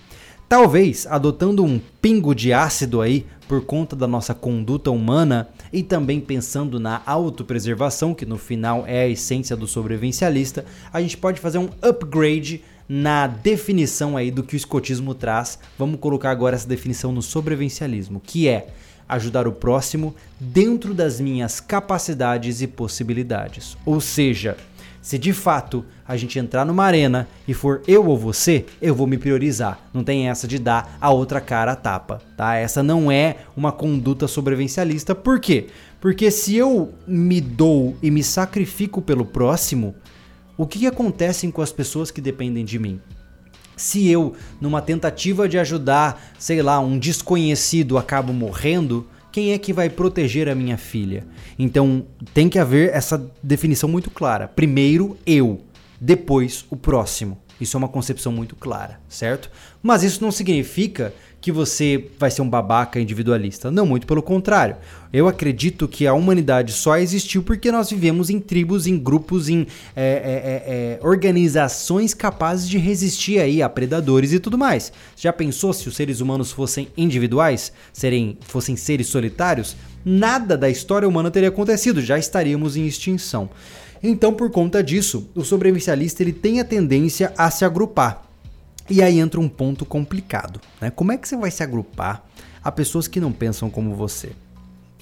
Talvez 0.49 1.07
adotando 1.07 1.63
um 1.63 1.79
pingo 2.01 2.35
de 2.35 2.51
ácido 2.51 2.99
aí 2.99 3.25
por 3.47 3.63
conta 3.63 3.95
da 3.95 4.05
nossa 4.05 4.33
conduta 4.33 4.91
humana 4.91 5.47
e 5.71 5.81
também 5.81 6.19
pensando 6.19 6.77
na 6.77 7.01
autopreservação, 7.05 8.13
que 8.13 8.25
no 8.25 8.37
final 8.37 8.83
é 8.85 9.03
a 9.03 9.07
essência 9.07 9.55
do 9.55 9.65
sobrevivencialista, 9.65 10.65
a 10.91 11.01
gente 11.01 11.15
pode 11.15 11.39
fazer 11.39 11.57
um 11.57 11.69
upgrade 11.81 12.61
na 12.85 13.25
definição 13.25 14.17
aí 14.17 14.31
do 14.31 14.43
que 14.43 14.55
o 14.55 14.57
escotismo 14.57 15.15
traz. 15.15 15.57
Vamos 15.79 16.01
colocar 16.01 16.31
agora 16.31 16.57
essa 16.57 16.67
definição 16.67 17.13
no 17.13 17.21
sobrevivencialismo, 17.21 18.19
que 18.19 18.49
é 18.49 18.67
ajudar 19.07 19.47
o 19.47 19.53
próximo 19.53 20.13
dentro 20.37 20.93
das 20.93 21.21
minhas 21.21 21.61
capacidades 21.61 22.61
e 22.61 22.67
possibilidades. 22.67 23.77
Ou 23.85 24.01
seja, 24.01 24.57
se 25.05 25.19
de 25.19 25.33
fato 25.33 25.85
a 26.03 26.17
gente 26.17 26.39
entrar 26.39 26.65
numa 26.65 26.83
arena 26.83 27.27
e 27.47 27.53
for 27.53 27.83
eu 27.87 28.07
ou 28.07 28.17
você, 28.17 28.65
eu 28.81 28.95
vou 28.95 29.05
me 29.05 29.19
priorizar. 29.19 29.79
Não 29.93 30.03
tem 30.03 30.27
essa 30.29 30.47
de 30.47 30.57
dar 30.57 30.97
a 30.99 31.11
outra 31.11 31.39
cara 31.39 31.73
a 31.73 31.75
tapa, 31.75 32.23
tá? 32.35 32.55
Essa 32.55 32.81
não 32.81 33.11
é 33.11 33.35
uma 33.55 33.71
conduta 33.71 34.27
sobrevivencialista. 34.27 35.13
Por 35.13 35.39
quê? 35.39 35.67
Porque 36.01 36.31
se 36.31 36.55
eu 36.55 36.91
me 37.05 37.39
dou 37.39 37.95
e 38.01 38.09
me 38.09 38.23
sacrifico 38.23 38.99
pelo 38.99 39.23
próximo, 39.23 39.93
o 40.57 40.65
que, 40.65 40.79
que 40.79 40.87
acontece 40.87 41.47
com 41.51 41.61
as 41.61 41.71
pessoas 41.71 42.09
que 42.09 42.19
dependem 42.19 42.65
de 42.65 42.79
mim? 42.79 42.99
Se 43.77 44.09
eu, 44.09 44.33
numa 44.59 44.81
tentativa 44.81 45.47
de 45.47 45.59
ajudar, 45.59 46.19
sei 46.39 46.63
lá, 46.63 46.79
um 46.79 46.97
desconhecido, 46.97 47.99
acabo 47.99 48.33
morrendo, 48.33 49.05
quem 49.35 49.51
é 49.51 49.57
que 49.57 49.73
vai 49.73 49.89
proteger 49.89 50.47
a 50.47 50.55
minha 50.55 50.77
filha? 50.77 51.27
Então 51.59 52.05
tem 52.33 52.47
que 52.47 52.57
haver 52.57 52.93
essa 52.93 53.29
definição 53.43 53.89
muito 53.89 54.09
clara. 54.09 54.47
Primeiro 54.47 55.17
eu, 55.25 55.59
depois 55.99 56.63
o 56.69 56.77
próximo. 56.77 57.37
Isso 57.59 57.75
é 57.75 57.79
uma 57.79 57.89
concepção 57.89 58.31
muito 58.31 58.55
clara, 58.55 58.97
certo? 59.09 59.51
Mas 59.83 60.03
isso 60.03 60.23
não 60.23 60.31
significa 60.31 61.13
que 61.45 61.51
você 61.51 62.09
vai 62.17 62.31
ser 62.31 62.41
um 62.41 62.49
babaca 62.49 62.99
individualista. 62.99 63.69
Não, 63.69 63.85
muito 63.85 64.07
pelo 64.07 64.23
contrário. 64.23 64.77
Eu 65.13 65.27
acredito 65.27 65.87
que 65.87 66.07
a 66.07 66.13
humanidade 66.15 66.73
só 66.73 66.97
existiu 66.97 67.43
porque 67.43 67.71
nós 67.71 67.91
vivemos 67.91 68.31
em 68.31 68.39
tribos, 68.39 68.87
em 68.87 68.97
grupos, 68.97 69.47
em 69.47 69.67
é, 69.95 70.03
é, 70.05 70.97
é, 70.97 70.99
é 71.03 71.07
organizações 71.07 72.15
capazes 72.15 72.67
de 72.67 72.79
resistir 72.79 73.39
aí 73.39 73.61
a 73.61 73.69
predadores 73.69 74.33
e 74.33 74.39
tudo 74.39 74.57
mais. 74.57 74.91
Já 75.15 75.31
pensou 75.31 75.71
se 75.71 75.87
os 75.87 75.95
seres 75.95 76.19
humanos 76.19 76.51
fossem 76.51 76.87
individuais, 76.97 77.71
serem, 77.93 78.39
fossem 78.41 78.75
seres 78.75 79.05
solitários? 79.05 79.75
Nada 80.03 80.57
da 80.57 80.67
história 80.67 81.07
humana 81.07 81.29
teria 81.29 81.49
acontecido, 81.49 82.01
já 82.01 82.17
estaríamos 82.17 82.75
em 82.75 82.87
extinção. 82.87 83.51
Então, 84.01 84.33
por 84.33 84.49
conta 84.49 84.83
disso, 84.83 85.29
o 85.35 85.43
sobrevivencialista 85.43 86.23
ele 86.23 86.33
tem 86.33 86.59
a 86.59 86.65
tendência 86.65 87.31
a 87.37 87.51
se 87.51 87.63
agrupar. 87.63 88.24
E 88.89 89.01
aí 89.01 89.19
entra 89.19 89.39
um 89.39 89.49
ponto 89.49 89.85
complicado. 89.85 90.61
Né? 90.79 90.91
Como 90.91 91.11
é 91.11 91.17
que 91.17 91.27
você 91.27 91.35
vai 91.35 91.49
se 91.49 91.63
agrupar 91.63 92.23
a 92.63 92.71
pessoas 92.71 93.07
que 93.07 93.19
não 93.19 93.31
pensam 93.31 93.69
como 93.69 93.95
você? 93.95 94.31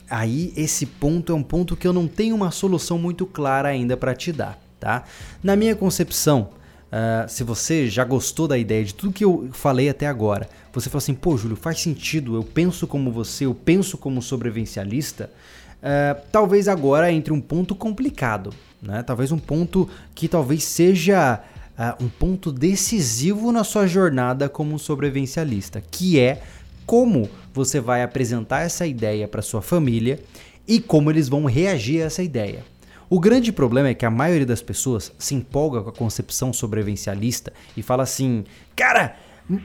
Aí 0.09 0.53
esse 0.55 0.85
ponto 0.85 1.31
é 1.31 1.35
um 1.35 1.43
ponto 1.43 1.75
que 1.75 1.87
eu 1.87 1.93
não 1.93 2.07
tenho 2.07 2.35
uma 2.35 2.51
solução 2.51 2.97
muito 2.97 3.25
clara 3.25 3.69
ainda 3.69 3.97
para 3.97 4.13
te 4.13 4.31
dar, 4.31 4.59
tá? 4.79 5.03
Na 5.41 5.55
minha 5.55 5.75
concepção, 5.75 6.49
uh, 6.91 7.27
se 7.27 7.43
você 7.43 7.87
já 7.87 8.03
gostou 8.03 8.47
da 8.47 8.57
ideia 8.57 8.83
de 8.83 8.93
tudo 8.93 9.13
que 9.13 9.25
eu 9.25 9.49
falei 9.53 9.89
até 9.89 10.05
agora, 10.05 10.47
você 10.71 10.89
fala 10.89 10.99
assim, 10.99 11.13
pô, 11.15 11.35
Júlio, 11.37 11.55
faz 11.55 11.81
sentido, 11.81 12.35
eu 12.35 12.43
penso 12.43 12.85
como 12.85 13.11
você, 13.11 13.45
eu 13.45 13.55
penso 13.55 13.97
como 13.97 14.21
sobrevivencialista, 14.21 15.31
uh, 15.79 16.21
talvez 16.31 16.67
agora 16.67 17.11
entre 17.11 17.33
um 17.33 17.41
ponto 17.41 17.73
complicado, 17.73 18.53
né? 18.81 19.01
Talvez 19.01 19.31
um 19.31 19.39
ponto 19.39 19.89
que 20.13 20.27
talvez 20.27 20.63
seja 20.63 21.41
uh, 21.77 22.03
um 22.03 22.09
ponto 22.09 22.51
decisivo 22.51 23.51
na 23.51 23.63
sua 23.63 23.87
jornada 23.87 24.49
como 24.49 24.79
sobrevivencialista, 24.79 25.81
que 25.81 26.19
é 26.19 26.41
como 26.85 27.29
você 27.53 27.79
vai 27.79 28.03
apresentar 28.03 28.61
essa 28.61 28.85
ideia 28.85 29.27
para 29.27 29.41
sua 29.41 29.61
família 29.61 30.19
e 30.67 30.79
como 30.79 31.09
eles 31.09 31.29
vão 31.29 31.45
reagir 31.45 32.01
a 32.01 32.05
essa 32.05 32.23
ideia. 32.23 32.65
O 33.09 33.19
grande 33.19 33.51
problema 33.51 33.89
é 33.89 33.93
que 33.93 34.05
a 34.05 34.09
maioria 34.09 34.45
das 34.45 34.61
pessoas 34.61 35.11
se 35.19 35.35
empolga 35.35 35.81
com 35.81 35.89
a 35.89 35.93
concepção 35.93 36.51
sobrevivencialista 36.51 37.53
e 37.77 37.83
fala 37.83 38.03
assim: 38.03 38.43
"Cara, 38.75 39.15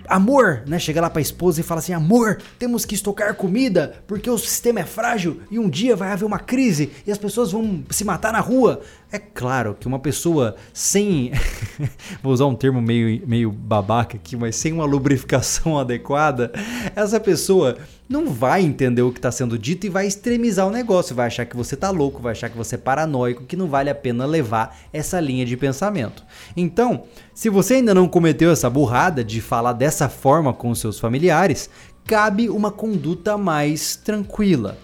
Amor, 0.08 0.64
né? 0.66 0.78
Chega 0.78 1.00
lá 1.00 1.08
pra 1.08 1.22
esposa 1.22 1.60
e 1.60 1.64
fala 1.64 1.78
assim: 1.78 1.92
Amor, 1.92 2.38
temos 2.58 2.84
que 2.84 2.96
estocar 2.96 3.32
comida 3.34 4.02
porque 4.08 4.28
o 4.28 4.36
sistema 4.36 4.80
é 4.80 4.84
frágil 4.84 5.40
e 5.50 5.58
um 5.58 5.70
dia 5.70 5.94
vai 5.94 6.10
haver 6.10 6.24
uma 6.24 6.40
crise 6.40 6.90
e 7.06 7.12
as 7.12 7.18
pessoas 7.18 7.52
vão 7.52 7.84
se 7.88 8.04
matar 8.04 8.32
na 8.32 8.40
rua. 8.40 8.80
É 9.10 9.18
claro 9.18 9.74
que 9.74 9.86
uma 9.86 9.98
pessoa 9.98 10.56
sem. 10.70 11.32
Vou 12.22 12.30
usar 12.30 12.44
um 12.44 12.54
termo 12.54 12.82
meio, 12.82 13.26
meio 13.26 13.50
babaca 13.50 14.18
aqui, 14.18 14.36
mas 14.36 14.54
sem 14.56 14.70
uma 14.70 14.84
lubrificação 14.84 15.76
adequada, 15.80 16.52
essa 16.94 17.18
pessoa 17.18 17.78
não 18.06 18.28
vai 18.28 18.62
entender 18.62 19.00
o 19.00 19.10
que 19.10 19.18
está 19.18 19.32
sendo 19.32 19.58
dito 19.58 19.86
e 19.86 19.88
vai 19.88 20.06
extremizar 20.06 20.66
o 20.66 20.70
negócio, 20.70 21.16
vai 21.16 21.26
achar 21.26 21.46
que 21.46 21.56
você 21.56 21.74
tá 21.74 21.88
louco, 21.90 22.20
vai 22.20 22.32
achar 22.32 22.50
que 22.50 22.56
você 22.56 22.74
é 22.74 22.78
paranoico, 22.78 23.44
que 23.44 23.56
não 23.56 23.66
vale 23.66 23.88
a 23.88 23.94
pena 23.94 24.26
levar 24.26 24.78
essa 24.92 25.18
linha 25.18 25.46
de 25.46 25.56
pensamento. 25.56 26.22
Então, 26.54 27.04
se 27.32 27.48
você 27.48 27.74
ainda 27.74 27.94
não 27.94 28.08
cometeu 28.08 28.50
essa 28.50 28.68
burrada 28.68 29.24
de 29.24 29.40
falar 29.40 29.72
dessa 29.72 30.10
forma 30.10 30.52
com 30.52 30.68
os 30.68 30.80
seus 30.80 30.98
familiares, 30.98 31.70
cabe 32.04 32.50
uma 32.50 32.70
conduta 32.70 33.38
mais 33.38 33.96
tranquila. 33.96 34.76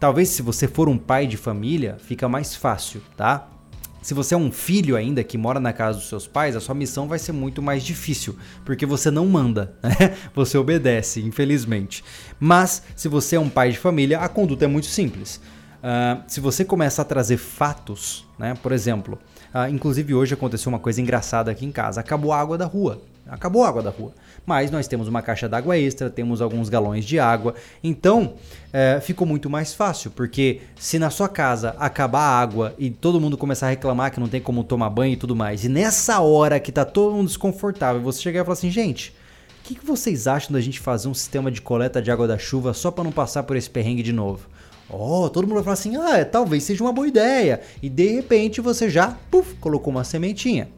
Talvez 0.00 0.30
se 0.30 0.42
você 0.42 0.66
for 0.66 0.88
um 0.88 0.98
pai 0.98 1.28
de 1.28 1.36
família, 1.36 1.96
fica 2.00 2.28
mais 2.28 2.56
fácil, 2.56 3.00
tá? 3.16 3.48
Se 4.02 4.14
você 4.14 4.34
é 4.34 4.38
um 4.38 4.50
filho 4.50 4.96
ainda 4.96 5.24
que 5.24 5.36
mora 5.36 5.58
na 5.58 5.72
casa 5.72 5.98
dos 5.98 6.08
seus 6.08 6.26
pais, 6.26 6.54
a 6.54 6.60
sua 6.60 6.74
missão 6.74 7.08
vai 7.08 7.18
ser 7.18 7.32
muito 7.32 7.60
mais 7.60 7.82
difícil, 7.82 8.36
porque 8.64 8.86
você 8.86 9.10
não 9.10 9.26
manda, 9.26 9.74
né? 9.82 10.16
você 10.34 10.56
obedece, 10.56 11.20
infelizmente. 11.20 12.04
Mas 12.38 12.82
se 12.94 13.08
você 13.08 13.36
é 13.36 13.40
um 13.40 13.48
pai 13.48 13.72
de 13.72 13.78
família, 13.78 14.20
a 14.20 14.28
conduta 14.28 14.64
é 14.64 14.68
muito 14.68 14.86
simples. 14.86 15.40
Uh, 15.78 16.22
se 16.26 16.40
você 16.40 16.64
começa 16.64 17.02
a 17.02 17.04
trazer 17.04 17.36
fatos, 17.36 18.26
né? 18.38 18.54
por 18.62 18.72
exemplo, 18.72 19.18
uh, 19.54 19.68
inclusive 19.72 20.14
hoje 20.14 20.34
aconteceu 20.34 20.70
uma 20.70 20.78
coisa 20.78 21.00
engraçada 21.00 21.50
aqui 21.50 21.64
em 21.64 21.72
casa: 21.72 22.00
acabou 22.00 22.32
a 22.32 22.40
água 22.40 22.58
da 22.58 22.66
rua. 22.66 23.02
Acabou 23.26 23.62
a 23.62 23.68
água 23.68 23.82
da 23.82 23.90
rua 23.90 24.14
mas 24.48 24.70
nós 24.70 24.88
temos 24.88 25.06
uma 25.08 25.20
caixa 25.20 25.46
d'água 25.46 25.76
extra, 25.76 26.08
temos 26.08 26.40
alguns 26.40 26.70
galões 26.70 27.04
de 27.04 27.18
água, 27.18 27.54
então 27.84 28.32
é, 28.72 28.98
ficou 28.98 29.26
muito 29.26 29.50
mais 29.50 29.74
fácil, 29.74 30.10
porque 30.10 30.62
se 30.74 30.98
na 30.98 31.10
sua 31.10 31.28
casa 31.28 31.76
acabar 31.78 32.20
a 32.20 32.40
água 32.40 32.74
e 32.78 32.88
todo 32.88 33.20
mundo 33.20 33.36
começar 33.36 33.66
a 33.66 33.70
reclamar 33.70 34.10
que 34.10 34.18
não 34.18 34.26
tem 34.26 34.40
como 34.40 34.64
tomar 34.64 34.88
banho 34.88 35.12
e 35.12 35.16
tudo 35.16 35.36
mais, 35.36 35.66
e 35.66 35.68
nessa 35.68 36.20
hora 36.20 36.58
que 36.58 36.72
tá 36.72 36.86
todo 36.86 37.14
mundo 37.14 37.26
desconfortável, 37.26 38.00
você 38.00 38.22
chegar 38.22 38.40
e 38.40 38.42
falar 38.42 38.54
assim, 38.54 38.70
gente, 38.70 39.14
o 39.60 39.64
que, 39.64 39.74
que 39.74 39.84
vocês 39.84 40.26
acham 40.26 40.50
da 40.50 40.62
gente 40.62 40.80
fazer 40.80 41.08
um 41.08 41.14
sistema 41.14 41.50
de 41.50 41.60
coleta 41.60 42.00
de 42.00 42.10
água 42.10 42.26
da 42.26 42.38
chuva 42.38 42.72
só 42.72 42.90
para 42.90 43.04
não 43.04 43.12
passar 43.12 43.42
por 43.42 43.54
esse 43.54 43.68
perrengue 43.68 44.02
de 44.02 44.14
novo? 44.14 44.48
Oh, 44.88 45.28
todo 45.28 45.44
mundo 45.44 45.56
vai 45.56 45.64
falar 45.64 45.74
assim, 45.74 45.94
ah, 45.96 46.24
talvez 46.24 46.62
seja 46.62 46.82
uma 46.82 46.92
boa 46.94 47.06
ideia. 47.06 47.60
E 47.82 47.90
de 47.90 48.14
repente 48.14 48.62
você 48.62 48.88
já, 48.88 49.14
puf, 49.30 49.56
colocou 49.56 49.90
uma 49.90 50.04
sementinha. 50.04 50.70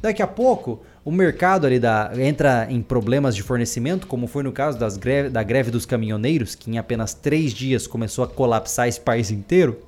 Daqui 0.00 0.22
a 0.22 0.26
pouco 0.28 0.80
o 1.08 1.10
mercado 1.10 1.66
ali 1.66 1.80
da, 1.80 2.12
entra 2.18 2.66
em 2.68 2.82
problemas 2.82 3.34
de 3.34 3.42
fornecimento, 3.42 4.06
como 4.06 4.26
foi 4.26 4.42
no 4.42 4.52
caso 4.52 4.78
das 4.78 4.98
greve, 4.98 5.30
da 5.30 5.42
greve 5.42 5.70
dos 5.70 5.86
caminhoneiros, 5.86 6.54
que 6.54 6.70
em 6.70 6.76
apenas 6.76 7.14
três 7.14 7.54
dias 7.54 7.86
começou 7.86 8.24
a 8.24 8.28
colapsar 8.28 8.88
esse 8.88 9.00
país 9.00 9.30
inteiro. 9.30 9.78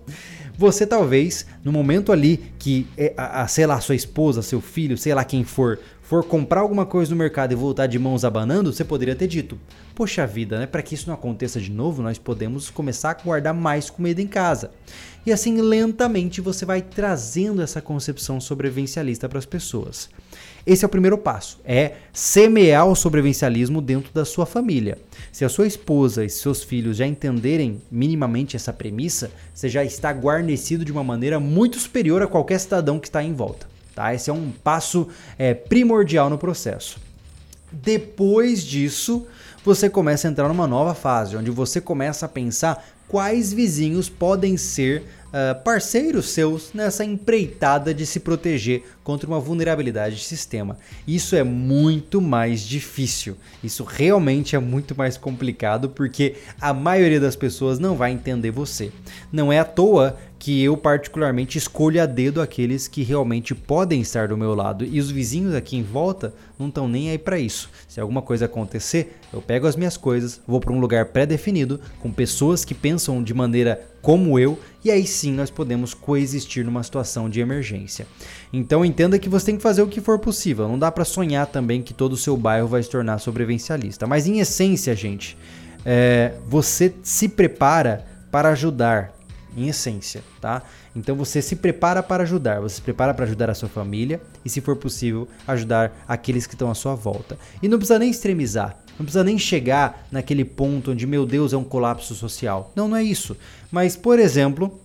você 0.56 0.87
talvez, 0.87 1.44
no 1.62 1.70
momento 1.70 2.11
ali 2.11 2.50
que, 2.59 2.87
é, 2.96 3.12
a, 3.18 3.42
a, 3.42 3.48
sei 3.48 3.66
lá, 3.66 3.78
sua 3.83 3.94
esposa, 3.94 4.40
seu 4.40 4.62
filho, 4.62 4.96
sei 4.96 5.12
lá 5.12 5.22
quem 5.22 5.44
for, 5.44 5.78
for 6.00 6.24
comprar 6.24 6.62
alguma 6.62 6.87
coisa 6.87 7.11
no 7.11 7.18
mercado 7.18 7.52
e 7.52 7.54
voltar 7.54 7.87
de 7.87 7.98
mãos 7.98 8.24
abanando, 8.24 8.72
você 8.72 8.83
poderia 8.83 9.14
ter 9.14 9.28
dito: 9.28 9.59
Poxa 9.94 10.26
vida, 10.26 10.59
né? 10.59 10.66
Para 10.66 10.80
que 10.80 10.94
isso 10.94 11.06
não 11.06 11.14
aconteça 11.14 11.61
de 11.61 11.70
novo, 11.70 12.00
nós 12.02 12.16
podemos 12.16 12.70
começar 12.70 13.11
a 13.11 13.22
guardar 13.22 13.52
mais 13.52 13.90
comida 13.90 14.22
em 14.22 14.26
casa. 14.26 14.70
E 15.26 15.30
assim, 15.30 15.61
lentamente, 15.61 16.40
você 16.40 16.64
vai 16.64 16.80
trazendo 16.80 17.61
essa 17.61 17.83
concepção 17.83 18.40
sobrevivencialista 18.40 19.28
para 19.28 19.38
as 19.38 19.44
pessoas. 19.44 20.09
Esse 20.66 20.85
é 20.85 20.87
o 20.87 20.90
primeiro 20.90 21.16
passo, 21.16 21.59
é 21.64 21.94
semear 22.12 22.87
o 22.87 22.94
sobrevivencialismo 22.94 23.81
dentro 23.81 24.12
da 24.12 24.25
sua 24.25 24.44
família. 24.44 24.99
Se 25.33 25.44
a 25.44 25.49
sua 25.49 25.66
esposa 25.66 26.25
e 26.25 26.31
seus 26.31 26.62
filhos 26.62 26.96
já 26.96 27.07
entenderem 27.07 27.81
minimamente 27.90 28.57
essa 28.57 28.73
premissa, 28.73 29.31
você 29.54 29.69
já 29.69 29.85
está 29.85 30.11
guarnecido 30.11 30.85
de 30.85 30.92
uma 30.92 31.04
maneira 31.04 31.40
muito 31.40 31.79
superior 31.79 32.23
a 32.23 32.27
qualquer 32.27 32.58
cidadão 32.58 32.98
que 32.98 33.08
está 33.08 33.23
em 33.23 33.33
volta. 33.33 33.67
Tá? 33.94 34.15
Esse 34.15 34.31
é 34.31 34.33
um 34.33 34.50
passo 34.50 35.08
é, 35.38 35.54
primordial 35.54 36.29
no 36.31 36.38
processo. 36.38 36.98
Depois 37.73 38.65
disso, 38.65 39.27
você 39.65 39.88
começa 39.88 40.27
a 40.27 40.31
entrar 40.31 40.48
numa 40.48 40.67
nova 40.67 40.94
fase, 40.94 41.37
onde 41.37 41.50
você 41.50 41.81
começa 41.81 42.27
a 42.27 42.29
pensar 42.29 42.85
quais 43.06 43.52
vizinhos 43.52 44.08
podem 44.08 44.56
ser 44.56 45.04
uh, 45.31 45.62
parceiros 45.62 46.31
seus 46.31 46.72
nessa 46.72 47.04
empreitada 47.04 47.94
de 47.94 48.04
se 48.04 48.20
proteger 48.20 48.83
contra 49.02 49.26
uma 49.26 49.40
vulnerabilidade 49.40 50.16
de 50.16 50.24
sistema. 50.24 50.78
Isso 51.06 51.35
é 51.35 51.42
muito 51.42 52.20
mais 52.20 52.60
difícil. 52.60 53.37
Isso 53.62 53.85
realmente 53.85 54.54
é 54.54 54.58
muito 54.58 54.96
mais 54.96 55.16
complicado 55.16 55.88
porque 55.88 56.37
a 56.60 56.72
maioria 56.72 57.20
das 57.20 57.37
pessoas 57.37 57.78
não 57.78 57.96
vai 57.96 58.12
entender 58.12 58.50
você. 58.50 58.92
Não 59.33 59.52
é 59.52 59.58
à 59.58 59.64
toa 59.64 60.16
que 60.40 60.64
eu 60.64 60.74
particularmente 60.74 61.58
escolho 61.58 62.02
a 62.02 62.06
dedo 62.06 62.40
aqueles 62.40 62.88
que 62.88 63.02
realmente 63.02 63.54
podem 63.54 64.00
estar 64.00 64.28
do 64.28 64.38
meu 64.38 64.54
lado 64.54 64.86
e 64.86 64.98
os 64.98 65.10
vizinhos 65.10 65.54
aqui 65.54 65.76
em 65.76 65.82
volta 65.82 66.32
não 66.58 66.68
estão 66.68 66.88
nem 66.88 67.10
aí 67.10 67.18
para 67.18 67.38
isso. 67.38 67.68
Se 67.86 68.00
alguma 68.00 68.22
coisa 68.22 68.46
acontecer, 68.46 69.18
eu 69.34 69.42
pego 69.42 69.66
as 69.66 69.76
minhas 69.76 69.98
coisas, 69.98 70.40
vou 70.48 70.58
para 70.58 70.72
um 70.72 70.80
lugar 70.80 71.04
pré-definido 71.06 71.78
com 72.00 72.10
pessoas 72.10 72.64
que 72.64 72.72
pensam 72.72 73.22
de 73.22 73.34
maneira 73.34 73.86
como 74.00 74.38
eu 74.38 74.58
e 74.82 74.90
aí 74.90 75.06
sim 75.06 75.30
nós 75.30 75.50
podemos 75.50 75.92
coexistir 75.92 76.64
numa 76.64 76.82
situação 76.82 77.28
de 77.28 77.38
emergência. 77.38 78.06
Então 78.50 78.82
entenda 78.82 79.18
que 79.18 79.28
você 79.28 79.44
tem 79.44 79.56
que 79.58 79.62
fazer 79.62 79.82
o 79.82 79.88
que 79.88 80.00
for 80.00 80.18
possível. 80.18 80.66
Não 80.66 80.78
dá 80.78 80.90
para 80.90 81.04
sonhar 81.04 81.48
também 81.48 81.82
que 81.82 81.92
todo 81.92 82.14
o 82.14 82.16
seu 82.16 82.34
bairro 82.34 82.66
vai 82.66 82.82
se 82.82 82.88
tornar 82.88 83.18
sobrevivencialista. 83.18 84.06
Mas 84.06 84.26
em 84.26 84.38
essência, 84.40 84.96
gente, 84.96 85.36
é, 85.84 86.32
você 86.48 86.94
se 87.02 87.28
prepara 87.28 88.06
para 88.30 88.48
ajudar 88.48 89.19
em 89.57 89.69
essência, 89.69 90.23
tá? 90.40 90.63
Então 90.94 91.17
você 91.17 91.40
se 91.40 91.57
prepara 91.57 92.03
para 92.03 92.23
ajudar, 92.23 92.61
você 92.61 92.77
se 92.77 92.83
prepara 92.83 93.15
para 93.15 93.25
ajudar 93.25 93.51
a 93.51 93.55
sua 93.55 93.69
família 93.69 94.21
e, 94.44 94.51
se 94.51 94.61
for 94.61 94.77
possível, 94.77 95.29
ajudar 95.46 96.05
aqueles 96.07 96.46
que 96.46 96.55
estão 96.55 96.71
à 96.71 96.75
sua 96.75 96.94
volta. 96.94 97.38
E 97.63 97.69
não 97.69 97.79
precisa 97.79 97.98
nem 97.98 98.11
extremizar, 98.11 98.77
não 98.98 99.05
precisa 99.05 99.25
nem 99.25 99.38
chegar 99.38 100.07
naquele 100.11 100.44
ponto 100.44 100.90
onde, 100.90 101.07
meu 101.07 101.25
Deus, 101.25 101.53
é 101.53 101.57
um 101.57 101.65
colapso 101.65 102.15
social. 102.15 102.73
Não, 102.75 102.88
não 102.88 102.96
é 102.96 103.03
isso. 103.03 103.37
Mas, 103.71 103.96
por 103.96 104.19
exemplo, 104.19 104.79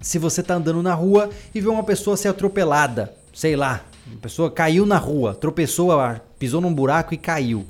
se 0.00 0.18
você 0.18 0.40
está 0.40 0.54
andando 0.54 0.82
na 0.82 0.94
rua 0.94 1.30
e 1.54 1.60
vê 1.60 1.68
uma 1.68 1.82
pessoa 1.82 2.16
ser 2.16 2.28
atropelada, 2.28 3.12
sei 3.34 3.56
lá, 3.56 3.84
uma 4.06 4.20
pessoa 4.20 4.50
caiu 4.50 4.86
na 4.86 4.96
rua, 4.96 5.34
tropeçou, 5.34 5.90
pisou 6.38 6.60
num 6.60 6.72
buraco 6.72 7.14
e 7.14 7.16
caiu. 7.16 7.66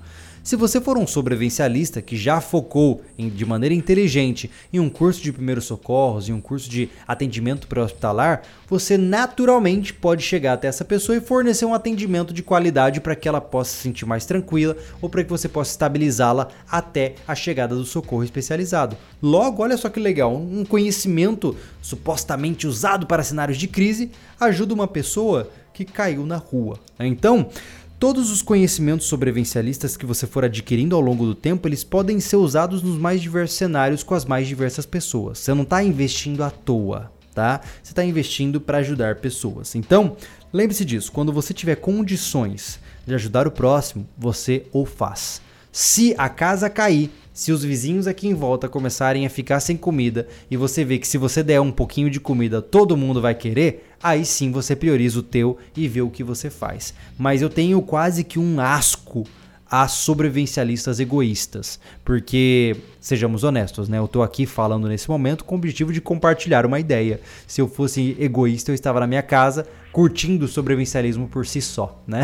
Se 0.49 0.57
você 0.57 0.81
for 0.81 0.97
um 0.97 1.07
sobrevivencialista 1.07 2.01
que 2.01 2.17
já 2.17 2.41
focou 2.41 3.03
em, 3.19 3.29
de 3.29 3.45
maneira 3.45 3.75
inteligente 3.75 4.51
em 4.73 4.81
um 4.81 4.89
curso 4.89 5.21
de 5.21 5.31
primeiros 5.31 5.67
socorros, 5.67 6.27
em 6.27 6.33
um 6.33 6.41
curso 6.41 6.71
de 6.71 6.89
atendimento 7.07 7.67
pré-hospitalar, 7.67 8.41
você 8.67 8.97
naturalmente 8.97 9.93
pode 9.93 10.23
chegar 10.23 10.55
até 10.55 10.67
essa 10.67 10.87
pessoa 10.87 11.19
e 11.19 11.21
fornecer 11.21 11.67
um 11.67 11.75
atendimento 11.75 12.33
de 12.33 12.43
qualidade 12.43 12.99
para 12.99 13.15
que 13.15 13.29
ela 13.29 13.43
possa 13.43 13.73
se 13.73 13.83
sentir 13.83 14.07
mais 14.07 14.25
tranquila 14.25 14.75
ou 15.03 15.11
para 15.11 15.23
que 15.23 15.29
você 15.29 15.51
possa 15.51 15.73
estabilizá-la 15.73 16.49
até 16.67 17.17
a 17.29 17.35
chegada 17.35 17.75
do 17.75 17.85
socorro 17.85 18.25
especializado. 18.25 18.97
Logo, 19.23 19.63
olha 19.63 19.77
só 19.77 19.91
que 19.91 20.01
legal, 20.01 20.35
um 20.35 20.65
conhecimento 20.65 21.55
supostamente 21.83 22.67
usado 22.67 23.07
para 23.07 23.23
cenários 23.23 23.59
de 23.59 23.69
crise 23.69 24.11
ajuda 24.41 24.73
uma 24.73 24.89
pessoa 24.89 25.51
que 25.75 25.85
caiu 25.85 26.25
na 26.25 26.37
rua. 26.37 26.81
Então, 26.99 27.51
Todos 27.99 28.31
os 28.31 28.43
conhecimentos 28.43 29.09
sobrevivencialistas 29.09 29.97
que 29.97 30.07
você 30.07 30.25
for 30.25 30.45
adquirindo 30.45 30.95
ao 30.95 31.03
longo 31.03 31.27
do 31.27 31.35
tempo, 31.35 31.67
eles 31.67 31.83
podem 31.83 32.21
ser 32.21 32.37
usados 32.37 32.81
nos 32.81 32.97
mais 32.97 33.21
diversos 33.21 33.57
cenários 33.57 34.05
com 34.05 34.15
as 34.15 34.25
mais 34.25 34.47
diversas 34.47 34.87
pessoas. 34.87 35.39
Você 35.39 35.53
não 35.53 35.65
está 35.65 35.83
investindo 35.83 36.45
à 36.45 36.51
toa, 36.51 37.11
tá? 37.35 37.61
Você 37.83 37.91
está 37.91 38.05
investindo 38.05 38.61
para 38.61 38.79
ajudar 38.79 39.17
pessoas. 39.17 39.75
Então, 39.75 40.17
lembre-se 40.53 40.85
disso. 40.85 41.11
Quando 41.11 41.33
você 41.33 41.53
tiver 41.53 41.75
condições 41.75 42.79
de 43.05 43.15
ajudar 43.15 43.49
o 43.49 43.51
próximo, 43.51 44.09
você 44.17 44.65
o 44.73 44.87
faz. 44.87 45.43
Se 45.73 46.15
a 46.17 46.29
casa 46.29 46.71
cair, 46.71 47.11
se 47.39 47.53
os 47.53 47.63
vizinhos 47.63 48.09
aqui 48.09 48.27
em 48.27 48.35
volta 48.35 48.69
começarem 48.69 49.25
a 49.25 49.31
ficar 49.31 49.61
sem 49.61 49.77
comida 49.77 50.27
e 50.51 50.57
você 50.57 50.85
vê 50.85 50.99
que 50.99 51.07
se 51.07 51.17
você 51.17 51.41
der 51.41 51.61
um 51.61 51.71
pouquinho 51.71 52.11
de 52.11 52.19
comida 52.19 52.61
todo 52.61 52.97
mundo 52.97 53.21
vai 53.21 53.33
querer, 53.33 53.93
aí 54.03 54.25
sim 54.25 54.51
você 54.51 54.75
prioriza 54.75 55.21
o 55.21 55.23
teu 55.23 55.57
e 55.77 55.87
vê 55.87 56.03
o 56.03 56.11
que 56.11 56.25
você 56.25 56.51
faz. 56.51 56.93
Mas 57.17 57.41
eu 57.41 57.49
tenho 57.49 57.81
quase 57.81 58.25
que 58.25 58.41
um 58.41 58.59
asco 58.61 59.25
a 59.71 59.87
sobrevivencialistas 59.87 60.99
egoístas, 60.99 61.79
porque 62.05 62.75
sejamos 63.01 63.45
honestos, 63.45 63.89
né? 63.89 63.99
Eu 63.99 64.09
tô 64.09 64.21
aqui 64.21 64.45
falando 64.45 64.89
nesse 64.89 65.09
momento 65.09 65.45
com 65.45 65.55
o 65.55 65.59
objetivo 65.59 65.93
de 65.93 66.01
compartilhar 66.01 66.67
uma 66.67 66.81
ideia. 66.81 67.21
Se 67.47 67.61
eu 67.61 67.69
fosse 67.69 68.17
egoísta, 68.19 68.73
eu 68.73 68.75
estava 68.75 68.99
na 68.99 69.07
minha 69.07 69.23
casa 69.23 69.65
curtindo 69.93 70.47
o 70.47 70.49
sobrevivencialismo 70.49 71.29
por 71.29 71.47
si 71.47 71.63
só, 71.63 72.03
né? 72.05 72.23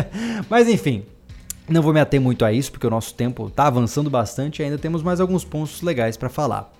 Mas 0.50 0.68
enfim, 0.68 1.04
não 1.68 1.82
vou 1.82 1.92
me 1.92 2.00
ater 2.00 2.20
muito 2.20 2.44
a 2.44 2.52
isso, 2.52 2.70
porque 2.72 2.86
o 2.86 2.90
nosso 2.90 3.14
tempo 3.14 3.46
está 3.46 3.66
avançando 3.66 4.10
bastante 4.10 4.60
e 4.60 4.64
ainda 4.64 4.78
temos 4.78 5.02
mais 5.02 5.20
alguns 5.20 5.44
pontos 5.44 5.82
legais 5.82 6.16
para 6.16 6.28
falar. 6.28 6.72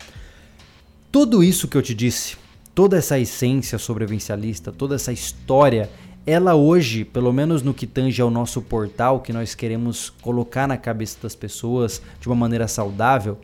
Tudo 1.12 1.43
isso 1.43 1.68
que 1.68 1.76
eu 1.76 1.83
te 1.83 1.95
disse, 1.95 2.37
toda 2.74 2.97
essa 2.97 3.18
essência 3.18 3.78
sobrevivencialista, 3.78 4.72
toda 4.72 4.95
essa 4.95 5.12
história, 5.12 5.91
ela 6.26 6.55
hoje, 6.55 7.05
pelo 7.05 7.33
menos 7.33 7.62
no 7.62 7.74
que 7.74 7.87
tange 7.87 8.20
ao 8.20 8.31
nosso 8.31 8.61
portal, 8.62 9.20
que 9.20 9.33
nós 9.33 9.55
queremos 9.55 10.11
colocar 10.11 10.68
na 10.68 10.76
cabeça 10.76 11.18
das 11.22 11.35
pessoas 11.35 12.01
de 12.20 12.28
uma 12.28 12.37
maneira 12.37 12.68
saudável, 12.68 13.39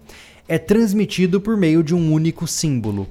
é 0.47 0.59
transmitido 0.59 1.41
por 1.41 1.57
meio 1.57 1.82
de 1.82 1.95
um 1.95 2.12
único 2.12 2.47
símbolo. 2.47 3.09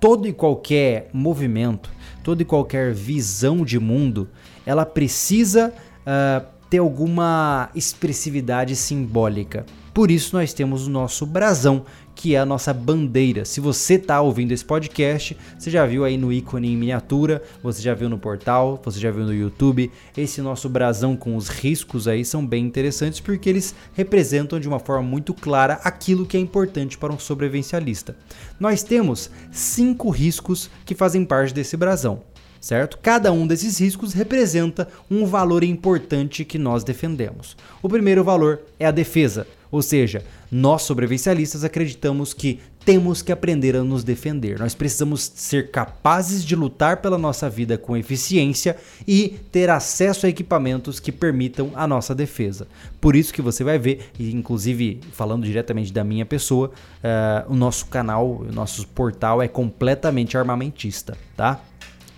Todo 0.00 0.26
e 0.26 0.32
qualquer 0.32 1.08
movimento, 1.12 1.90
toda 2.24 2.42
e 2.42 2.44
qualquer 2.44 2.92
visão 2.92 3.64
de 3.64 3.78
mundo, 3.78 4.28
ela 4.66 4.84
precisa 4.84 5.72
uh, 6.00 6.51
ter 6.72 6.78
alguma 6.78 7.68
expressividade 7.74 8.74
simbólica. 8.74 9.66
Por 9.92 10.10
isso 10.10 10.34
nós 10.34 10.54
temos 10.54 10.86
o 10.86 10.90
nosso 10.90 11.26
brasão, 11.26 11.84
que 12.14 12.34
é 12.34 12.38
a 12.38 12.46
nossa 12.46 12.72
bandeira. 12.72 13.44
Se 13.44 13.60
você 13.60 13.96
está 13.96 14.22
ouvindo 14.22 14.52
esse 14.52 14.64
podcast, 14.64 15.36
você 15.58 15.70
já 15.70 15.84
viu 15.84 16.02
aí 16.02 16.16
no 16.16 16.32
ícone 16.32 16.72
em 16.72 16.76
miniatura, 16.78 17.42
você 17.62 17.82
já 17.82 17.92
viu 17.92 18.08
no 18.08 18.16
portal, 18.16 18.80
você 18.82 18.98
já 18.98 19.10
viu 19.10 19.24
no 19.26 19.34
YouTube. 19.34 19.90
Esse 20.16 20.40
nosso 20.40 20.66
brasão 20.66 21.14
com 21.14 21.36
os 21.36 21.50
riscos 21.50 22.08
aí 22.08 22.24
são 22.24 22.46
bem 22.46 22.64
interessantes 22.64 23.20
porque 23.20 23.50
eles 23.50 23.74
representam 23.92 24.58
de 24.58 24.66
uma 24.66 24.78
forma 24.78 25.06
muito 25.06 25.34
clara 25.34 25.78
aquilo 25.84 26.24
que 26.24 26.38
é 26.38 26.40
importante 26.40 26.96
para 26.96 27.12
um 27.12 27.18
sobrevivencialista. 27.18 28.16
Nós 28.58 28.82
temos 28.82 29.30
cinco 29.50 30.08
riscos 30.08 30.70
que 30.86 30.94
fazem 30.94 31.22
parte 31.22 31.52
desse 31.52 31.76
brasão 31.76 32.31
certo? 32.62 32.96
Cada 33.02 33.32
um 33.32 33.46
desses 33.46 33.78
riscos 33.78 34.14
representa 34.14 34.88
um 35.10 35.26
valor 35.26 35.64
importante 35.64 36.44
que 36.44 36.58
nós 36.58 36.84
defendemos. 36.84 37.56
O 37.82 37.88
primeiro 37.88 38.22
valor 38.22 38.60
é 38.78 38.86
a 38.86 38.92
defesa, 38.92 39.46
ou 39.70 39.82
seja, 39.82 40.22
nós 40.50 40.82
sobrevivencialistas 40.82 41.64
acreditamos 41.64 42.32
que 42.32 42.60
temos 42.84 43.22
que 43.22 43.32
aprender 43.32 43.76
a 43.76 43.82
nos 43.82 44.04
defender. 44.04 44.58
Nós 44.58 44.74
precisamos 44.74 45.30
ser 45.34 45.70
capazes 45.70 46.44
de 46.44 46.54
lutar 46.54 46.98
pela 46.98 47.16
nossa 47.16 47.48
vida 47.48 47.78
com 47.78 47.96
eficiência 47.96 48.76
e 49.06 49.28
ter 49.50 49.70
acesso 49.70 50.26
a 50.26 50.28
equipamentos 50.28 51.00
que 51.00 51.12
permitam 51.12 51.70
a 51.74 51.86
nossa 51.86 52.14
defesa. 52.14 52.66
Por 53.00 53.16
isso 53.16 53.32
que 53.32 53.40
você 53.40 53.64
vai 53.64 53.78
ver, 53.78 54.10
inclusive 54.18 55.00
falando 55.12 55.44
diretamente 55.44 55.92
da 55.92 56.04
minha 56.04 56.26
pessoa, 56.26 56.68
uh, 56.68 57.52
o 57.52 57.56
nosso 57.56 57.86
canal, 57.86 58.28
o 58.28 58.52
nosso 58.52 58.86
portal 58.88 59.40
é 59.40 59.48
completamente 59.48 60.36
armamentista, 60.36 61.16
tá? 61.36 61.60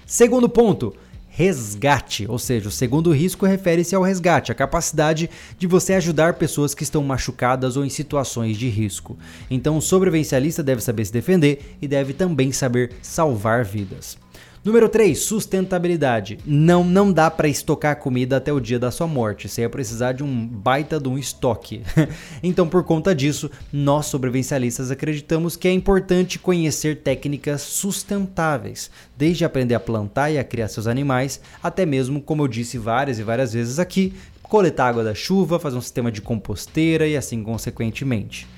Segundo 0.07 0.49
ponto, 0.49 0.95
resgate, 1.29 2.27
ou 2.29 2.39
seja, 2.39 2.69
o 2.69 2.73
segundo 2.73 3.13
risco 3.13 3.45
refere-se 3.45 3.95
ao 3.95 4.03
resgate, 4.03 4.53
a 4.53 4.55
capacidade 4.55 5.29
de 5.59 5.67
você 5.67 5.95
ajudar 5.95 6.35
pessoas 6.35 6.75
que 6.75 6.85
estão 6.85 7.03
machucadas 7.03 7.77
ou 7.77 7.85
em 7.85 7.89
situações 7.89 8.57
de 8.57 8.69
risco. 8.69 9.19
Então, 9.51 9.77
o 9.77 9.83
sobrevivencialista 9.83 10.63
deve 10.63 10.81
saber 10.81 11.05
se 11.05 11.13
defender 11.13 11.77
e 11.83 11.89
deve 11.89 12.13
também 12.13 12.53
saber 12.53 12.93
salvar 13.03 13.65
vidas. 13.65 14.17
Número 14.65 14.89
3, 14.89 15.19
sustentabilidade. 15.19 16.39
Não, 16.47 16.83
não 16.83 17.13
dá 17.13 17.31
para 17.31 17.47
estocar 17.47 17.99
comida 17.99 18.39
até 18.39 18.51
o 18.51 18.59
dia 18.59 18.79
da 18.79 18.91
sua 18.91 19.07
morte. 19.07 19.47
Você 19.47 19.61
ia 19.61 19.69
precisar 19.69 20.13
de 20.13 20.25
um 20.25 20.47
baita 20.47 20.99
de 20.99 21.07
um 21.07 21.19
estoque. 21.19 21.83
então, 22.43 22.67
por 22.67 22.83
conta 22.83 23.15
disso, 23.15 23.51
nós 23.71 24.07
sobrevivencialistas 24.07 24.91
acreditamos 24.91 25.55
que 25.55 25.69
é 25.69 25.71
importante 25.71 26.39
conhecer 26.39 27.03
técnicas 27.03 27.61
sustentáveis, 27.61 28.91
desde 29.19 29.45
aprender 29.45 29.75
a 29.75 29.81
plantar 29.81 30.31
e 30.31 30.39
a 30.39 30.45
criar 30.45 30.69
seus 30.69 30.87
animais, 30.87 31.43
até 31.63 31.85
mesmo, 31.85 32.23
como 32.23 32.43
eu 32.43 32.49
disse 32.49 32.79
várias 32.79 33.19
e 33.19 33.23
várias 33.23 33.53
vezes 33.53 33.79
aqui, 33.79 34.15
coletar 34.43 34.89
água 34.89 35.05
da 35.05 35.15
chuva, 35.15 35.61
fazer 35.61 35.77
um 35.77 35.83
sistema 35.83 36.11
de 36.11 36.23
composteira 36.23 37.07
e 37.07 37.19
assim 37.19 37.43
consequentemente. 37.43 38.49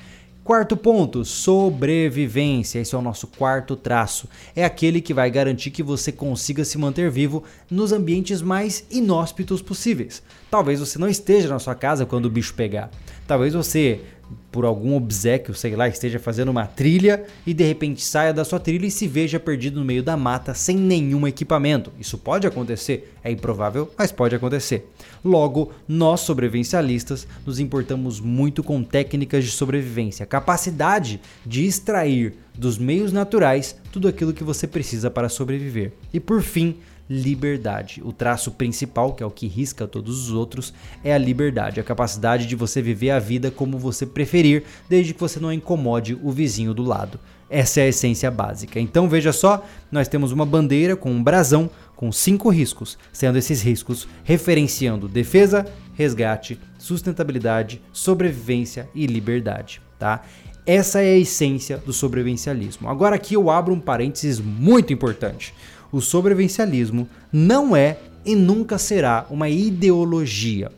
Quarto 0.47 0.77
ponto, 0.77 1.25
sobrevivência. 1.25 2.79
Esse 2.79 2.95
é 2.95 2.99
o 2.99 3.03
nosso 3.03 3.27
quarto 3.27 3.75
traço. 3.75 4.29
É 4.55 4.65
aquele 4.65 5.01
que 5.01 5.13
vai 5.13 5.29
garantir 5.29 5.73
que 5.73 5.83
você 5.83 6.13
consiga 6.13 6.65
se 6.65 6.79
manter 6.79 7.11
vivo 7.11 7.43
nos 7.69 7.91
ambientes 7.91 8.41
mais 8.41 8.87
inóspitos 8.89 9.61
possíveis. 9.61 10.23
Talvez 10.49 10.79
você 10.79 11.01
não 11.01 11.09
esteja 11.09 11.49
na 11.49 11.59
sua 11.59 11.75
casa 11.75 12.07
quando 12.07 12.27
o 12.27 12.31
bicho 12.31 12.55
pegar. 12.55 12.93
Talvez 13.27 13.55
você 13.55 14.03
por 14.51 14.65
algum 14.65 14.97
obsequio, 14.97 15.55
sei 15.55 15.77
lá, 15.77 15.87
esteja 15.87 16.19
fazendo 16.19 16.49
uma 16.49 16.67
trilha 16.67 17.25
e 17.47 17.53
de 17.53 17.63
repente 17.63 18.03
saia 18.03 18.33
da 18.33 18.45
sua 18.45 18.59
trilha 18.59 18.87
e 18.87 18.91
se 18.91 19.07
veja 19.07 19.39
perdido 19.39 19.79
no 19.79 19.85
meio 19.85 20.03
da 20.03 20.17
mata 20.17 20.55
sem 20.55 20.77
nenhum 20.77 21.27
equipamento. 21.27 21.93
Isso 22.01 22.17
pode 22.17 22.47
acontecer, 22.47 23.13
é 23.23 23.31
improvável, 23.31 23.93
mas 23.99 24.11
pode 24.11 24.35
acontecer. 24.35 24.91
Logo, 25.25 25.73
nós 25.87 26.21
sobrevivencialistas 26.21 27.27
nos 27.45 27.61
importamos 27.61 28.19
muito 28.19 28.63
com 28.63 28.83
técnicas 28.83 29.45
de 29.45 29.51
sobrevivência, 29.51 30.25
capacidade 30.25 31.21
de 31.45 31.67
extrair 31.67 32.35
dos 32.57 32.79
meios 32.79 33.13
naturais 33.13 33.77
tudo 33.93 34.09
aquilo 34.09 34.33
que 34.33 34.45
você 34.45 34.67
precisa 34.67 35.11
para 35.11 35.29
sobreviver. 35.29 35.93
E 36.13 36.19
por 36.19 36.43
fim, 36.43 36.77
liberdade. 37.09 38.03
O 38.05 38.13
traço 38.13 38.51
principal, 38.51 39.15
que 39.15 39.23
é 39.23 39.27
o 39.27 39.31
que 39.31 39.47
risca 39.47 39.87
todos 39.87 40.27
os 40.27 40.33
outros, 40.33 40.73
é 41.05 41.15
a 41.15 41.19
liberdade, 41.19 41.81
a 41.81 41.85
capacidade 41.85 42.47
de 42.47 42.57
você 42.57 42.83
viver 42.83 43.11
a 43.11 43.19
vida 43.19 43.51
como 43.51 43.79
você 43.79 44.05
preferir, 44.05 44.65
desde 44.89 45.15
que 45.15 45.21
você 45.21 45.39
não 45.39 45.53
incomode 45.53 46.19
o 46.23 46.31
vizinho 46.31 46.75
do 46.75 46.83
lado. 46.83 47.19
Essa 47.49 47.81
é 47.81 47.85
a 47.85 47.89
essência 47.89 48.31
básica. 48.31 48.81
Então 48.81 49.09
veja 49.09 49.33
só, 49.33 49.65
nós 49.91 50.09
temos 50.09 50.33
uma 50.33 50.45
bandeira 50.45 50.97
com 50.97 51.13
um 51.13 51.23
brasão 51.23 51.71
com 51.95 52.13
cinco 52.13 52.51
riscos, 52.51 52.99
sendo 53.13 53.39
esses 53.39 53.63
riscos 53.63 54.07
referenciando 54.23 55.09
defesa, 55.09 55.67
resgate, 55.95 56.61
sustentabilidade, 56.77 57.81
sobrevivência 57.93 58.89
e 58.95 59.07
liberdade, 59.07 59.81
tá? 59.99 60.23
Essa 60.67 61.01
é 61.01 61.15
a 61.15 61.19
essência 61.19 61.79
do 61.79 61.93
sobrevivencialismo. 61.93 62.89
Agora 62.89 63.15
aqui 63.15 63.35
eu 63.35 63.49
abro 63.49 63.73
um 63.73 63.81
parênteses 63.81 64.41
muito 64.41 64.93
importante 64.93 65.55
o 65.93 66.01
sobrevivencialismo 66.01 67.09
não 67.33 67.77
é 67.77 67.99
e 68.25 68.35
nunca 68.35 68.79
será 68.79 69.27
uma 69.31 69.49
ideologia. 69.49 70.71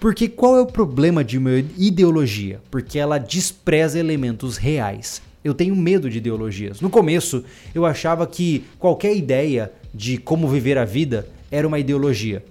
Porque 0.00 0.28
qual 0.28 0.56
é 0.56 0.60
o 0.60 0.66
problema 0.66 1.22
de 1.22 1.38
uma 1.38 1.58
ideologia? 1.78 2.60
Porque 2.70 2.98
ela 2.98 3.18
despreza 3.18 3.98
elementos 3.98 4.56
reais. 4.56 5.22
Eu 5.44 5.54
tenho 5.54 5.76
medo 5.76 6.10
de 6.10 6.18
ideologias. 6.18 6.80
No 6.80 6.90
começo, 6.90 7.44
eu 7.74 7.86
achava 7.86 8.26
que 8.26 8.64
qualquer 8.78 9.14
ideia 9.16 9.72
de 9.94 10.18
como 10.18 10.48
viver 10.48 10.78
a 10.78 10.84
vida 10.84 11.28
era 11.50 11.68
uma 11.68 11.78
ideologia. 11.78 12.44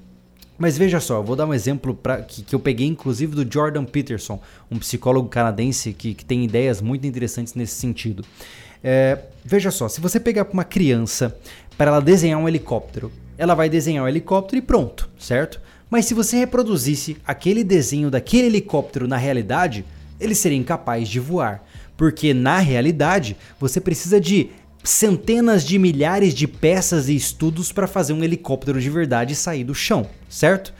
Mas 0.57 0.77
veja 0.77 0.99
só, 0.99 1.17
eu 1.17 1.23
vou 1.23 1.35
dar 1.35 1.47
um 1.47 1.53
exemplo 1.53 1.95
pra, 1.95 2.21
que, 2.21 2.43
que 2.43 2.53
eu 2.53 2.59
peguei 2.59 2.85
inclusive 2.85 3.33
do 3.33 3.51
Jordan 3.51 3.83
Peterson, 3.83 4.39
um 4.69 4.77
psicólogo 4.77 5.27
canadense 5.27 5.91
que, 5.91 6.13
que 6.13 6.23
tem 6.23 6.43
ideias 6.45 6.79
muito 6.81 7.07
interessantes 7.07 7.55
nesse 7.55 7.73
sentido. 7.75 8.23
É, 8.83 9.17
veja 9.43 9.71
só, 9.71 9.89
se 9.89 9.99
você 9.99 10.19
pegar 10.19 10.47
uma 10.53 10.63
criança 10.63 11.35
para 11.81 11.89
ela 11.89 11.99
desenhar 11.99 12.39
um 12.39 12.47
helicóptero. 12.47 13.11
Ela 13.39 13.55
vai 13.55 13.67
desenhar 13.67 14.05
um 14.05 14.07
helicóptero 14.07 14.59
e 14.59 14.61
pronto, 14.61 15.09
certo? 15.17 15.59
Mas 15.89 16.05
se 16.05 16.13
você 16.13 16.37
reproduzisse 16.37 17.17
aquele 17.25 17.63
desenho 17.63 18.11
daquele 18.11 18.45
helicóptero 18.45 19.07
na 19.07 19.17
realidade, 19.17 19.83
ele 20.19 20.35
seria 20.35 20.59
incapaz 20.59 21.09
de 21.09 21.19
voar. 21.19 21.67
Porque 21.97 22.35
na 22.35 22.59
realidade, 22.59 23.35
você 23.59 23.81
precisa 23.81 24.21
de 24.21 24.51
centenas 24.83 25.65
de 25.65 25.79
milhares 25.79 26.35
de 26.35 26.47
peças 26.47 27.09
e 27.09 27.15
estudos 27.15 27.71
para 27.71 27.87
fazer 27.87 28.13
um 28.13 28.23
helicóptero 28.23 28.79
de 28.79 28.89
verdade 28.91 29.33
sair 29.33 29.63
do 29.63 29.73
chão, 29.73 30.07
certo? 30.29 30.71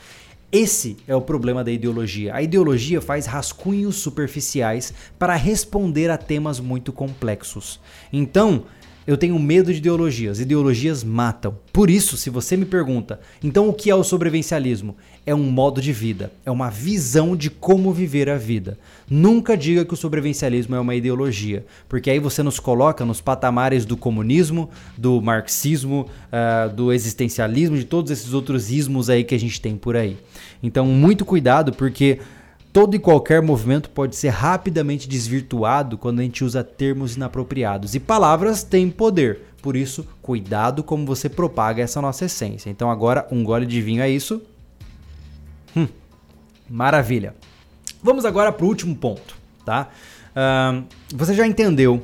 Esse 0.52 0.98
é 1.08 1.16
o 1.16 1.22
problema 1.22 1.64
da 1.64 1.72
ideologia. 1.72 2.36
A 2.36 2.44
ideologia 2.44 3.02
faz 3.02 3.26
rascunhos 3.26 3.96
superficiais 3.96 4.94
para 5.18 5.34
responder 5.34 6.12
a 6.12 6.18
temas 6.18 6.60
muito 6.60 6.94
complexos. 6.94 7.80
Então, 8.14 8.66
eu 9.06 9.18
tenho 9.18 9.38
medo 9.40 9.72
de 9.72 9.80
ideologias. 9.80 10.40
Ideologias 10.40 11.04
matam. 11.04 11.58
Por 11.74 11.90
isso, 11.90 12.18
se 12.18 12.30
você 12.30 12.56
me 12.56 12.66
pergunta, 12.66 13.20
então 13.44 13.68
o 13.68 13.74
que 13.74 13.90
é 13.90 13.96
o 13.96 14.04
sobrevivencialismo? 14.04 14.96
É 15.26 15.34
um 15.34 15.52
modo 15.52 15.82
de 15.82 15.94
vida, 15.94 16.32
é 16.46 16.50
uma 16.50 16.70
visão 16.70 17.36
de 17.36 17.50
como 17.50 17.94
viver 17.94 18.30
a 18.30 18.38
vida. 18.38 18.78
Nunca 19.10 19.56
diga 19.56 19.86
que 19.86 19.94
o 19.94 19.98
sobrevivencialismo 19.98 20.76
é 20.76 20.80
uma 20.80 20.96
ideologia, 20.96 21.66
porque 21.88 22.10
aí 22.10 22.20
você 22.20 22.42
nos 22.42 22.60
coloca 22.60 23.06
nos 23.06 23.22
patamares 23.22 23.86
do 23.86 23.96
comunismo, 23.96 24.70
do 24.98 25.22
marxismo, 25.22 26.08
uh, 26.32 26.74
do 26.74 26.92
existencialismo, 26.92 27.78
de 27.78 27.86
todos 27.86 28.12
esses 28.12 28.34
outros 28.34 28.72
ismos 28.72 29.10
aí 29.10 29.24
que 29.24 29.36
a 29.36 29.40
gente 29.40 29.62
tem 29.62 29.78
por 29.78 29.96
aí. 29.96 30.18
Então, 30.64 30.86
muito 30.86 31.24
cuidado, 31.24 31.72
porque 31.74 32.20
Todo 32.74 32.96
e 32.96 33.00
qualquer 33.00 33.42
movimento 33.42 33.90
pode 33.90 34.16
ser 34.16 34.30
rapidamente 34.30 35.08
desvirtuado 35.08 35.98
quando 35.98 36.20
a 36.20 36.24
gente 36.24 36.44
usa 36.44 36.64
termos 36.64 37.18
inapropriados. 37.18 37.96
E 37.96 38.00
palavras 38.00 38.64
têm 38.64 38.90
poder. 38.90 39.42
Por 39.62 39.76
isso, 39.76 40.08
cuidado 40.22 40.82
como 40.82 41.06
você 41.06 41.28
propaga 41.28 41.84
essa 41.84 42.02
nossa 42.02 42.26
essência. 42.26 42.70
Então, 42.70 42.90
agora, 42.90 43.28
um 43.30 43.44
gole 43.44 43.66
de 43.66 43.82
vinho 43.82 44.02
é 44.02 44.10
isso. 44.10 44.42
Hum, 45.76 45.88
maravilha. 46.70 47.36
Vamos 48.02 48.26
agora 48.26 48.52
para 48.52 48.66
o 48.66 48.70
último 48.70 48.96
ponto, 48.96 49.36
tá? 49.66 49.90
Uh, 50.32 50.84
você 51.14 51.36
já 51.36 51.46
entendeu 51.46 52.02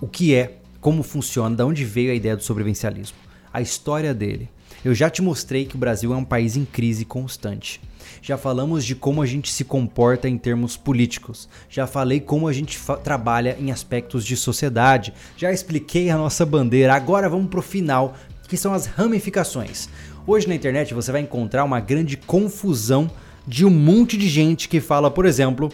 o 0.00 0.08
que 0.08 0.34
é, 0.34 0.56
como 0.80 1.02
funciona, 1.02 1.54
de 1.54 1.62
onde 1.62 1.84
veio 1.84 2.10
a 2.10 2.14
ideia 2.14 2.36
do 2.36 2.42
sobrevivencialismo, 2.42 3.16
a 3.52 3.60
história 3.60 4.14
dele. 4.14 4.48
Eu 4.82 4.94
já 4.94 5.10
te 5.10 5.20
mostrei 5.20 5.66
que 5.66 5.76
o 5.76 5.78
Brasil 5.78 6.12
é 6.12 6.16
um 6.16 6.24
país 6.24 6.56
em 6.56 6.64
crise 6.64 7.04
constante. 7.04 7.80
Já 8.22 8.36
falamos 8.36 8.84
de 8.84 8.94
como 8.94 9.22
a 9.22 9.26
gente 9.26 9.50
se 9.50 9.64
comporta 9.64 10.28
em 10.28 10.36
termos 10.36 10.76
políticos. 10.76 11.48
Já 11.68 11.86
falei 11.86 12.20
como 12.20 12.48
a 12.48 12.52
gente 12.52 12.78
trabalha 13.02 13.56
em 13.58 13.70
aspectos 13.70 14.24
de 14.24 14.36
sociedade. 14.36 15.12
Já 15.36 15.52
expliquei 15.52 16.10
a 16.10 16.16
nossa 16.16 16.44
bandeira. 16.44 16.94
Agora 16.94 17.28
vamos 17.28 17.48
pro 17.48 17.62
final, 17.62 18.14
que 18.48 18.56
são 18.56 18.74
as 18.74 18.86
ramificações. 18.86 19.88
Hoje 20.26 20.46
na 20.46 20.54
internet 20.54 20.92
você 20.92 21.10
vai 21.10 21.22
encontrar 21.22 21.64
uma 21.64 21.80
grande 21.80 22.16
confusão 22.16 23.10
de 23.46 23.64
um 23.64 23.70
monte 23.70 24.16
de 24.16 24.28
gente 24.28 24.68
que 24.68 24.80
fala, 24.80 25.10
por 25.10 25.24
exemplo, 25.24 25.72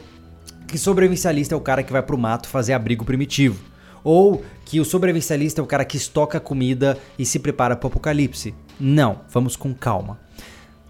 que 0.66 0.78
sobrevivencialista 0.78 1.54
é 1.54 1.58
o 1.58 1.60
cara 1.60 1.82
que 1.82 1.92
vai 1.92 2.02
pro 2.02 2.16
mato 2.16 2.48
fazer 2.48 2.72
abrigo 2.72 3.04
primitivo. 3.04 3.58
Ou 4.04 4.44
que 4.64 4.78
o 4.80 4.84
sobrevivencialista 4.84 5.60
é 5.60 5.64
o 5.64 5.66
cara 5.66 5.84
que 5.84 5.96
estoca 5.96 6.38
comida 6.38 6.96
e 7.18 7.26
se 7.26 7.38
prepara 7.40 7.74
para 7.76 7.86
o 7.86 7.88
apocalipse. 7.88 8.54
Não, 8.78 9.20
vamos 9.30 9.56
com 9.56 9.74
calma. 9.74 10.18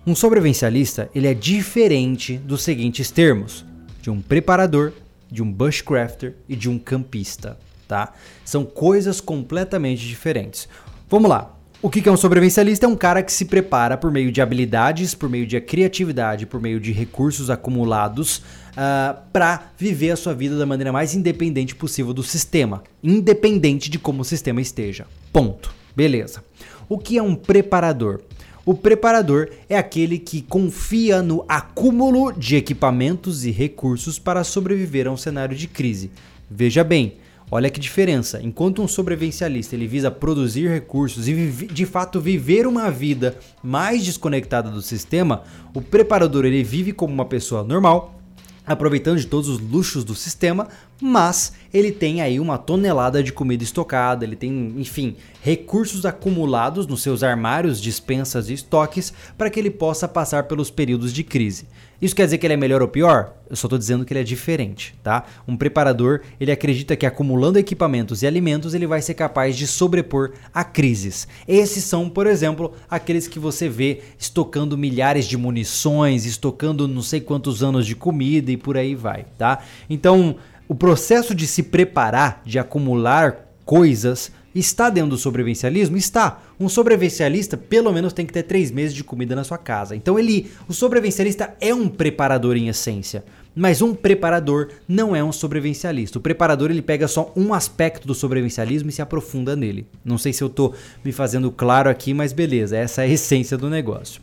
Um 0.07 0.15
sobrevivencialista 0.15 1.11
ele 1.13 1.27
é 1.27 1.35
diferente 1.35 2.39
dos 2.39 2.63
seguintes 2.63 3.11
termos: 3.11 3.65
de 4.01 4.09
um 4.09 4.23
preparador, 4.23 4.93
de 5.29 5.43
um 5.43 5.53
bushcrafter 5.53 6.37
e 6.49 6.55
de 6.55 6.71
um 6.71 6.79
campista, 6.79 7.59
tá? 7.89 8.13
São 8.45 8.65
coisas 8.65 9.21
completamente 9.21 10.07
diferentes. 10.07 10.69
Vamos 11.11 11.29
lá. 11.29 11.53
O 11.83 11.91
que 11.91 12.09
é 12.09 12.13
um 12.13 12.17
sobrevivencialista? 12.17 12.87
É 12.87 12.89
um 12.89 12.97
cara 12.97 13.23
que 13.23 13.33
se 13.33 13.45
prepara 13.47 13.97
por 13.97 14.11
meio 14.13 14.31
de 14.31 14.41
habilidades, 14.41 15.13
por 15.13 15.29
meio 15.29 15.47
de 15.47 15.61
criatividade, 15.61 16.47
por 16.47 16.61
meio 16.61 16.81
de 16.81 16.93
recursos 16.93 17.51
acumulados 17.51 18.39
uh, 18.39 18.43
ah, 18.77 19.23
para 19.33 19.73
viver 19.77 20.13
a 20.13 20.17
sua 20.17 20.33
vida 20.33 20.57
da 20.57 20.65
maneira 20.65 20.91
mais 20.91 21.15
independente 21.15 21.75
possível 21.75 22.15
do 22.15 22.23
sistema, 22.23 22.83
independente 23.03 23.91
de 23.91 23.99
como 23.99 24.23
o 24.23 24.25
sistema 24.25 24.61
esteja. 24.61 25.07
Ponto. 25.33 25.75
Beleza. 25.95 26.43
O 26.89 26.99
que 26.99 27.19
é 27.19 27.23
um 27.23 27.35
preparador? 27.35 28.21
O 28.67 28.75
preparador 28.75 29.49
é 29.69 29.79
aquele 29.79 30.19
que 30.19 30.43
confia 30.43 31.23
no 31.23 31.45
acúmulo 31.49 32.33
de 32.33 32.57
equipamentos 32.57 33.45
e 33.45 33.53
recursos 33.53 34.19
para 34.19 34.43
sobreviver 34.43 35.07
a 35.07 35.13
um 35.13 35.17
cenário 35.17 35.57
de 35.57 35.69
crise. 35.69 36.11
Veja 36.51 36.83
bem, 36.83 37.15
olha 37.49 37.71
que 37.71 37.79
diferença. 37.79 38.43
Enquanto 38.43 38.83
um 38.83 38.89
sobrevivencialista 38.89 39.77
ele 39.77 39.87
visa 39.87 40.11
produzir 40.11 40.69
recursos 40.69 41.29
e 41.29 41.33
de 41.33 41.87
fato 41.87 42.21
viver 42.21 42.67
uma 42.67 42.91
vida 42.91 43.39
mais 43.63 44.05
desconectada 44.05 44.69
do 44.69 44.83
sistema, 44.83 45.45
o 45.73 45.81
preparador 45.81 46.45
ele 46.45 46.65
vive 46.65 46.93
como 46.93 47.15
uma 47.15 47.25
pessoa 47.25 47.63
normal, 47.63 48.21
aproveitando 48.67 49.21
de 49.21 49.29
todos 49.29 49.49
os 49.49 49.61
luxos 49.61 50.03
do 50.03 50.17
sistema, 50.17 50.67
mas 51.01 51.53
ele 51.73 51.93
tem 51.93 52.23
aí 52.23 52.41
uma 52.41 52.57
tonelada 52.57 53.23
de 53.23 53.33
comida 53.33 53.63
estocada, 53.63 54.25
ele 54.25 54.37
tem, 54.37 54.75
enfim, 54.79 55.17
recursos 55.43 56.07
acumulados 56.07 56.87
nos 56.87 57.03
seus 57.03 57.23
armários, 57.23 57.81
dispensas 57.81 58.49
e 58.49 58.55
estoques 58.55 59.13
para 59.37 59.51
que 59.51 59.61
ele 59.61 59.71
possa 59.71 60.09
passar 60.09 60.45
pelos 60.45 60.71
períodos 60.71 61.13
de 61.13 61.23
crise. 61.23 61.67
Isso 62.01 62.15
quer 62.15 62.25
dizer 62.27 62.39
que 62.39 62.47
ele 62.47 62.55
é 62.55 62.59
melhor 62.59 62.83
ou 62.83 62.89
pior? 62.89 63.33
Eu 63.49 63.57
só 63.57 63.67
estou 63.67 63.79
dizendo 63.79 64.05
que 64.05 64.13
ele 64.13 64.21
é 64.21 64.25
diferente, 64.25 64.95
tá? 65.03 65.25
Um 65.49 65.57
preparador, 65.57 66.21
ele 66.39 66.53
acredita 66.53 66.95
que 66.95 67.07
acumulando 67.07 67.59
equipamentos 67.59 68.23
e 68.23 68.27
alimentos, 68.27 68.75
ele 68.75 68.87
vai 68.87 69.01
ser 69.01 69.15
capaz 69.15 69.57
de 69.57 69.67
sobrepor 69.67 70.33
a 70.53 70.63
crises. 70.63 71.27
Esses 71.49 71.85
são, 71.85 72.11
por 72.11 72.27
exemplo, 72.27 72.75
aqueles 72.91 73.27
que 73.27 73.39
você 73.39 73.67
vê 73.69 74.03
estocando 74.19 74.77
milhares 74.77 75.27
de 75.27 75.39
munições, 75.39 76.27
estocando 76.27 76.87
não 76.87 77.03
sei 77.03 77.21
quantos 77.21 77.63
anos 77.63 77.87
de 77.87 77.95
comida 77.95 78.51
e 78.51 78.59
por 78.59 78.77
aí 78.77 78.95
vai, 78.95 79.25
tá? 79.39 79.61
Então, 79.89 80.37
o 80.69 80.75
processo 80.75 81.35
de 81.35 81.47
se 81.47 81.63
preparar, 81.63 82.43
de 82.45 82.59
acumular 82.59 83.47
coisas, 83.65 84.31
Está 84.57 84.89
dentro 84.89 85.11
do 85.11 85.19
sobrevivencialismo? 85.19 85.99
Está. 85.99 86.41
Um 86.59 86.67
sobrevivencialista 86.67 87.59
pelo 87.59 87.93
menos 87.93 88.15
tem 88.15 88.25
que 88.25 88.33
ter 88.33 88.43
três 88.43 88.71
meses 88.71 88.95
de 88.95 89.05
comida 89.05 89.37
na 89.37 89.45
sua 89.45 89.59
casa. 89.59 89.95
Então 89.95 90.19
ele, 90.19 90.51
o 90.67 90.73
sobrevivencialista 90.73 91.55
é 91.61 91.75
um 91.75 91.87
preparador 91.87 92.57
em 92.57 92.69
essência. 92.69 93.23
Mas 93.55 93.83
um 93.83 93.95
preparador 93.95 94.71
não 94.89 95.15
é 95.15 95.23
um 95.23 95.31
sobrevivencialista. 95.31 96.19
O 96.19 96.23
preparador 96.23 96.71
ele 96.71 96.81
pega 96.81 97.07
só 97.07 97.31
um 97.37 97.53
aspecto 97.53 98.07
do 98.07 98.15
sobrevivencialismo 98.15 98.89
e 98.89 98.93
se 98.93 99.03
aprofunda 99.03 99.55
nele. 99.55 99.87
Não 100.03 100.17
sei 100.17 100.33
se 100.33 100.43
eu 100.43 100.49
estou 100.49 100.73
me 101.05 101.13
fazendo 101.13 101.51
claro 101.51 101.91
aqui, 101.91 102.15
mas 102.15 102.33
beleza, 102.33 102.79
essa 102.79 103.03
é 103.03 103.05
a 103.05 103.09
essência 103.09 103.59
do 103.59 103.69
negócio. 103.69 104.23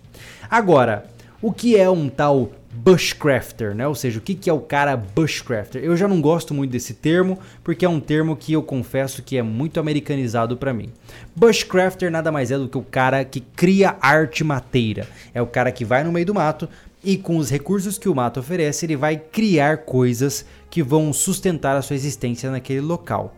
Agora, 0.50 1.06
o 1.44 1.54
que 1.54 1.78
é 1.78 1.88
um 1.88 2.10
tal 2.10 2.52
bushcrafter, 2.74 3.76
né? 3.76 3.88
Ou 3.88 3.96
seja, 3.96 4.20
o 4.20 4.22
que, 4.22 4.34
que 4.34 4.50
é 4.50 4.54
o 4.54 4.60
cara 4.60 4.98
bushcrafter? 4.98 5.84
Eu 5.84 5.96
já 5.96 6.08
não 6.08 6.20
gosto 6.20 6.54
muito 6.54 6.72
desse 6.72 6.94
termo, 6.94 7.38
porque 7.64 7.86
é 7.86 7.90
um 7.90 8.00
termo 8.00 8.36
que 8.36 8.54
eu 8.54 8.64
confesso 8.64 9.22
que 9.22 9.38
é 9.38 9.44
muito 9.44 9.80
americanizado 9.80 10.58
para 10.58 10.74
mim. 10.74 10.90
Bushcrafter 11.36 12.12
nada 12.12 12.32
mais 12.32 12.52
é 12.52 12.58
do 12.58 12.68
que 12.68 12.78
o 12.78 12.84
cara 12.84 13.24
que 13.24 13.40
cria 13.40 13.96
arte 14.02 14.44
mateira. 14.44 15.08
É 15.34 15.42
o 15.42 15.48
cara 15.48 15.72
que 15.72 15.86
vai 15.86 16.04
no 16.04 16.12
meio 16.12 16.26
do 16.26 16.34
mato 16.34 16.68
e 17.04 17.18
com 17.18 17.38
os 17.38 17.50
recursos 17.50 17.98
que 17.98 18.08
o 18.08 18.16
mato 18.16 18.40
oferece, 18.40 18.86
ele 18.86 18.96
vai 18.96 19.18
criar 19.18 19.80
coisas 19.80 20.46
que 20.70 20.82
vão 20.82 21.12
sustentar 21.12 21.76
a 21.76 21.82
sua 21.82 21.96
existência 21.96 22.50
naquele 22.50 22.82
local. 22.82 23.36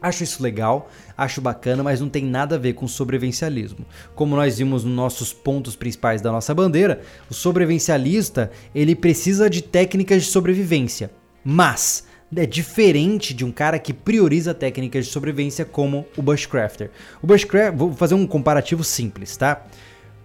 Acho 0.00 0.22
isso 0.22 0.42
legal, 0.42 0.88
acho 1.16 1.40
bacana, 1.40 1.82
mas 1.82 2.00
não 2.00 2.08
tem 2.08 2.24
nada 2.24 2.54
a 2.54 2.58
ver 2.58 2.74
com 2.74 2.86
sobrevivencialismo. 2.86 3.84
Como 4.14 4.36
nós 4.36 4.58
vimos 4.58 4.84
nos 4.84 4.94
nossos 4.94 5.32
pontos 5.32 5.74
principais 5.74 6.22
da 6.22 6.30
nossa 6.30 6.54
bandeira, 6.54 7.00
o 7.28 7.34
sobrevivencialista, 7.34 8.50
ele 8.74 8.94
precisa 8.94 9.50
de 9.50 9.60
técnicas 9.60 10.22
de 10.22 10.30
sobrevivência, 10.30 11.10
mas 11.44 12.06
é 12.34 12.46
diferente 12.46 13.34
de 13.34 13.44
um 13.44 13.50
cara 13.50 13.78
que 13.78 13.92
prioriza 13.92 14.54
técnicas 14.54 15.06
de 15.06 15.12
sobrevivência 15.12 15.64
como 15.64 16.06
o 16.16 16.22
bushcrafter. 16.22 16.90
O 17.20 17.26
bushcraft, 17.26 17.76
vou 17.76 17.92
fazer 17.92 18.14
um 18.14 18.26
comparativo 18.26 18.84
simples, 18.84 19.36
tá? 19.36 19.66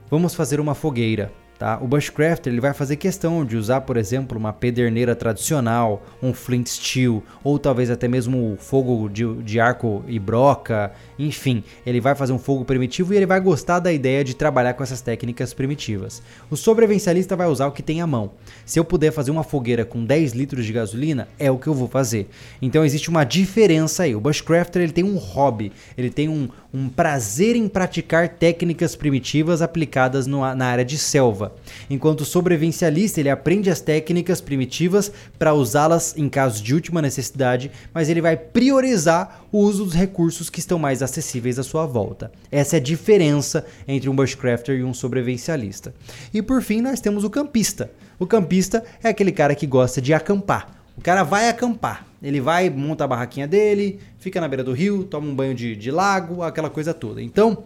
Vamos 0.10 0.36
fazer 0.36 0.60
uma 0.60 0.76
fogueira. 0.76 1.32
Tá? 1.58 1.78
O 1.82 1.88
bushcrafter 1.88 2.52
ele 2.52 2.60
vai 2.60 2.74
fazer 2.74 2.96
questão 2.96 3.46
de 3.46 3.56
usar, 3.56 3.82
por 3.82 3.96
exemplo, 3.96 4.38
uma 4.38 4.52
pederneira 4.52 5.16
tradicional, 5.16 6.04
um 6.22 6.34
flint 6.34 6.68
steel, 6.68 7.24
ou 7.44 7.60
talvez 7.60 7.90
até 7.90 8.08
mesmo 8.08 8.58
fogo 8.60 9.08
de, 9.08 9.34
de 9.44 9.60
arco 9.60 10.04
e 10.08 10.18
broca, 10.18 10.92
enfim, 11.18 11.64
ele 11.86 12.02
vai 12.02 12.16
fazer 12.16 12.34
um 12.34 12.40
fogo 12.40 12.66
primitivo 12.66 13.14
e 13.14 13.18
ele 13.18 13.26
vai 13.26 13.40
gostar 13.40 13.80
da 13.80 13.94
ideia 13.94 14.24
de 14.24 14.36
trabalhar 14.36 14.74
com 14.74 14.84
essas 14.84 15.02
técnicas 15.02 15.54
primitivas. 15.54 16.24
O 16.50 16.58
sobrevivencialista 16.58 17.36
vai 17.36 17.48
usar 17.48 17.68
o 17.68 17.72
que 17.72 17.84
tem 17.84 18.02
à 18.02 18.08
mão. 18.08 18.32
Se 18.66 18.80
eu 18.80 18.84
puder 18.84 19.12
fazer 19.12 19.32
uma 19.32 19.44
fogueira 19.44 19.86
com 19.86 20.04
10 20.04 20.34
litros 20.34 20.66
de 20.66 20.74
gasolina, 20.74 21.28
é 21.38 21.52
o 21.52 21.58
que 21.58 21.68
eu 21.68 21.74
vou 21.74 21.88
fazer. 21.88 22.28
Então 22.62 22.84
existe 22.84 23.10
uma 23.10 23.24
diferença 23.24 24.04
aí. 24.04 24.16
O 24.16 24.20
bushcrafter 24.20 24.82
ele 24.82 24.92
tem 24.92 25.04
um 25.04 25.18
hobby, 25.18 25.72
ele 25.98 26.10
tem 26.10 26.28
um, 26.28 26.50
um 26.74 26.90
prazer 26.90 27.56
em 27.56 27.68
praticar 27.68 28.28
técnicas 28.28 28.96
primitivas 28.96 29.62
aplicadas 29.62 30.26
no, 30.26 30.40
na 30.56 30.66
área 30.66 30.84
de 30.84 30.98
selva. 30.98 31.54
Enquanto 31.88 32.26
sobrevivencialista 32.26 33.20
ele 33.20 33.30
aprende 33.30 33.70
as 33.70 33.80
técnicas 33.80 34.42
primitivas 34.42 35.12
para 35.38 35.54
usá-las 35.54 36.16
em 36.18 36.28
casos 36.28 36.60
de 36.60 36.74
última 36.74 37.00
necessidade, 37.00 37.70
mas 37.94 38.10
ele 38.10 38.22
vai 38.22 38.36
priorizar 38.36 39.46
o 39.52 39.60
uso 39.60 39.86
dos 39.86 39.94
recursos 39.94 40.50
que 40.50 40.60
estão 40.60 40.80
mais 40.80 41.04
acessíveis 41.04 41.60
à 41.60 41.64
sua 41.64 41.86
volta. 41.86 42.32
Essa 42.52 42.78
é 42.78 42.80
a 42.80 42.84
diferença 42.84 43.66
entre 43.88 44.10
um 44.10 44.16
bushcrafter 44.16 44.80
e 44.80 44.84
um 44.84 44.94
sobrevivencialista. 44.94 45.94
E 46.34 46.42
por 46.42 46.62
fim, 46.64 46.82
nós 46.82 47.00
temos 47.00 47.24
o 47.24 47.30
campista. 47.30 47.92
O 48.18 48.26
campista 48.26 48.84
é 49.04 49.10
aquele 49.10 49.32
cara 49.32 49.54
que 49.54 49.68
gosta 49.68 50.02
de 50.02 50.14
acampar. 50.14 50.83
O 50.98 51.02
cara 51.02 51.24
vai 51.24 51.50
acampar. 51.50 52.06
Ele 52.22 52.40
vai, 52.40 52.70
monta 52.70 53.04
a 53.04 53.08
barraquinha 53.08 53.48
dele, 53.48 54.00
fica 54.20 54.40
na 54.40 54.48
beira 54.48 54.64
do 54.64 54.72
rio, 54.72 55.04
toma 55.04 55.28
um 55.28 55.36
banho 55.36 55.54
de, 55.54 55.76
de 55.76 55.92
lago, 55.92 56.42
aquela 56.44 56.70
coisa 56.70 56.94
toda. 56.94 57.22
Então, 57.22 57.64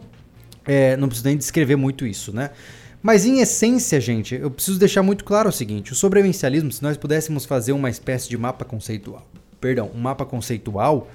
é, 0.66 0.96
não 0.96 1.08
preciso 1.08 1.28
nem 1.28 1.36
descrever 1.36 1.76
muito 1.76 2.06
isso, 2.06 2.34
né? 2.34 2.50
Mas 3.02 3.24
em 3.24 3.40
essência, 3.40 4.00
gente, 4.00 4.34
eu 4.34 4.50
preciso 4.50 4.78
deixar 4.78 5.02
muito 5.02 5.24
claro 5.24 5.48
o 5.48 5.52
seguinte: 5.52 5.92
o 5.92 5.94
sobrevivencialismo, 5.94 6.72
se 6.72 6.82
nós 6.82 6.96
pudéssemos 6.96 7.44
fazer 7.44 7.72
uma 7.72 7.88
espécie 7.88 8.28
de 8.28 8.36
mapa 8.36 8.64
conceitual, 8.64 9.26
perdão, 9.60 9.90
um 9.94 10.00
mapa 10.00 10.24
conceitual, 10.24 11.08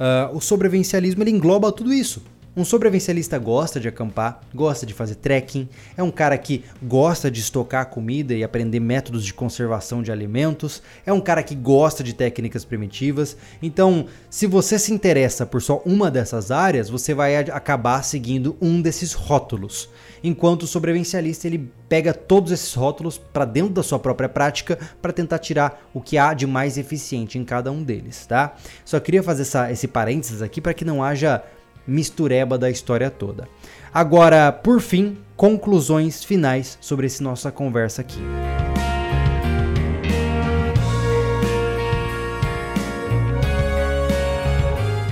uh, 0.00 0.36
o 0.36 0.40
sobrevivencialismo 0.40 1.22
ele 1.22 1.30
engloba 1.30 1.70
tudo 1.70 1.92
isso. 1.92 2.22
Um 2.58 2.64
sobrevivencialista 2.64 3.38
gosta 3.38 3.78
de 3.78 3.86
acampar, 3.86 4.40
gosta 4.52 4.84
de 4.84 4.92
fazer 4.92 5.14
trekking, 5.14 5.68
é 5.96 6.02
um 6.02 6.10
cara 6.10 6.36
que 6.36 6.64
gosta 6.82 7.30
de 7.30 7.38
estocar 7.38 7.86
comida 7.86 8.34
e 8.34 8.42
aprender 8.42 8.80
métodos 8.80 9.24
de 9.24 9.32
conservação 9.32 10.02
de 10.02 10.10
alimentos, 10.10 10.82
é 11.06 11.12
um 11.12 11.20
cara 11.20 11.40
que 11.44 11.54
gosta 11.54 12.02
de 12.02 12.12
técnicas 12.12 12.64
primitivas. 12.64 13.36
Então, 13.62 14.06
se 14.28 14.44
você 14.48 14.76
se 14.76 14.92
interessa 14.92 15.46
por 15.46 15.62
só 15.62 15.80
uma 15.86 16.10
dessas 16.10 16.50
áreas, 16.50 16.90
você 16.90 17.14
vai 17.14 17.36
acabar 17.36 18.02
seguindo 18.02 18.56
um 18.60 18.82
desses 18.82 19.12
rótulos. 19.12 19.88
Enquanto 20.24 20.64
o 20.64 20.66
sobrevivencialista 20.66 21.46
ele 21.46 21.70
pega 21.88 22.12
todos 22.12 22.50
esses 22.50 22.74
rótulos 22.74 23.18
para 23.18 23.44
dentro 23.44 23.74
da 23.74 23.84
sua 23.84 24.00
própria 24.00 24.28
prática 24.28 24.76
para 25.00 25.12
tentar 25.12 25.38
tirar 25.38 25.88
o 25.94 26.00
que 26.00 26.18
há 26.18 26.34
de 26.34 26.44
mais 26.44 26.76
eficiente 26.76 27.38
em 27.38 27.44
cada 27.44 27.70
um 27.70 27.84
deles, 27.84 28.26
tá? 28.26 28.56
Só 28.84 28.98
queria 28.98 29.22
fazer 29.22 29.42
essa, 29.42 29.70
esse 29.70 29.86
parênteses 29.86 30.42
aqui 30.42 30.60
para 30.60 30.74
que 30.74 30.84
não 30.84 31.04
haja 31.04 31.40
mistureba 31.88 32.58
da 32.58 32.70
história 32.70 33.10
toda. 33.10 33.48
Agora, 33.92 34.52
por 34.52 34.80
fim, 34.80 35.16
conclusões 35.36 36.22
finais 36.22 36.78
sobre 36.80 37.06
essa 37.06 37.24
nossa 37.24 37.50
conversa 37.50 38.02
aqui. 38.02 38.20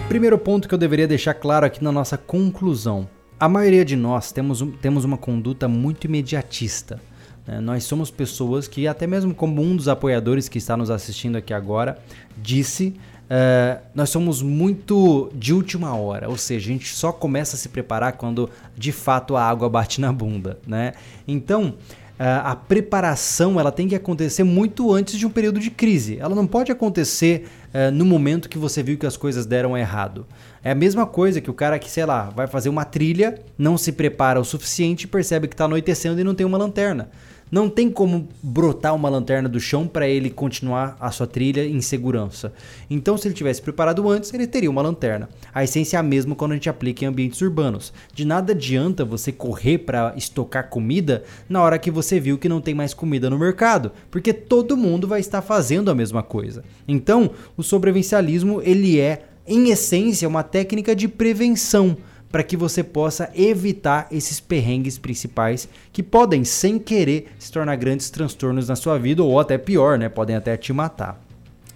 Primeiro 0.08 0.38
ponto 0.38 0.68
que 0.68 0.74
eu 0.74 0.78
deveria 0.78 1.08
deixar 1.08 1.34
claro 1.34 1.66
aqui 1.66 1.82
na 1.82 1.92
nossa 1.92 2.16
conclusão. 2.16 3.08
A 3.38 3.48
maioria 3.48 3.84
de 3.84 3.96
nós 3.96 4.32
temos, 4.32 4.64
temos 4.80 5.04
uma 5.04 5.18
conduta 5.18 5.68
muito 5.68 6.04
imediatista. 6.04 7.00
Né? 7.46 7.60
Nós 7.60 7.84
somos 7.84 8.10
pessoas 8.10 8.66
que, 8.66 8.88
até 8.88 9.06
mesmo 9.06 9.34
como 9.34 9.60
um 9.60 9.76
dos 9.76 9.88
apoiadores 9.88 10.48
que 10.48 10.58
está 10.58 10.76
nos 10.76 10.90
assistindo 10.90 11.36
aqui 11.36 11.52
agora, 11.52 11.98
disse 12.36 12.94
Uh, 13.26 13.82
nós 13.92 14.08
somos 14.10 14.40
muito 14.40 15.30
de 15.34 15.52
última 15.52 15.96
hora, 15.96 16.28
ou 16.28 16.36
seja, 16.36 16.70
a 16.70 16.72
gente 16.72 16.94
só 16.94 17.10
começa 17.10 17.56
a 17.56 17.58
se 17.58 17.68
preparar 17.68 18.12
quando 18.12 18.48
de 18.76 18.92
fato 18.92 19.34
a 19.34 19.42
água 19.42 19.68
bate 19.68 20.00
na 20.00 20.12
bunda, 20.12 20.60
né? 20.64 20.92
Então, 21.26 21.74
uh, 22.20 22.44
a 22.44 22.54
preparação 22.54 23.58
ela 23.58 23.72
tem 23.72 23.88
que 23.88 23.96
acontecer 23.96 24.44
muito 24.44 24.92
antes 24.94 25.18
de 25.18 25.26
um 25.26 25.30
período 25.30 25.58
de 25.58 25.70
crise. 25.70 26.18
Ela 26.20 26.36
não 26.36 26.46
pode 26.46 26.70
acontecer 26.70 27.48
uh, 27.74 27.90
no 27.90 28.04
momento 28.04 28.48
que 28.48 28.58
você 28.58 28.80
viu 28.80 28.96
que 28.96 29.06
as 29.06 29.16
coisas 29.16 29.44
deram 29.44 29.76
errado. 29.76 30.24
É 30.62 30.70
a 30.70 30.74
mesma 30.74 31.04
coisa 31.04 31.40
que 31.40 31.50
o 31.50 31.54
cara 31.54 31.80
que, 31.80 31.90
sei 31.90 32.06
lá, 32.06 32.30
vai 32.30 32.46
fazer 32.46 32.68
uma 32.68 32.84
trilha, 32.84 33.40
não 33.58 33.76
se 33.76 33.90
prepara 33.90 34.40
o 34.40 34.44
suficiente, 34.44 35.08
percebe 35.08 35.48
que 35.48 35.54
está 35.54 35.64
anoitecendo 35.64 36.20
e 36.20 36.24
não 36.24 36.34
tem 36.34 36.46
uma 36.46 36.58
lanterna. 36.58 37.08
Não 37.50 37.68
tem 37.68 37.88
como 37.88 38.28
brotar 38.42 38.94
uma 38.94 39.08
lanterna 39.08 39.48
do 39.48 39.60
chão 39.60 39.86
para 39.86 40.08
ele 40.08 40.30
continuar 40.30 40.96
a 40.98 41.12
sua 41.12 41.28
trilha 41.28 41.64
em 41.64 41.80
segurança. 41.80 42.52
Então, 42.90 43.16
se 43.16 43.28
ele 43.28 43.34
tivesse 43.34 43.62
preparado 43.62 44.08
antes, 44.08 44.34
ele 44.34 44.48
teria 44.48 44.70
uma 44.70 44.82
lanterna. 44.82 45.28
A 45.54 45.62
essência 45.62 45.96
é 45.96 46.00
a 46.00 46.02
mesma 46.02 46.34
quando 46.34 46.52
a 46.52 46.54
gente 46.54 46.68
aplica 46.68 47.04
em 47.04 47.08
ambientes 47.08 47.40
urbanos. 47.40 47.92
De 48.12 48.24
nada 48.24 48.52
adianta 48.52 49.04
você 49.04 49.30
correr 49.30 49.78
para 49.78 50.12
estocar 50.16 50.68
comida 50.68 51.22
na 51.48 51.62
hora 51.62 51.78
que 51.78 51.90
você 51.90 52.18
viu 52.18 52.36
que 52.36 52.48
não 52.48 52.60
tem 52.60 52.74
mais 52.74 52.92
comida 52.92 53.30
no 53.30 53.38
mercado, 53.38 53.92
porque 54.10 54.32
todo 54.32 54.76
mundo 54.76 55.06
vai 55.06 55.20
estar 55.20 55.40
fazendo 55.40 55.90
a 55.90 55.94
mesma 55.94 56.24
coisa. 56.24 56.64
Então, 56.88 57.30
o 57.56 57.62
sobrevivencialismo 57.62 58.60
ele 58.62 58.98
é 58.98 59.22
em 59.46 59.70
essência 59.70 60.26
uma 60.26 60.42
técnica 60.42 60.96
de 60.96 61.06
prevenção 61.06 61.96
para 62.36 62.42
que 62.42 62.54
você 62.54 62.84
possa 62.84 63.30
evitar 63.34 64.08
esses 64.10 64.40
perrengues 64.40 64.98
principais 64.98 65.66
que 65.90 66.02
podem, 66.02 66.44
sem 66.44 66.78
querer, 66.78 67.28
se 67.38 67.50
tornar 67.50 67.76
grandes 67.76 68.10
transtornos 68.10 68.68
na 68.68 68.76
sua 68.76 68.98
vida 68.98 69.22
ou 69.22 69.40
até 69.40 69.56
pior, 69.56 69.98
né? 69.98 70.10
Podem 70.10 70.36
até 70.36 70.54
te 70.54 70.70
matar. 70.70 71.18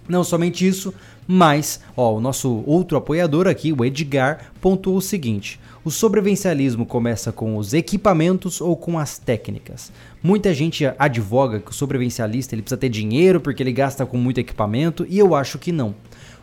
Não 0.07 0.23
somente 0.23 0.67
isso, 0.67 0.93
mas 1.27 1.81
ó, 1.97 2.13
o 2.13 2.21
nosso 2.21 2.63
outro 2.67 2.95
apoiador 2.95 3.47
aqui, 3.47 3.73
o 3.73 3.83
Edgar, 3.83 4.51
pontuou 4.61 4.97
o 4.97 5.01
seguinte: 5.01 5.59
o 5.83 5.89
sobrevivencialismo 5.89 6.85
começa 6.85 7.31
com 7.31 7.57
os 7.57 7.73
equipamentos 7.73 8.61
ou 8.61 8.77
com 8.77 8.99
as 8.99 9.17
técnicas. 9.17 9.91
Muita 10.21 10.53
gente 10.53 10.85
advoga 10.99 11.59
que 11.59 11.71
o 11.71 11.73
sobrevivencialista 11.73 12.53
ele 12.53 12.61
precisa 12.61 12.77
ter 12.77 12.89
dinheiro 12.89 13.41
porque 13.41 13.63
ele 13.63 13.73
gasta 13.73 14.05
com 14.05 14.15
muito 14.15 14.39
equipamento 14.39 15.07
e 15.09 15.17
eu 15.17 15.33
acho 15.33 15.57
que 15.57 15.71
não. 15.71 15.95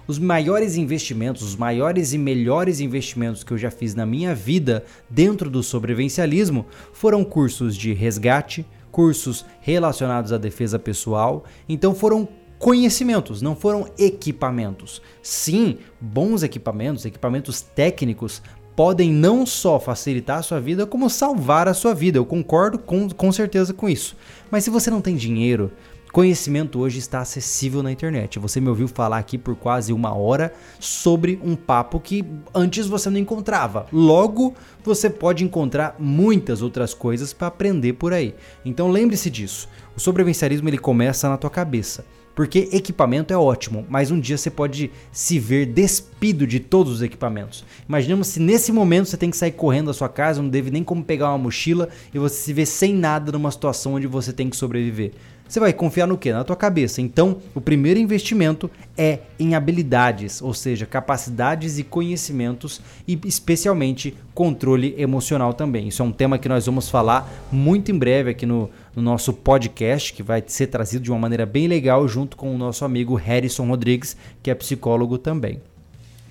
Os 0.08 0.18
maiores 0.18 0.74
investimentos, 0.76 1.42
os 1.42 1.54
maiores 1.54 2.14
e 2.14 2.18
melhores 2.18 2.80
investimentos 2.80 3.44
que 3.44 3.52
eu 3.52 3.58
já 3.58 3.70
fiz 3.70 3.94
na 3.94 4.06
minha 4.06 4.34
vida 4.34 4.82
dentro 5.10 5.50
do 5.50 5.62
sobrevivencialismo 5.62 6.64
foram 6.94 7.22
cursos 7.22 7.76
de 7.76 7.92
resgate, 7.92 8.64
cursos 8.90 9.44
relacionados 9.60 10.32
à 10.32 10.38
defesa 10.38 10.78
pessoal. 10.78 11.44
Então 11.68 11.94
foram 11.94 12.26
conhecimentos, 12.58 13.42
não 13.42 13.54
foram 13.54 13.86
equipamentos. 13.98 15.02
Sim, 15.22 15.76
bons 16.00 16.42
equipamentos, 16.42 17.04
equipamentos 17.04 17.60
técnicos 17.60 18.40
podem 18.74 19.12
não 19.12 19.44
só 19.44 19.78
facilitar 19.78 20.38
a 20.38 20.42
sua 20.42 20.58
vida, 20.58 20.86
como 20.86 21.10
salvar 21.10 21.68
a 21.68 21.74
sua 21.74 21.92
vida. 21.92 22.16
Eu 22.16 22.24
concordo 22.24 22.78
com, 22.78 23.10
com 23.10 23.30
certeza 23.30 23.74
com 23.74 23.88
isso. 23.90 24.16
Mas 24.50 24.64
se 24.64 24.70
você 24.70 24.90
não 24.90 25.02
tem 25.02 25.16
dinheiro, 25.16 25.70
Conhecimento 26.18 26.80
hoje 26.80 26.98
está 26.98 27.20
acessível 27.20 27.80
na 27.80 27.92
internet. 27.92 28.40
Você 28.40 28.60
me 28.60 28.68
ouviu 28.68 28.88
falar 28.88 29.18
aqui 29.18 29.38
por 29.38 29.54
quase 29.54 29.92
uma 29.92 30.12
hora 30.12 30.52
sobre 30.80 31.38
um 31.44 31.54
papo 31.54 32.00
que 32.00 32.26
antes 32.52 32.88
você 32.88 33.08
não 33.08 33.18
encontrava. 33.18 33.86
Logo, 33.92 34.52
você 34.82 35.08
pode 35.08 35.44
encontrar 35.44 35.94
muitas 35.96 36.60
outras 36.60 36.92
coisas 36.92 37.32
para 37.32 37.46
aprender 37.46 37.92
por 37.92 38.12
aí. 38.12 38.34
Então 38.64 38.90
lembre-se 38.90 39.30
disso. 39.30 39.68
O 39.96 40.00
sobrevivencialismo 40.00 40.68
ele 40.68 40.78
começa 40.78 41.28
na 41.28 41.36
tua 41.36 41.50
cabeça. 41.50 42.04
Porque 42.38 42.68
equipamento 42.72 43.34
é 43.34 43.36
ótimo, 43.36 43.84
mas 43.88 44.12
um 44.12 44.20
dia 44.20 44.38
você 44.38 44.48
pode 44.48 44.92
se 45.10 45.40
ver 45.40 45.66
despido 45.66 46.46
de 46.46 46.60
todos 46.60 46.92
os 46.92 47.02
equipamentos. 47.02 47.64
Imaginemos 47.88 48.28
se 48.28 48.38
nesse 48.38 48.70
momento 48.70 49.08
você 49.08 49.16
tem 49.16 49.28
que 49.28 49.36
sair 49.36 49.50
correndo 49.50 49.86
da 49.86 49.92
sua 49.92 50.08
casa, 50.08 50.40
não 50.40 50.48
deve 50.48 50.70
nem 50.70 50.84
como 50.84 51.02
pegar 51.02 51.30
uma 51.30 51.38
mochila 51.38 51.88
e 52.14 52.18
você 52.18 52.36
se 52.36 52.52
vê 52.52 52.64
sem 52.64 52.94
nada 52.94 53.32
numa 53.32 53.50
situação 53.50 53.94
onde 53.94 54.06
você 54.06 54.32
tem 54.32 54.48
que 54.48 54.56
sobreviver. 54.56 55.14
Você 55.48 55.58
vai 55.58 55.72
confiar 55.72 56.06
no 56.06 56.18
que? 56.18 56.30
Na 56.30 56.44
tua 56.44 56.54
cabeça. 56.54 57.00
Então, 57.00 57.38
o 57.54 57.60
primeiro 57.60 57.98
investimento 57.98 58.70
é 58.96 59.20
em 59.38 59.54
habilidades, 59.54 60.42
ou 60.42 60.52
seja, 60.52 60.84
capacidades 60.84 61.78
e 61.78 61.84
conhecimentos 61.84 62.82
e 63.06 63.18
especialmente 63.24 64.14
controle 64.34 64.94
emocional 64.98 65.54
também. 65.54 65.88
Isso 65.88 66.02
é 66.02 66.04
um 66.04 66.12
tema 66.12 66.38
que 66.38 66.50
nós 66.50 66.66
vamos 66.66 66.90
falar 66.90 67.26
muito 67.50 67.90
em 67.90 67.98
breve 67.98 68.30
aqui 68.30 68.44
no, 68.44 68.68
no 68.94 69.00
nosso 69.00 69.32
podcast, 69.32 70.12
que 70.12 70.22
vai 70.22 70.44
ser 70.46 70.66
trazido 70.66 71.04
de 71.04 71.10
uma 71.10 71.18
maneira 71.18 71.46
bem 71.46 71.66
legal 71.66 72.06
junto 72.06 72.36
com 72.36 72.54
o 72.54 72.58
nosso 72.58 72.84
amigo 72.84 73.14
Harrison 73.14 73.66
Rodrigues, 73.66 74.16
que 74.42 74.50
é 74.50 74.54
psicólogo 74.54 75.16
também. 75.16 75.62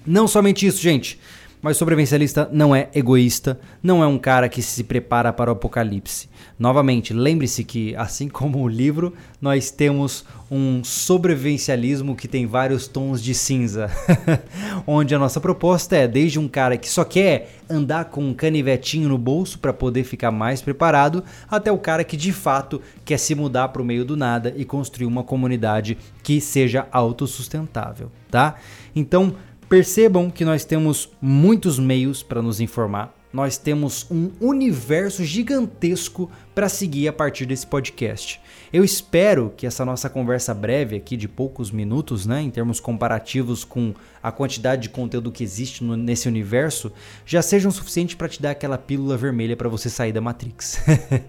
Não 0.05 0.27
somente 0.27 0.67
isso, 0.67 0.81
gente. 0.81 1.19
Mas 1.67 1.75
sobrevivencialista 1.75 2.47
não 2.49 2.73
é 2.73 2.87
egoísta, 2.95 3.59
não 3.83 4.01
é 4.01 4.07
um 4.07 4.17
cara 4.17 4.47
que 4.47 4.61
se 4.61 4.85
prepara 4.85 5.33
para 5.33 5.49
o 5.49 5.53
apocalipse. 5.53 6.29
Novamente, 6.57 7.13
lembre-se 7.13 7.61
que, 7.65 7.93
assim 7.97 8.29
como 8.29 8.61
o 8.61 8.69
livro, 8.69 9.13
nós 9.41 9.69
temos 9.69 10.23
um 10.49 10.81
sobrevivencialismo 10.81 12.15
que 12.15 12.25
tem 12.25 12.45
vários 12.47 12.87
tons 12.87 13.21
de 13.21 13.33
cinza. 13.33 13.91
Onde 14.87 15.13
a 15.13 15.19
nossa 15.19 15.41
proposta 15.41 15.97
é 15.97 16.07
desde 16.07 16.39
um 16.39 16.47
cara 16.47 16.77
que 16.77 16.89
só 16.89 17.03
quer 17.03 17.49
andar 17.69 18.05
com 18.05 18.23
um 18.23 18.33
canivetinho 18.33 19.09
no 19.09 19.17
bolso 19.17 19.59
para 19.59 19.73
poder 19.73 20.05
ficar 20.05 20.31
mais 20.31 20.61
preparado, 20.61 21.21
até 21.51 21.69
o 21.69 21.77
cara 21.77 22.05
que 22.05 22.15
de 22.15 22.31
fato 22.31 22.81
quer 23.03 23.17
se 23.17 23.35
mudar 23.35 23.67
para 23.67 23.81
o 23.81 23.85
meio 23.85 24.05
do 24.05 24.15
nada 24.15 24.53
e 24.55 24.63
construir 24.63 25.05
uma 25.05 25.21
comunidade 25.21 25.97
que 26.23 26.39
seja 26.39 26.87
autossustentável, 26.93 28.09
tá? 28.31 28.55
Então, 28.95 29.35
Percebam 29.69 30.29
que 30.29 30.45
nós 30.45 30.63
temos 30.63 31.09
muitos 31.21 31.77
meios 31.77 32.23
para 32.23 32.41
nos 32.41 32.61
informar, 32.61 33.13
nós 33.33 33.57
temos 33.57 34.09
um 34.09 34.31
universo 34.39 35.25
gigantesco 35.25 36.31
para 36.55 36.69
seguir 36.69 37.09
a 37.09 37.13
partir 37.13 37.45
desse 37.45 37.67
podcast. 37.67 38.39
Eu 38.71 38.81
espero 38.81 39.53
que 39.57 39.67
essa 39.67 39.83
nossa 39.83 40.09
conversa 40.09 40.53
breve 40.53 40.95
aqui 40.95 41.17
de 41.17 41.27
poucos 41.27 41.69
minutos, 41.69 42.25
né, 42.25 42.41
em 42.41 42.49
termos 42.49 42.79
comparativos 42.79 43.65
com 43.65 43.93
a 44.27 44.31
quantidade 44.31 44.83
de 44.83 44.89
conteúdo 44.89 45.31
que 45.31 45.43
existe 45.43 45.83
no, 45.83 45.95
nesse 45.95 46.27
universo, 46.27 46.91
já 47.25 47.41
sejam 47.41 47.71
suficiente 47.71 48.15
para 48.15 48.27
te 48.27 48.41
dar 48.41 48.51
aquela 48.51 48.77
pílula 48.77 49.15
vermelha 49.15 49.55
para 49.55 49.69
você 49.69 49.89
sair 49.89 50.11
da 50.11 50.19
Matrix. 50.19 50.79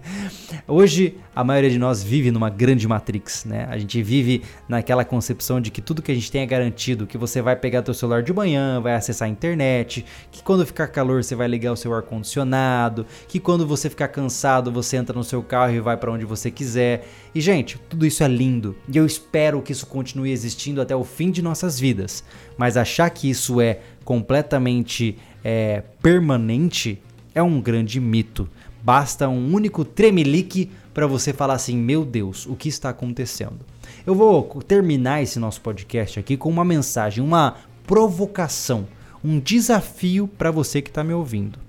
Hoje 0.67 1.17
a 1.33 1.43
maioria 1.43 1.69
de 1.69 1.79
nós 1.79 2.03
vive 2.03 2.31
numa 2.31 2.49
grande 2.49 2.87
Matrix, 2.87 3.45
né? 3.45 3.65
A 3.69 3.77
gente 3.77 4.01
vive 4.03 4.43
naquela 4.67 5.05
concepção 5.05 5.61
de 5.61 5.71
que 5.71 5.81
tudo 5.81 6.01
que 6.01 6.11
a 6.11 6.15
gente 6.15 6.29
tem 6.29 6.41
é 6.41 6.45
garantido, 6.45 7.07
que 7.07 7.17
você 7.17 7.41
vai 7.41 7.55
pegar 7.55 7.81
teu 7.81 7.93
celular 7.93 8.21
de 8.21 8.33
manhã, 8.33 8.81
vai 8.81 8.93
acessar 8.93 9.27
a 9.27 9.31
internet, 9.31 10.05
que 10.31 10.43
quando 10.43 10.65
ficar 10.65 10.87
calor 10.87 11.23
você 11.23 11.35
vai 11.35 11.47
ligar 11.47 11.71
o 11.71 11.77
seu 11.77 11.93
ar 11.93 12.01
condicionado, 12.01 13.05
que 13.27 13.39
quando 13.39 13.65
você 13.65 13.89
ficar 13.89 14.09
cansado 14.09 14.71
você 14.71 14.97
entra 14.97 15.15
no 15.15 15.23
seu 15.23 15.41
carro 15.41 15.73
e 15.73 15.79
vai 15.79 15.95
para 15.95 16.11
onde 16.11 16.25
você 16.25 16.51
quiser. 16.51 17.07
E 17.33 17.39
gente, 17.39 17.79
tudo 17.87 18.05
isso 18.05 18.23
é 18.23 18.27
lindo 18.27 18.75
e 18.91 18.97
eu 18.97 19.05
espero 19.05 19.61
que 19.61 19.71
isso 19.71 19.85
continue 19.85 20.31
existindo 20.31 20.81
até 20.81 20.95
o 20.95 21.05
fim 21.05 21.31
de 21.31 21.41
nossas 21.41 21.79
vidas. 21.79 22.23
Mas 22.57 22.75
achar 22.89 23.09
que 23.11 23.29
isso 23.29 23.61
é 23.61 23.79
completamente 24.03 25.17
é, 25.43 25.83
permanente 26.01 27.01
é 27.33 27.43
um 27.43 27.61
grande 27.61 27.99
mito. 27.99 28.49
Basta 28.81 29.29
um 29.29 29.53
único 29.53 29.85
tremelique 29.85 30.71
para 30.93 31.05
você 31.05 31.31
falar 31.31 31.53
assim: 31.53 31.77
meu 31.77 32.03
Deus, 32.03 32.45
o 32.47 32.55
que 32.55 32.67
está 32.67 32.89
acontecendo? 32.89 33.59
Eu 34.05 34.15
vou 34.15 34.43
terminar 34.63 35.21
esse 35.21 35.37
nosso 35.37 35.61
podcast 35.61 36.19
aqui 36.19 36.35
com 36.35 36.49
uma 36.49 36.65
mensagem, 36.65 37.23
uma 37.23 37.57
provocação, 37.85 38.87
um 39.23 39.39
desafio 39.39 40.27
para 40.27 40.49
você 40.49 40.81
que 40.81 40.89
está 40.89 41.03
me 41.03 41.13
ouvindo. 41.13 41.59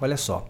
Olha 0.00 0.16
só, 0.16 0.48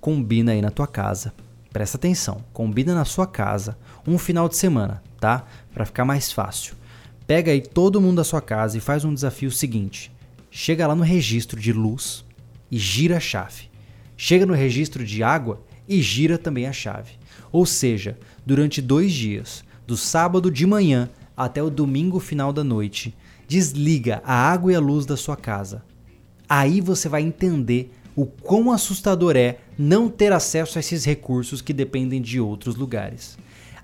combina 0.00 0.52
aí 0.52 0.62
na 0.62 0.70
tua 0.70 0.86
casa 0.86 1.32
Presta 1.76 1.98
atenção, 1.98 2.42
combina 2.54 2.94
na 2.94 3.04
sua 3.04 3.26
casa 3.26 3.76
um 4.08 4.16
final 4.16 4.48
de 4.48 4.56
semana, 4.56 5.02
tá? 5.20 5.44
Para 5.74 5.84
ficar 5.84 6.06
mais 6.06 6.32
fácil. 6.32 6.74
Pega 7.26 7.50
aí 7.50 7.60
todo 7.60 8.00
mundo 8.00 8.16
da 8.16 8.24
sua 8.24 8.40
casa 8.40 8.78
e 8.78 8.80
faz 8.80 9.04
um 9.04 9.12
desafio 9.12 9.50
seguinte: 9.50 10.12
chega 10.50 10.86
lá 10.86 10.94
no 10.94 11.02
registro 11.02 11.60
de 11.60 11.72
luz 11.72 12.24
e 12.70 12.78
gira 12.78 13.16
a 13.16 13.20
chave. 13.20 13.68
Chega 14.16 14.46
no 14.46 14.54
registro 14.54 15.04
de 15.04 15.22
água 15.22 15.60
e 15.88 16.00
gira 16.00 16.38
também 16.38 16.66
a 16.66 16.72
chave. 16.72 17.12
Ou 17.50 17.66
seja, 17.66 18.18
durante 18.44 18.80
dois 18.80 19.12
dias, 19.12 19.64
do 19.86 19.96
sábado 19.96 20.50
de 20.50 20.66
manhã 20.66 21.10
até 21.36 21.62
o 21.62 21.70
domingo 21.70 22.18
final 22.18 22.52
da 22.52 22.64
noite, 22.64 23.14
desliga 23.46 24.22
a 24.24 24.34
água 24.34 24.72
e 24.72 24.74
a 24.74 24.80
luz 24.80 25.04
da 25.04 25.16
sua 25.16 25.36
casa. 25.36 25.84
Aí 26.48 26.80
você 26.80 27.08
vai 27.08 27.22
entender 27.22 27.92
o 28.14 28.24
quão 28.24 28.72
assustador 28.72 29.36
é 29.36 29.58
não 29.76 30.08
ter 30.08 30.32
acesso 30.32 30.78
a 30.78 30.80
esses 30.80 31.04
recursos 31.04 31.60
que 31.60 31.72
dependem 31.72 32.22
de 32.22 32.40
outros 32.40 32.76
lugares. 32.76 33.36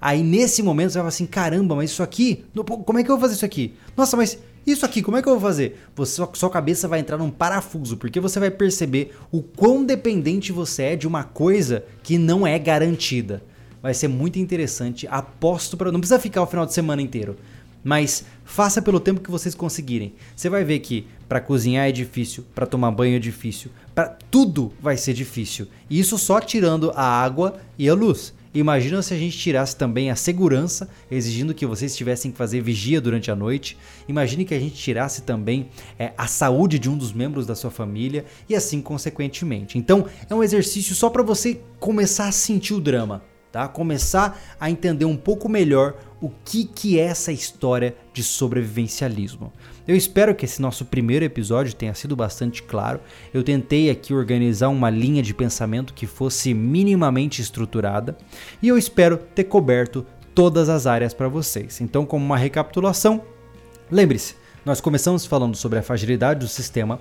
Aí 0.03 0.25
nesse 0.25 0.65
momento 0.65 0.91
você 0.91 0.95
vai 0.95 1.03
falar 1.03 1.09
assim: 1.11 1.27
caramba, 1.27 1.77
mas 1.77 1.91
isso 1.91 2.03
aqui, 2.03 2.45
como 2.85 2.99
é 2.99 3.05
que 3.05 3.11
eu 3.11 3.15
vou 3.15 3.21
fazer 3.21 3.37
isso 3.37 3.45
aqui? 3.45 3.75
Nossa, 3.97 4.17
mas 4.17 4.37
isso 4.67 4.85
aqui, 4.85 5.01
como 5.01 5.17
é 5.17 5.23
que 5.23 5.29
eu 5.29 5.35
vou 5.35 5.41
fazer? 5.41 5.81
Você, 5.95 6.21
sua 6.35 6.51
cabeça 6.51 6.89
vai 6.89 6.99
entrar 6.99 7.17
num 7.17 7.31
parafuso, 7.31 7.97
porque 7.97 8.19
você 8.19 8.41
vai 8.41 8.51
perceber 8.51 9.15
o 9.31 9.41
quão 9.41 9.85
dependente 9.85 10.51
você 10.51 10.83
é 10.83 10.97
de 10.97 11.07
uma 11.07 11.23
coisa 11.23 11.85
que 12.03 12.19
não 12.19 12.45
é 12.45 12.59
garantida. 12.59 13.43
Vai 13.81 13.95
ser 13.95 14.09
muito 14.09 14.41
interessante, 14.41 15.07
aposto 15.09 15.77
para. 15.77 15.93
Não 15.93 16.01
precisa 16.01 16.19
ficar 16.19 16.43
o 16.43 16.47
final 16.47 16.67
de 16.67 16.75
semana 16.75 17.01
inteiro 17.01 17.37
mas 17.85 18.25
faça 18.45 18.81
pelo 18.81 19.01
tempo 19.01 19.21
que 19.21 19.31
vocês 19.31 19.55
conseguirem. 19.55 20.15
Você 20.37 20.49
vai 20.49 20.65
ver 20.65 20.79
que 20.79 21.07
para 21.29 21.41
cozinhar 21.41 21.89
é 21.89 21.93
difícil, 21.93 22.45
para 22.55 22.67
tomar 22.67 22.91
banho 22.91 23.17
é 23.17 23.19
difícil, 23.19 23.71
para 23.95 24.17
tudo 24.31 24.73
vai 24.81 24.97
ser 24.97 25.15
difícil. 25.15 25.67
E 25.91 25.99
isso 25.99 26.19
só 26.19 26.41
tirando 26.41 26.93
a 26.95 27.05
água 27.05 27.61
e 27.79 27.89
a 27.89 27.95
luz. 27.95 28.33
Imagina 28.55 29.01
se 29.01 29.15
a 29.15 29.17
gente 29.17 29.39
tirasse 29.39 29.75
também 29.75 30.11
a 30.11 30.17
segurança, 30.17 30.89
exigindo 31.11 31.55
que 31.55 31.65
vocês 31.65 31.97
tivessem 31.97 32.31
que 32.31 32.37
fazer 32.37 32.61
vigia 32.61 33.01
durante 33.01 33.31
a 33.31 33.37
noite. 33.37 33.79
Imagine 34.07 34.45
que 34.45 34.55
a 34.55 34.61
gente 34.61 34.75
tirasse 34.75 35.23
também 35.23 35.69
é, 35.99 36.13
a 36.19 36.27
saúde 36.27 36.79
de 36.79 36.91
um 36.91 36.97
dos 36.97 37.13
membros 37.13 37.47
da 37.47 37.55
sua 37.55 37.71
família 37.71 38.27
e 38.49 38.55
assim 38.55 38.83
consequentemente. 38.83 39.79
Então 39.79 40.07
é 40.29 40.35
um 40.35 40.43
exercício 40.43 40.95
só 40.95 41.09
para 41.09 41.23
você 41.23 41.61
começar 41.81 42.29
a 42.29 42.33
sentir 42.33 42.75
o 42.75 42.81
drama 42.81 43.23
tá? 43.53 43.69
Começar 43.69 44.41
a 44.59 44.71
entender 44.71 45.05
um 45.05 45.17
pouco 45.17 45.49
melhor 45.49 45.95
o 46.21 46.31
que, 46.45 46.65
que 46.65 46.99
é 46.99 47.05
essa 47.05 47.31
história 47.31 47.95
de 48.15 48.23
sobrevivencialismo. 48.23 49.53
Eu 49.87 49.95
espero 49.95 50.35
que 50.35 50.45
esse 50.45 50.63
nosso 50.63 50.85
primeiro 50.85 51.25
episódio 51.25 51.75
tenha 51.75 51.95
sido 51.95 52.17
bastante 52.17 52.63
claro. 52.63 53.01
Eu 53.35 53.43
tentei 53.43 53.91
aqui 53.91 54.15
organizar 54.15 54.69
uma 54.69 54.89
linha 54.89 55.23
de 55.23 55.35
pensamento 55.35 55.93
que 55.93 56.07
fosse 56.07 56.55
minimamente 56.55 57.43
estruturada 57.43 58.17
e 58.63 58.69
eu 58.69 58.79
espero 58.79 59.17
ter 59.17 59.45
coberto 59.45 60.07
todas 60.35 60.69
as 60.69 60.87
áreas 60.87 61.13
para 61.13 61.29
vocês. 61.29 61.81
Então, 61.81 62.07
como 62.07 62.25
uma 62.25 62.37
recapitulação, 62.37 63.23
lembre-se, 63.91 64.37
nós 64.65 64.81
começamos 64.81 65.27
falando 65.27 65.57
sobre 65.57 65.81
a 65.81 65.83
fragilidade 65.83 66.41
do 66.41 66.49
sistema, 66.49 67.01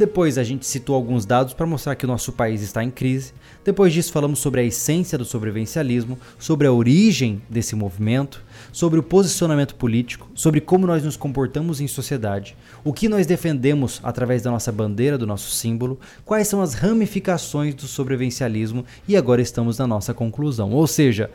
depois 0.00 0.38
a 0.38 0.42
gente 0.42 0.66
citou 0.66 0.96
alguns 0.96 1.26
dados 1.26 1.52
para 1.52 1.66
mostrar 1.66 1.94
que 1.94 2.06
o 2.06 2.08
nosso 2.08 2.32
país 2.32 2.62
está 2.62 2.82
em 2.82 2.90
crise. 2.90 3.34
Depois 3.62 3.92
disso 3.92 4.10
falamos 4.10 4.38
sobre 4.38 4.62
a 4.62 4.64
essência 4.64 5.18
do 5.18 5.26
sobrevivencialismo, 5.26 6.18
sobre 6.38 6.66
a 6.66 6.72
origem 6.72 7.42
desse 7.50 7.76
movimento, 7.76 8.42
sobre 8.72 8.98
o 8.98 9.02
posicionamento 9.02 9.74
político, 9.74 10.26
sobre 10.34 10.58
como 10.58 10.86
nós 10.86 11.04
nos 11.04 11.18
comportamos 11.18 11.82
em 11.82 11.86
sociedade, 11.86 12.56
o 12.82 12.94
que 12.94 13.10
nós 13.10 13.26
defendemos 13.26 14.00
através 14.02 14.40
da 14.40 14.50
nossa 14.50 14.72
bandeira, 14.72 15.18
do 15.18 15.26
nosso 15.26 15.50
símbolo, 15.50 16.00
quais 16.24 16.48
são 16.48 16.62
as 16.62 16.72
ramificações 16.72 17.74
do 17.74 17.86
sobrevivencialismo 17.86 18.86
e 19.06 19.18
agora 19.18 19.42
estamos 19.42 19.76
na 19.76 19.86
nossa 19.86 20.14
conclusão. 20.14 20.72
Ou 20.72 20.86
seja, 20.86 21.30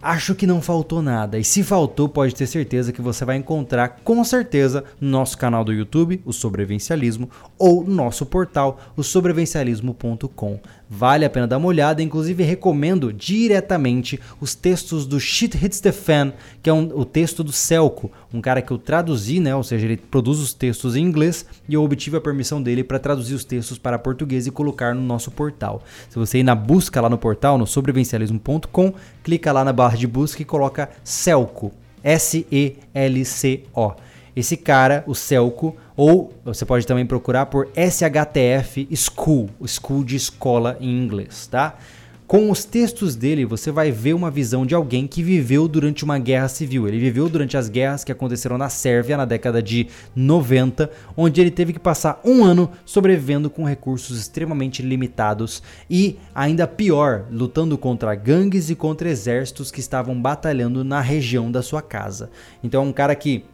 Acho 0.00 0.32
que 0.32 0.46
não 0.46 0.62
faltou 0.62 1.02
nada, 1.02 1.40
e 1.40 1.44
se 1.44 1.64
faltou, 1.64 2.08
pode 2.08 2.32
ter 2.32 2.46
certeza 2.46 2.92
que 2.92 3.02
você 3.02 3.24
vai 3.24 3.36
encontrar 3.36 3.98
com 4.04 4.22
certeza 4.22 4.84
no 5.00 5.08
nosso 5.10 5.36
canal 5.36 5.64
do 5.64 5.72
YouTube, 5.72 6.22
o 6.24 6.32
Sobrevivencialismo, 6.32 7.28
ou 7.58 7.82
no 7.82 7.94
nosso 7.96 8.24
portal, 8.24 8.80
o 8.96 9.02
sobrevivencialismo.com. 9.02 10.60
vale 10.88 11.24
a 11.24 11.30
pena 11.30 11.46
dar 11.46 11.58
uma 11.58 11.68
olhada. 11.68 12.02
Inclusive, 12.02 12.42
recomendo 12.42 13.12
diretamente 13.12 14.18
os 14.40 14.54
textos 14.54 15.06
do 15.06 15.20
Shit 15.20 15.62
Hits 15.62 15.80
the 15.80 15.92
Fan, 15.92 16.32
que 16.62 16.70
é 16.70 16.72
um, 16.72 16.88
o 16.94 17.04
texto 17.04 17.44
do 17.44 17.52
Celco, 17.52 18.10
um 18.32 18.40
cara 18.40 18.62
que 18.62 18.70
eu 18.70 18.78
traduzi, 18.78 19.40
né? 19.40 19.54
Ou 19.54 19.62
seja, 19.62 19.84
ele 19.86 19.96
produz 19.96 20.38
os 20.38 20.54
textos 20.54 20.96
em 20.96 21.04
inglês 21.04 21.44
e 21.68 21.74
eu 21.74 21.82
obtive 21.82 22.16
a 22.16 22.20
permissão 22.20 22.62
dele 22.62 22.82
para 22.82 22.98
traduzir 22.98 23.34
os 23.34 23.44
textos 23.44 23.78
para 23.78 23.98
português 23.98 24.46
e 24.46 24.50
colocar 24.50 24.94
no 24.94 25.02
nosso 25.02 25.30
portal. 25.30 25.82
Se 26.08 26.18
você 26.18 26.38
ir 26.38 26.42
na 26.42 26.54
busca 26.54 27.00
lá 27.00 27.10
no 27.10 27.18
portal, 27.18 27.58
no 27.58 27.66
sobrevencialismo.com, 27.66 28.94
clica 29.22 29.52
lá 29.52 29.64
na 29.64 29.72
barra 29.72 29.96
de 29.96 30.06
busca 30.06 30.42
e 30.42 30.44
coloca 30.44 30.88
Celco, 31.04 31.72
S-E-L-C-O. 32.02 33.92
Esse 34.38 34.56
cara, 34.56 35.02
o 35.04 35.16
Celco, 35.16 35.74
ou 35.96 36.32
você 36.44 36.64
pode 36.64 36.86
também 36.86 37.04
procurar 37.04 37.46
por 37.46 37.66
SHTF 37.74 38.88
School, 38.94 39.50
School 39.66 40.04
de 40.04 40.14
escola 40.14 40.78
em 40.80 40.96
inglês, 40.96 41.48
tá? 41.48 41.76
Com 42.24 42.48
os 42.48 42.64
textos 42.64 43.16
dele, 43.16 43.44
você 43.44 43.72
vai 43.72 43.90
ver 43.90 44.14
uma 44.14 44.30
visão 44.30 44.64
de 44.64 44.76
alguém 44.76 45.08
que 45.08 45.24
viveu 45.24 45.66
durante 45.66 46.04
uma 46.04 46.20
guerra 46.20 46.46
civil. 46.46 46.86
Ele 46.86 47.00
viveu 47.00 47.28
durante 47.28 47.56
as 47.56 47.68
guerras 47.68 48.04
que 48.04 48.12
aconteceram 48.12 48.56
na 48.56 48.68
Sérvia 48.68 49.16
na 49.16 49.24
década 49.24 49.60
de 49.60 49.88
90, 50.14 50.88
onde 51.16 51.40
ele 51.40 51.50
teve 51.50 51.72
que 51.72 51.80
passar 51.80 52.20
um 52.24 52.44
ano 52.44 52.70
sobrevivendo 52.84 53.50
com 53.50 53.64
recursos 53.64 54.20
extremamente 54.20 54.82
limitados 54.82 55.64
e, 55.90 56.16
ainda 56.32 56.64
pior, 56.68 57.24
lutando 57.28 57.76
contra 57.76 58.14
gangues 58.14 58.70
e 58.70 58.76
contra 58.76 59.10
exércitos 59.10 59.72
que 59.72 59.80
estavam 59.80 60.20
batalhando 60.22 60.84
na 60.84 61.00
região 61.00 61.50
da 61.50 61.60
sua 61.60 61.82
casa. 61.82 62.30
Então 62.62 62.84
é 62.84 62.86
um 62.86 62.92
cara 62.92 63.16
que 63.16 63.44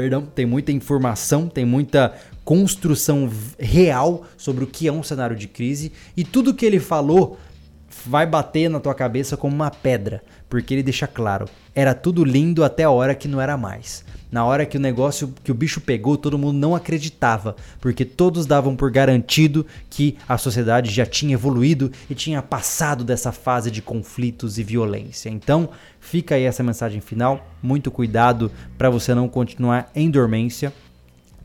perdão, 0.00 0.22
tem 0.22 0.46
muita 0.46 0.72
informação, 0.72 1.46
tem 1.46 1.62
muita 1.62 2.14
construção 2.42 3.30
real 3.58 4.24
sobre 4.34 4.64
o 4.64 4.66
que 4.66 4.88
é 4.88 4.92
um 4.92 5.02
cenário 5.02 5.36
de 5.36 5.46
crise. 5.46 5.92
E 6.16 6.24
tudo 6.24 6.54
que 6.54 6.64
ele 6.64 6.80
falou 6.80 7.38
vai 8.06 8.26
bater 8.26 8.68
na 8.68 8.80
tua 8.80 8.94
cabeça 8.94 9.36
como 9.36 9.54
uma 9.54 9.70
pedra, 9.70 10.22
porque 10.48 10.74
ele 10.74 10.82
deixa 10.82 11.06
claro, 11.06 11.46
era 11.74 11.94
tudo 11.94 12.24
lindo 12.24 12.64
até 12.64 12.84
a 12.84 12.90
hora 12.90 13.14
que 13.14 13.28
não 13.28 13.40
era 13.40 13.56
mais. 13.56 14.04
Na 14.30 14.44
hora 14.44 14.64
que 14.64 14.76
o 14.76 14.80
negócio, 14.80 15.34
que 15.42 15.50
o 15.50 15.54
bicho 15.54 15.80
pegou, 15.80 16.16
todo 16.16 16.38
mundo 16.38 16.56
não 16.56 16.76
acreditava, 16.76 17.56
porque 17.80 18.04
todos 18.04 18.46
davam 18.46 18.76
por 18.76 18.90
garantido 18.90 19.66
que 19.88 20.16
a 20.28 20.38
sociedade 20.38 20.88
já 20.90 21.04
tinha 21.04 21.34
evoluído 21.34 21.90
e 22.08 22.14
tinha 22.14 22.40
passado 22.40 23.02
dessa 23.02 23.32
fase 23.32 23.72
de 23.72 23.82
conflitos 23.82 24.56
e 24.56 24.62
violência. 24.62 25.28
Então, 25.28 25.70
fica 25.98 26.36
aí 26.36 26.44
essa 26.44 26.62
mensagem 26.62 27.00
final, 27.00 27.44
muito 27.60 27.90
cuidado 27.90 28.52
para 28.78 28.88
você 28.88 29.14
não 29.14 29.28
continuar 29.28 29.90
em 29.96 30.08
dormência. 30.08 30.72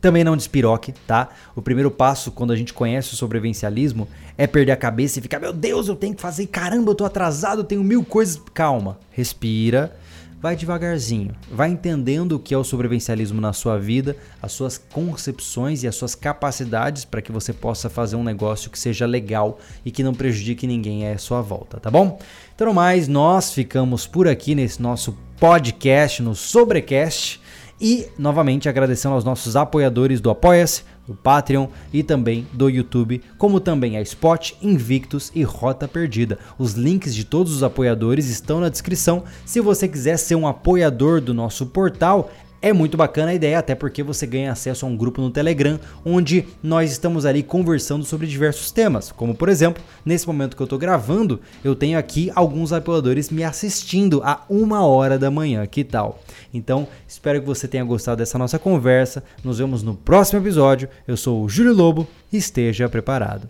Também 0.05 0.23
não 0.23 0.37
despiroque, 0.37 0.93
tá? 1.07 1.29
O 1.55 1.63
primeiro 1.63 1.89
passo 1.89 2.31
quando 2.31 2.53
a 2.53 2.55
gente 2.55 2.75
conhece 2.75 3.11
o 3.11 3.15
sobrevivencialismo 3.15 4.07
é 4.37 4.45
perder 4.45 4.73
a 4.73 4.77
cabeça 4.77 5.17
e 5.17 5.21
ficar, 5.23 5.39
meu 5.39 5.51
Deus, 5.51 5.87
eu 5.87 5.95
tenho 5.95 6.13
que 6.13 6.21
fazer, 6.21 6.45
caramba, 6.45 6.91
eu 6.91 6.95
tô 6.95 7.05
atrasado, 7.05 7.61
eu 7.61 7.63
tenho 7.63 7.83
mil 7.83 8.05
coisas. 8.05 8.39
Calma, 8.53 8.99
respira, 9.09 9.97
vai 10.39 10.55
devagarzinho, 10.55 11.33
vai 11.51 11.71
entendendo 11.71 12.33
o 12.33 12.39
que 12.39 12.53
é 12.53 12.57
o 12.57 12.63
sobrevivencialismo 12.63 13.41
na 13.41 13.51
sua 13.51 13.79
vida, 13.79 14.15
as 14.39 14.51
suas 14.51 14.77
concepções 14.77 15.81
e 15.81 15.87
as 15.87 15.95
suas 15.95 16.13
capacidades 16.13 17.03
para 17.03 17.19
que 17.19 17.31
você 17.31 17.51
possa 17.51 17.89
fazer 17.89 18.15
um 18.15 18.23
negócio 18.23 18.69
que 18.69 18.77
seja 18.77 19.07
legal 19.07 19.57
e 19.83 19.89
que 19.89 20.03
não 20.03 20.13
prejudique 20.13 20.67
ninguém 20.67 21.09
à 21.09 21.17
sua 21.17 21.41
volta, 21.41 21.79
tá 21.79 21.89
bom? 21.89 22.19
Então, 22.53 22.71
mais, 22.75 23.07
nós 23.07 23.51
ficamos 23.51 24.05
por 24.05 24.27
aqui 24.27 24.53
nesse 24.53 24.79
nosso 24.79 25.17
podcast, 25.39 26.21
no 26.21 26.35
Sobrecast. 26.35 27.43
E 27.80 28.07
novamente 28.17 28.69
agradecendo 28.69 29.15
aos 29.15 29.23
nossos 29.23 29.55
apoiadores 29.55 30.21
do 30.21 30.30
Apoia-se, 30.30 30.84
do 31.05 31.13
Patreon 31.13 31.67
e 31.91 32.01
também 32.01 32.47
do 32.53 32.69
YouTube, 32.69 33.21
como 33.38 33.59
também 33.59 33.97
a 33.97 34.01
Spot, 34.01 34.53
Invictus 34.61 35.32
e 35.36 35.43
Rota 35.43 35.88
Perdida. 35.88 36.39
Os 36.57 36.73
links 36.73 37.13
de 37.13 37.26
todos 37.26 37.53
os 37.53 37.63
apoiadores 37.63 38.28
estão 38.28 38.59
na 38.59 38.69
descrição. 38.69 39.23
Se 39.45 39.59
você 39.59 39.88
quiser 39.88 40.17
ser 40.17 40.36
um 40.36 40.47
apoiador 40.47 41.19
do 41.19 41.34
nosso 41.34 41.65
portal, 41.65 42.32
é 42.66 42.74
muito 42.74 42.97
bacana 42.97 43.30
a 43.30 43.34
ideia, 43.36 43.59
até 43.59 43.76
porque 43.76 44.01
você 44.01 44.26
ganha 44.26 44.51
acesso 44.51 44.88
a 44.88 44.89
um 44.89 44.97
grupo 44.97 45.22
no 45.22 45.30
Telegram, 45.30 45.80
onde 46.03 46.47
nós 46.63 46.91
estamos 46.91 47.24
ali 47.24 47.43
conversando 47.43 48.03
sobre 48.03 48.26
diversos 48.26 48.72
temas. 48.72 49.11
Como 49.11 49.36
por 49.36 49.49
exemplo, 49.49 49.84
nesse 50.03 50.26
momento 50.26 50.55
que 50.55 50.63
eu 50.63 50.66
estou 50.66 50.80
gravando, 50.80 51.39
eu 51.63 51.76
tenho 51.76 51.95
aqui 51.95 52.32
alguns 52.34 52.74
apoiadores 52.74 53.30
me 53.30 53.43
assistindo 53.43 54.20
a 54.24 54.43
uma 54.49 54.84
hora 54.84 55.20
da 55.20 55.30
manhã. 55.30 55.63
Que 55.68 55.84
tal? 55.84 56.20
Então, 56.51 56.88
espero 57.07 57.39
que 57.39 57.45
você 57.45 57.68
tenha 57.68 57.84
gostado 57.84 58.18
dessa 58.18 58.39
nossa 58.39 58.57
conversa. 58.57 59.24
Nos 59.43 59.59
vemos 59.59 59.84
no 59.84 59.93
próximo 59.93 60.39
episódio. 60.39 60.89
Eu 61.07 61.16
sou 61.16 61.43
o 61.43 61.47
Júlio 61.47 61.72
Lobo 61.72 62.07
esteja 62.34 62.89
preparado. 62.89 63.47